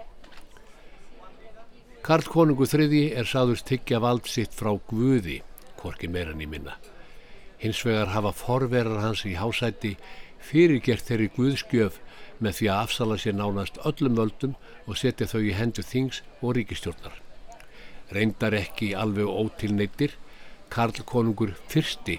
Karl 2.03 2.29
konungu 2.29 2.67
III 2.67 3.05
er 3.17 3.29
sáðust 3.31 3.69
tyggja 3.69 4.03
vald 4.03 4.29
sitt 4.29 4.53
frá 4.53 4.75
Guði, 4.91 5.41
hvorki 5.81 6.11
meirann 6.11 6.43
í 6.43 6.51
minna. 6.51 6.77
Hins 7.63 7.81
vegar 7.87 8.13
hafa 8.13 8.35
forverar 8.35 9.01
hans 9.01 9.25
í 9.25 9.37
hásæti 9.39 9.95
fyrirgert 10.43 11.07
þeirri 11.07 11.31
Guðskjöf 11.33 12.01
með 12.43 12.59
því 12.59 12.73
að 12.75 12.81
afsala 12.89 13.21
sér 13.23 13.39
nánast 13.39 13.79
öllum 13.87 14.19
völdum 14.19 14.57
og 14.85 14.99
setja 14.99 15.31
þau 15.31 15.41
í 15.47 15.55
hendur 15.55 15.87
þings 15.87 16.25
og 16.43 16.59
ríkistjórnar. 16.59 17.15
Reyndar 18.13 18.55
ekki 18.57 18.93
alveg 18.99 19.29
ótilneittir, 19.29 20.17
Karl 20.73 21.05
konungur 21.05 21.55
fyrsti 21.69 22.19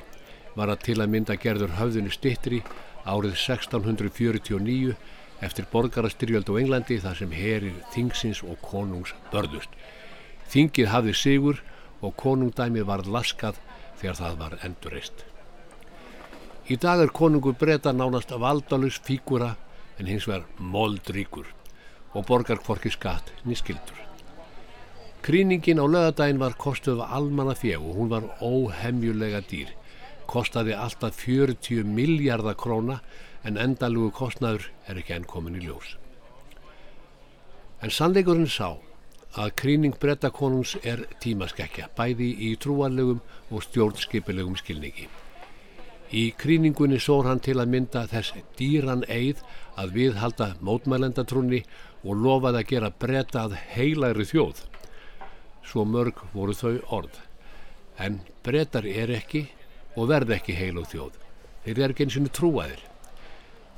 var 0.58 0.70
að 0.70 0.84
til 0.88 1.00
að 1.02 1.12
mynda 1.14 1.36
gerður 1.41 1.76
höfðinu 1.80 2.14
stittri 2.14 2.62
árið 3.06 3.36
1649 3.38 4.96
eftir 5.44 5.68
borgarastyrjöld 5.72 6.50
á 6.50 6.54
Englandi 6.62 7.00
þar 7.04 7.20
sem 7.20 7.34
herir 7.36 7.82
þingsins 7.96 8.44
og 8.46 8.62
konungs 8.64 9.14
börðust. 9.34 9.70
Þingið 10.54 10.91
hafði 10.94 11.16
sigur 11.18 11.62
og 12.04 12.16
konungdæmi 12.20 12.86
var 12.86 13.06
laskað 13.08 13.60
þegar 14.00 14.20
það 14.22 14.39
var 14.44 14.58
endurreist. 14.68 15.26
Í 16.72 16.78
dag 16.80 17.02
er 17.04 17.12
konungur 17.12 17.58
breyta 17.60 17.91
nánast 17.91 18.32
valdalus 18.39 19.02
fígura 19.04 19.56
en 20.00 20.08
hins 20.08 20.30
vegar 20.30 20.48
moldríkur 20.58 21.50
og 22.14 22.26
borgar 22.30 22.62
hvorki 22.64 22.94
skatt 22.94 23.34
nýskildur. 23.44 24.12
Kríningin 25.24 25.80
á 25.80 25.88
lögadaginn 25.88 26.39
var 26.39 26.57
kostuð 26.59 26.99
af 26.99 27.13
almanna 27.15 27.53
fjeg 27.55 27.80
og 27.80 27.95
hún 27.95 28.09
var 28.11 28.26
óhemjulega 28.43 29.39
dýr. 29.47 29.69
Kostaði 30.28 30.74
alltaf 30.76 31.15
40 31.15 31.88
miljardar 31.88 32.57
króna 32.59 32.97
en 33.47 33.55
endalugu 33.55 34.11
kostnaður 34.11 34.65
er 34.88 34.99
ekki 34.99 35.15
enn 35.15 35.28
komin 35.34 35.55
í 35.55 35.63
ljós. 35.63 35.93
En 37.80 37.91
sannleikurinn 37.91 38.51
sá 38.51 38.76
að 39.39 39.55
kríning 39.61 39.95
brettakonungs 39.99 40.76
er 40.84 41.05
tímaskekkja, 41.24 41.88
bæði 41.95 42.30
í 42.49 42.51
trúanlegum 42.59 43.24
og 43.49 43.63
stjórnskipilegum 43.63 44.59
skilningi. 44.59 45.07
Í 46.11 46.26
kríningunni 46.36 46.99
sór 46.99 47.32
hann 47.32 47.39
til 47.39 47.61
að 47.63 47.71
mynda 47.78 48.03
þess 48.11 48.36
dýran 48.59 49.07
eið 49.07 49.39
að 49.80 49.95
viðhalda 49.95 50.51
mótmælendatrúni 50.59 51.63
og 52.03 52.19
lofaði 52.28 52.59
að 52.59 52.69
gera 52.76 52.93
bretta 52.99 53.47
að 53.47 53.59
heilagri 53.71 54.28
þjóð. 54.28 54.65
Svo 55.64 55.86
mörg 55.88 56.20
voru 56.34 56.53
þau 56.53 56.80
orð. 56.99 57.20
En 57.97 58.22
brettar 58.43 58.86
er 58.88 59.11
ekki 59.14 59.47
og 59.95 60.09
verð 60.09 60.34
ekki 60.38 60.55
heilug 60.57 60.89
þjóð. 60.91 61.20
Þeir 61.64 61.80
eru 61.80 61.93
ekki 61.93 62.05
eins 62.07 62.18
og 62.20 62.30
trúaðir. 62.36 62.82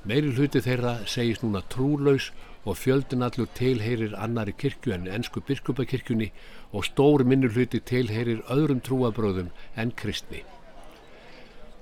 Meiri 0.06 0.34
hluti 0.38 0.62
þeirra 0.62 1.00
segist 1.10 1.42
núna 1.42 1.64
trúlaus 1.70 2.32
og 2.66 2.78
fjöldin 2.78 3.26
allur 3.26 3.50
tilheyrir 3.58 4.16
annari 4.18 4.54
kirkju 4.54 4.94
en 4.94 5.08
ennsku 5.10 5.42
biskupakirkjunni 5.46 6.32
og 6.74 6.86
stór 6.86 7.24
minnur 7.26 7.54
hluti 7.54 7.82
tilheyrir 7.82 8.44
öðrum 8.54 8.82
trúabröðum 8.86 9.50
en 9.76 9.92
kristni. 9.92 10.44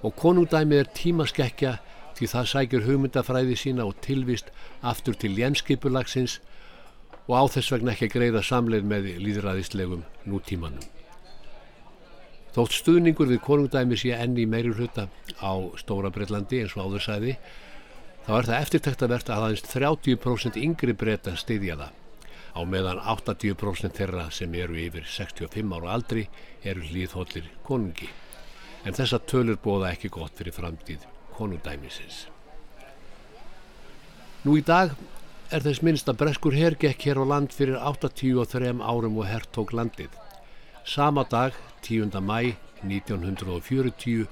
Og 0.04 0.16
konungdæmið 0.20 0.84
er 0.84 0.92
tímaskekkja 0.96 1.74
því 2.18 2.30
það 2.34 2.50
sækjur 2.54 2.88
hugmyndafræði 2.88 3.60
sína 3.60 3.88
og 3.88 4.00
tilvist 4.04 4.52
aftur 4.82 5.16
til 5.20 5.40
jænskipulagsins 5.40 6.40
og 7.28 7.34
á 7.40 7.44
þess 7.56 7.72
vegna 7.74 7.94
ekki 7.94 8.10
að 8.10 8.16
greiða 8.18 8.44
samleið 8.44 8.90
með 8.90 9.10
líðræðislegum 9.24 10.04
nútímanum. 10.28 10.84
Þótt 12.54 12.76
stuðningur 12.78 13.32
við 13.32 13.42
konungdæmi 13.42 13.98
sé 13.98 14.14
enni 14.14 14.46
meiri 14.46 14.74
hluta 14.78 15.08
á 15.42 15.54
Stóra 15.80 16.12
Breitlandi 16.14 16.62
eins 16.62 16.76
og 16.78 16.86
áður 16.86 17.06
sæði 17.08 17.38
þá 18.28 18.32
er 18.38 18.50
það 18.50 18.60
eftirtæktavert 18.60 19.32
að 19.34 19.46
aðeins 19.48 19.64
30% 19.72 20.60
yngri 20.62 20.94
breyta 20.94 21.34
stiðja 21.40 21.80
það 21.80 22.02
á 22.54 22.62
meðan 22.70 23.02
80% 23.02 23.98
þeirra 23.98 24.28
sem 24.32 24.54
eru 24.54 24.78
yfir 24.78 25.08
65 25.10 25.74
ára 25.80 25.96
aldri 25.96 26.28
eru 26.62 26.86
hlýðhóllir 26.86 27.50
konungi 27.66 28.12
en 28.84 28.94
þessa 28.94 29.18
tölur 29.26 29.58
bóða 29.64 29.96
ekki 29.96 30.12
gott 30.14 30.38
fyrir 30.38 30.54
framtíð 30.54 31.08
konungdæmisins. 31.34 32.28
Nú 34.44 34.60
í 34.60 34.64
dag 34.68 34.94
er 35.52 35.64
þess 35.64 35.84
minnst 35.84 36.10
að 36.10 36.20
breskur 36.22 36.56
hergekk 36.56 37.08
hér 37.08 37.20
á 37.20 37.26
land 37.28 37.54
fyrir 37.56 37.80
83 37.80 38.80
árum 38.80 39.18
og 39.20 39.28
herrtók 39.28 39.74
landið. 39.74 40.14
Sama 40.86 41.26
dag, 41.30 41.54
10. 41.82 42.12
mæ 42.22 42.56
1940, 42.84 44.28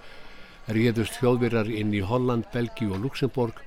réðust 0.67 1.19
þjóðverjar 1.19 1.71
inn 1.71 1.93
í 1.95 2.03
Holland, 2.05 2.47
Belgíu 2.53 2.93
og 2.95 3.03
Luxemburg 3.05 3.61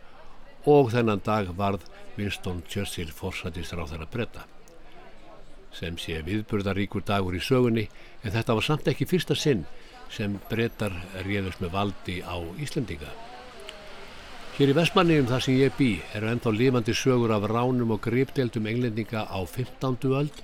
og 0.64 0.92
þennan 0.92 1.22
dag 1.24 1.51
varð 1.57 1.84
Winston 2.16 2.62
Churchill 2.68 3.12
forsætist 3.12 3.74
á 3.76 3.84
þeirra 3.84 4.09
breyta. 4.11 4.45
Sem 5.74 5.99
sé 5.99 6.20
viðburðaríkur 6.22 7.03
dagur 7.05 7.34
í 7.34 7.42
sögunni 7.42 7.88
en 8.22 8.32
þetta 8.32 8.55
var 8.55 8.64
samt 8.64 8.88
ekki 8.88 9.09
fyrsta 9.11 9.34
sinn 9.34 9.64
sem 10.12 10.38
breytar 10.51 10.95
réðust 11.26 11.61
með 11.61 11.74
valdi 11.74 12.20
á 12.22 12.38
Íslandinga. 12.62 13.11
Hér 14.55 14.70
í 14.70 14.74
Vestmanniðum 14.76 15.26
þar 15.26 15.42
sem 15.42 15.57
ég 15.59 15.72
bý 15.74 15.86
eru 16.14 16.28
ennþá 16.30 16.50
lifandi 16.55 16.92
sögur 16.94 17.32
af 17.34 17.48
ránum 17.50 17.90
og 17.90 18.05
gripdeldum 18.05 18.68
englendinga 18.70 19.24
á 19.26 19.42
15. 19.42 19.96
öld 20.14 20.36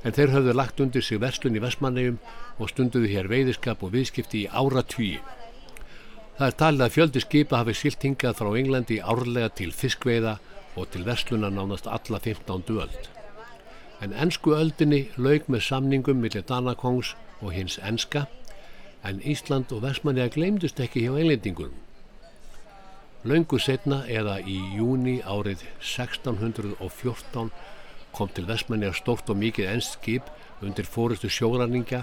en 0.00 0.16
þeir 0.16 0.32
höfðu 0.32 0.54
lagt 0.56 0.80
undir 0.80 1.04
sig 1.04 1.20
verslun 1.20 1.58
í 1.58 1.60
Vestmannegjum 1.60 2.16
og 2.56 2.72
stunduðu 2.72 3.10
hér 3.12 3.28
veiðiskap 3.28 3.84
og 3.84 3.92
viðskipti 3.92 4.46
í 4.46 4.48
áratvíi. 4.48 5.20
Það 6.38 6.46
er 6.48 6.58
talið 6.64 6.86
að 6.86 6.96
fjöldi 6.96 7.24
skipa 7.26 7.60
hafi 7.60 7.76
silt 7.82 8.08
hingað 8.08 8.40
frá 8.40 8.50
Englandi 8.62 9.00
árlega 9.04 9.52
til 9.60 9.76
fiskveiða 9.76 10.38
og 10.80 10.88
til 10.96 11.04
versluna 11.04 11.52
nánast 11.52 11.84
alla 11.84 12.24
15. 12.24 12.64
öld. 12.80 13.12
En 14.00 14.16
ennsku 14.16 14.56
öldinni 14.56 15.10
laug 15.20 15.52
með 15.52 15.68
samningum 15.68 16.24
millir 16.24 16.48
Danakongs 16.48 17.12
og 17.42 17.52
hins 17.52 17.76
enska, 17.84 18.24
en 19.04 19.20
Ísland 19.20 19.68
og 19.68 19.84
Vestmannega 19.84 20.32
gleymdust 20.32 20.80
ekki 20.80 21.04
hjá 21.04 21.12
englendingunum. 21.12 21.83
Laungu 23.24 23.56
setna 23.56 24.02
eða 24.04 24.34
í 24.44 24.58
júni 24.76 25.14
árið 25.24 25.62
1614 25.80 27.46
kom 28.12 28.32
til 28.36 28.44
Vestmannega 28.44 28.92
stórt 28.98 29.30
og 29.32 29.38
mikið 29.40 29.70
ennst 29.70 29.94
skip 29.96 30.28
undir 30.60 30.84
fórustu 30.84 31.30
sjóranninga 31.32 32.02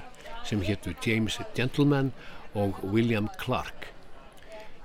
sem 0.49 0.63
héttu 0.65 0.95
James 1.05 1.37
Gentleman 1.53 2.09
og 2.57 2.79
William 2.81 3.29
Clark. 3.37 3.91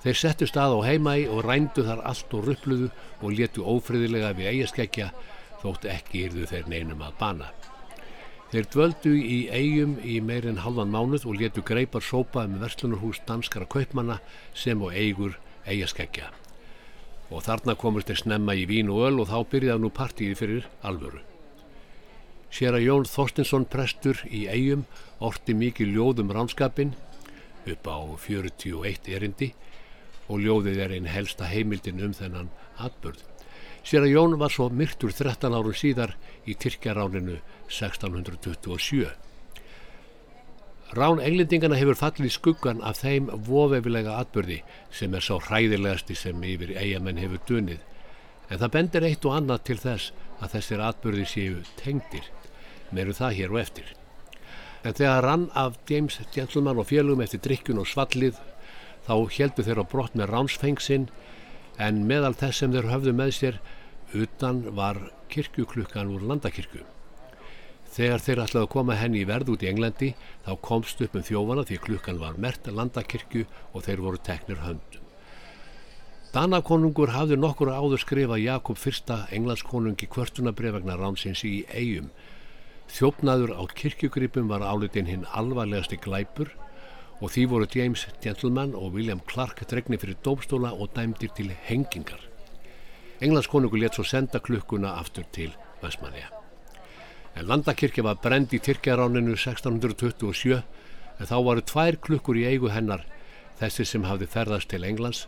Þeir 0.04 0.20
settu 0.20 0.50
stað 0.50 0.76
á 0.76 0.80
heimægi 0.90 1.24
og 1.32 1.40
rændu 1.48 1.86
þar 1.88 2.04
allt 2.12 2.36
og 2.36 2.44
ruppluðu 2.50 2.90
og 3.22 3.32
letu 3.32 3.64
ófriðilega 3.64 4.34
við 4.36 4.50
eigaskeggja 4.52 5.08
þótt 5.64 5.88
ekki 5.88 6.26
yrðu 6.26 6.50
þeir 6.52 6.68
neinum 6.68 7.00
að 7.00 7.16
bana. 7.22 7.48
Þeir 8.52 8.70
dvöldu 8.76 9.16
í 9.16 9.40
eigum 9.48 9.96
í 10.04 10.20
meirinn 10.20 10.60
halvan 10.68 10.92
mánuð 10.92 11.24
og 11.24 11.40
letu 11.40 11.64
greipar 11.64 12.04
sópa 12.04 12.44
um 12.44 12.60
verslunarhús 12.60 13.24
danskara 13.24 13.64
kaupmanna 13.64 14.20
sem 14.52 14.84
og 14.84 14.92
eigur 14.92 15.40
eigaskeggja. 15.66 16.30
Og 17.30 17.42
þarna 17.42 17.74
komist 17.78 18.10
þeir 18.10 18.22
snemma 18.22 18.54
í 18.54 18.66
vín 18.70 18.90
og 18.92 19.02
öl 19.08 19.22
og 19.22 19.30
þá 19.30 19.38
byrjaði 19.50 19.82
nú 19.82 19.90
partíði 19.94 20.38
fyrir 20.38 20.68
alvöru. 20.86 21.22
Sér 22.54 22.78
að 22.78 22.86
Jón 22.86 23.08
Þorstinsson 23.10 23.66
prestur 23.68 24.22
í 24.30 24.46
eigum 24.46 24.86
orti 25.18 25.54
mikið 25.58 25.96
ljóðum 25.96 26.30
ránskapin 26.32 26.94
upp 27.66 27.90
á 27.90 27.98
41 28.22 29.10
erindi 29.10 29.50
og 30.30 30.40
ljóðið 30.42 30.78
er 30.84 30.94
einn 30.96 31.10
helsta 31.10 31.50
heimildin 31.50 32.02
um 32.06 32.14
þennan 32.14 32.52
atbörð. 32.78 33.20
Sér 33.86 34.06
að 34.06 34.14
Jón 34.14 34.38
var 34.38 34.54
svo 34.54 34.70
myrtur 34.70 35.12
13 35.14 35.54
árum 35.54 35.74
síðar 35.76 36.16
í 36.46 36.54
Tyrkjaráninu 36.58 37.40
1627. 37.68 39.25
Rán 40.94 41.18
englendingana 41.18 41.74
hefur 41.80 41.98
fallið 41.98 42.30
skuggan 42.30 42.78
af 42.86 43.00
þeim 43.02 43.26
vovefilega 43.48 44.20
atbyrði 44.20 44.60
sem 44.94 45.14
er 45.18 45.24
sá 45.24 45.34
hræðilegasti 45.48 46.14
sem 46.14 46.44
yfir 46.46 46.76
eigamenn 46.78 47.18
hefur 47.18 47.42
dunið. 47.48 47.80
En 48.46 48.60
það 48.60 48.74
bendir 48.76 49.06
eitt 49.08 49.26
og 49.26 49.34
annað 49.34 49.64
til 49.66 49.78
þess 49.82 50.12
að 50.38 50.54
þessir 50.54 50.84
atbyrði 50.86 51.26
séu 51.26 51.60
tengdir. 51.80 52.30
Meru 52.94 53.16
það 53.18 53.38
hér 53.40 53.56
og 53.56 53.60
eftir. 53.64 53.88
En 54.86 54.94
þegar 54.94 55.26
rann 55.26 55.48
af 55.58 55.80
James 55.90 56.20
Gentleman 56.32 56.78
og 56.78 56.86
félugum 56.86 57.24
eftir 57.24 57.42
drikkun 57.42 57.82
og 57.82 57.90
svallið 57.90 58.38
þá 59.08 59.14
heldu 59.38 59.66
þeir 59.66 59.82
á 59.82 59.90
brott 59.90 60.14
með 60.14 60.30
ránsfengsinn 60.30 61.08
en 61.82 62.04
meðal 62.06 62.36
þess 62.38 62.62
sem 62.62 62.74
þeir 62.74 62.92
höfðu 62.94 63.16
með 63.18 63.34
sér 63.40 63.58
utan 64.14 64.62
var 64.78 65.08
kirkjuklukkan 65.34 66.14
úr 66.14 66.30
landakirkju. 66.30 66.86
Þegar 67.96 68.20
þeir 68.20 68.40
ætlaði 68.42 68.66
að 68.66 68.72
koma 68.74 68.94
henni 69.00 69.22
í 69.22 69.28
verð 69.28 69.54
út 69.54 69.62
í 69.64 69.70
Englandi 69.70 70.10
þá 70.44 70.52
komst 70.60 71.00
upp 71.00 71.14
um 71.16 71.24
þjófana 71.24 71.64
því 71.64 71.78
klukkan 71.86 72.20
var 72.20 72.36
mert 72.36 72.68
landakirkju 72.68 73.46
og 73.72 73.86
þeir 73.86 74.02
voru 74.04 74.20
teknir 74.20 74.60
höndum. 74.60 75.06
Danakonungur 76.34 77.14
hafði 77.14 77.38
nokkur 77.40 77.70
áður 77.72 78.02
skrifað 78.02 78.42
Jakob 78.42 78.76
I 78.84 78.92
englandskonungi 79.38 80.08
kvörtunabrefagnar 80.12 81.00
ránsins 81.00 81.40
í 81.48 81.64
eigum. 81.72 82.10
Þjófnaður 82.92 83.56
á 83.56 83.62
kirkjugripum 83.72 84.52
var 84.52 84.60
álitinn 84.60 85.08
hinn 85.08 85.24
alvarlegasti 85.32 85.96
glæpur 85.96 86.52
og 87.22 87.32
því 87.32 87.48
voru 87.48 87.66
James 87.72 88.06
Gentleman 88.20 88.76
og 88.76 88.92
William 88.92 89.24
Clark 89.24 89.64
dregni 89.64 89.96
fyrir 89.96 90.20
dópstóla 90.20 90.76
og 90.76 90.92
dæmdir 90.92 91.32
til 91.32 91.48
hengingar. 91.64 92.20
Englandskonungur 93.24 93.80
let 93.80 93.96
svo 93.96 94.04
senda 94.04 94.38
klukkuna 94.38 94.98
aftur 95.00 95.24
til 95.32 95.56
Vestmanniða. 95.80 96.35
En 97.36 97.44
landakirkja 97.44 98.00
var 98.00 98.16
brend 98.24 98.54
í 98.56 98.58
Tyrkjaráninu 98.64 99.34
1627 99.36 100.56
en 100.56 101.28
þá 101.28 101.36
varu 101.44 101.64
tvær 101.68 101.98
klukkur 102.00 102.38
í 102.40 102.46
eigu 102.48 102.70
hennar 102.72 103.04
þessi 103.60 103.84
sem 103.88 104.06
hafði 104.08 104.28
ferðast 104.32 104.70
til 104.72 104.86
Englands 104.88 105.26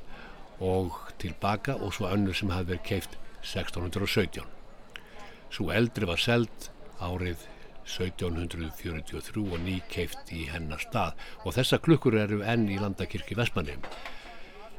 og 0.65 0.97
tilbaka 1.21 1.77
og 1.77 1.93
svo 1.97 2.09
önnur 2.09 2.37
sem 2.37 2.49
hafði 2.53 2.73
verið 2.73 2.87
keift 2.89 3.19
1617. 3.45 4.49
Svo 5.53 5.69
eldri 5.73 6.09
var 6.09 6.21
seld 6.21 6.71
árið 6.97 7.45
1743 7.89 9.45
og 9.45 9.61
ný 9.65 9.79
keift 9.93 10.33
í 10.33 10.47
hennar 10.49 10.81
stað 10.81 11.13
og 11.45 11.57
þessa 11.57 11.81
klukkur 11.85 12.17
eru 12.21 12.41
enn 12.41 12.69
í 12.73 12.81
landakirkji 12.81 13.37
Vestmannheim. 13.37 13.85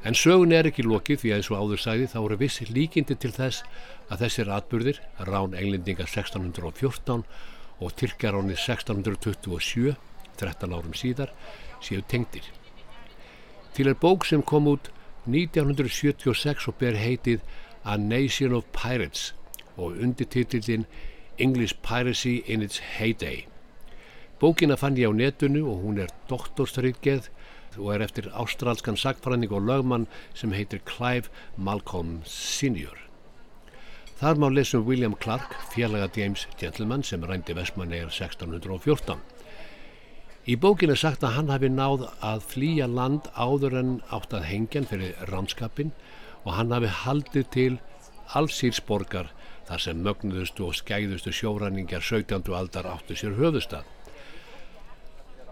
En 0.00 0.16
sögun 0.16 0.54
er 0.56 0.64
ekki 0.70 0.86
lokið 0.86 1.20
því 1.20 1.30
að 1.30 1.38
eins 1.40 1.48
og 1.52 1.58
áður 1.60 1.80
sæði 1.82 2.06
þá 2.08 2.18
eru 2.20 2.36
vissi 2.40 2.66
líkindi 2.72 3.16
til 3.20 3.32
þess 3.36 3.64
að 4.08 4.22
þessir 4.24 4.52
atbyrðir, 4.56 5.00
rán 5.28 5.56
englendinga 5.58 6.06
1614 6.06 7.26
og 7.80 7.92
Tyrkjaráni 8.00 8.56
1627, 8.56 9.92
13 10.40 10.72
árum 10.72 10.96
síðar, 10.96 11.34
séu 11.84 12.00
tengdir. 12.08 12.48
Til 13.76 13.90
er 13.92 13.98
bók 14.00 14.24
sem 14.24 14.40
kom 14.42 14.70
út 14.72 14.88
1976 15.28 16.70
og 16.72 16.80
ber 16.80 16.96
heitið 16.96 17.44
A 17.84 17.96
Nation 18.00 18.56
of 18.56 18.64
Pirates 18.72 19.34
og 19.76 20.00
undirtitillin 20.00 20.88
English 21.38 21.76
Piracy 21.84 22.40
in 22.46 22.62
its 22.62 22.80
Heyday. 22.96 23.44
Bókina 24.40 24.76
fann 24.80 24.96
ég 24.96 25.08
á 25.08 25.12
netinu 25.12 25.66
og 25.68 25.84
hún 25.84 26.00
er 26.00 26.08
doktorstrykgeð 26.28 27.28
og 27.78 27.92
er 27.94 28.04
eftir 28.06 28.30
ástralskan 28.34 28.98
sagfræðning 28.98 29.52
og 29.54 29.66
lögmann 29.68 30.08
sem 30.34 30.52
heitir 30.56 30.82
Clive 30.88 31.30
Malcolm 31.56 32.20
Sr. 32.24 32.96
Þar 34.20 34.36
má 34.36 34.48
lesum 34.52 34.84
William 34.84 35.14
Clark, 35.16 35.54
félaga 35.72 36.10
James 36.16 36.46
Gentleman 36.60 37.02
sem 37.02 37.22
rændi 37.24 37.54
Vestmannegar 37.56 38.10
1614. 38.12 39.20
Í 40.48 40.56
bókin 40.60 40.90
er 40.92 40.98
sagt 41.00 41.24
að 41.24 41.36
hann 41.36 41.52
hafi 41.52 41.68
náð 41.72 42.06
að 42.24 42.44
flýja 42.52 42.88
land 42.88 43.28
áður 43.36 43.76
en 43.80 43.92
átt 44.12 44.34
að 44.36 44.48
hengjan 44.48 44.88
fyrir 44.88 45.16
rannskapin 45.30 45.92
og 46.44 46.54
hann 46.56 46.72
hafi 46.72 46.90
haldið 47.04 47.48
til 47.56 47.78
allsýrsborgar 48.36 49.30
þar 49.68 49.84
sem 49.84 50.04
mögnuðustu 50.04 50.66
og 50.66 50.76
skæðustu 50.78 51.32
sjóræningar 51.36 52.02
17. 52.02 52.44
aldar 52.56 52.88
áttu 52.90 53.16
sér 53.16 53.36
höfustad. 53.38 53.84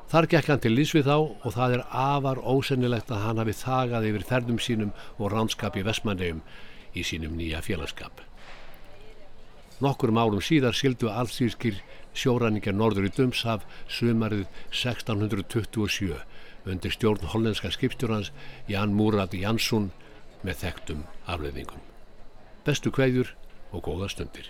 Þar 0.08 0.26
gekk 0.32 0.46
hann 0.48 0.60
til 0.64 0.72
lísvið 0.72 1.04
þá 1.04 1.16
og 1.18 1.52
það 1.52 1.74
er 1.76 1.82
afar 2.00 2.38
ósennilegt 2.40 3.10
að 3.12 3.24
hann 3.26 3.40
hafi 3.42 3.54
þagað 3.58 4.06
yfir 4.08 4.24
ferðum 4.30 4.60
sínum 4.64 4.94
og 5.18 5.34
ránskap 5.34 5.76
í 5.76 5.84
Vestmanneum 5.84 6.40
í 6.96 7.04
sínum 7.04 7.36
nýja 7.36 7.60
félagskap. 7.64 8.22
Nokkur 9.84 10.10
árum 10.16 10.40
síðar 10.42 10.74
sildu 10.74 11.12
allsýrskir 11.12 11.82
sjóræningar 12.16 12.74
norður 12.74 13.10
í 13.10 13.12
Dömshaf 13.14 13.66
sumarið 13.86 14.48
1627 14.72 16.16
undir 16.68 16.92
stjórn 16.92 17.28
hollenska 17.32 17.70
skipstjórnans 17.70 18.32
Jan 18.68 18.96
Múrat 18.96 19.36
Jansson 19.36 19.90
með 20.42 20.64
þekktum 20.64 21.04
afleðingum. 21.26 21.84
Bestu 22.64 22.92
kveðjur 22.94 23.34
og 23.72 23.84
góða 23.84 24.10
stundir. 24.12 24.48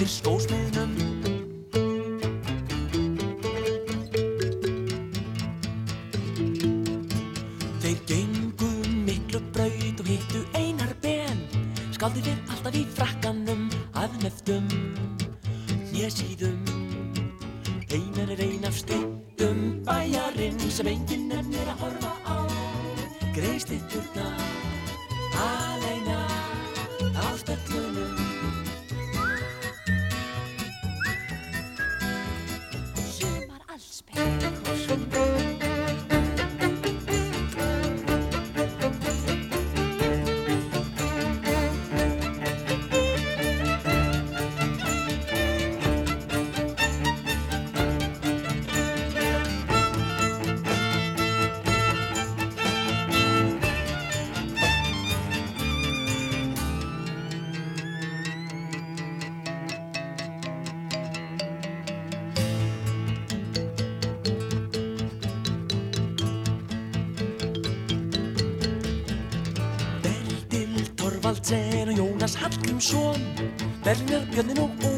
Höftunum 0.00 0.40
eftir 0.40 0.45
Hallgrímsson 72.42 73.20
Bernar, 73.84 74.26
Björnin 74.32 74.58
og 74.58 74.70
Ólítus 74.82 74.95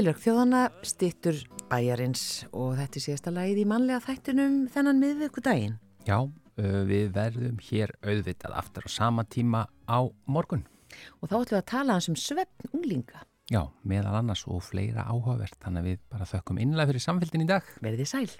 Spilverk 0.00 0.22
þjóðana 0.24 0.60
stittur 0.80 1.38
bæjarins 1.68 2.20
og 2.56 2.70
þetta 2.78 2.96
er 2.96 3.02
síðasta 3.04 3.32
lagið 3.36 3.58
í 3.60 3.64
mannlega 3.68 4.00
þættinum 4.06 4.54
þennan 4.72 4.96
miðvöku 5.02 5.42
daginn. 5.44 5.74
Já, 6.08 6.24
við 6.88 7.10
verðum 7.12 7.58
hér 7.66 7.92
auðvitað 8.00 8.54
aftur 8.62 8.88
á 8.88 8.96
sama 8.96 9.26
tíma 9.28 9.66
á 9.84 10.00
morgun. 10.24 10.64
Og 11.20 11.28
þá 11.28 11.34
ætlum 11.42 11.52
við 11.52 11.58
að 11.58 11.68
tala 11.74 11.98
um 12.00 12.16
svefn 12.16 12.72
unglinga. 12.72 13.20
Já, 13.52 13.60
meðal 13.84 14.16
annars 14.22 14.46
og 14.48 14.64
fleira 14.64 15.04
áhugavert, 15.04 15.60
þannig 15.60 15.84
að 15.84 15.90
við 15.90 16.00
bara 16.16 16.30
þökkum 16.32 16.64
innlega 16.64 16.94
fyrir 16.94 17.04
samfélgin 17.04 17.44
í 17.44 17.50
dag. 17.52 17.68
Verðið 17.84 18.12
sæl. 18.14 18.30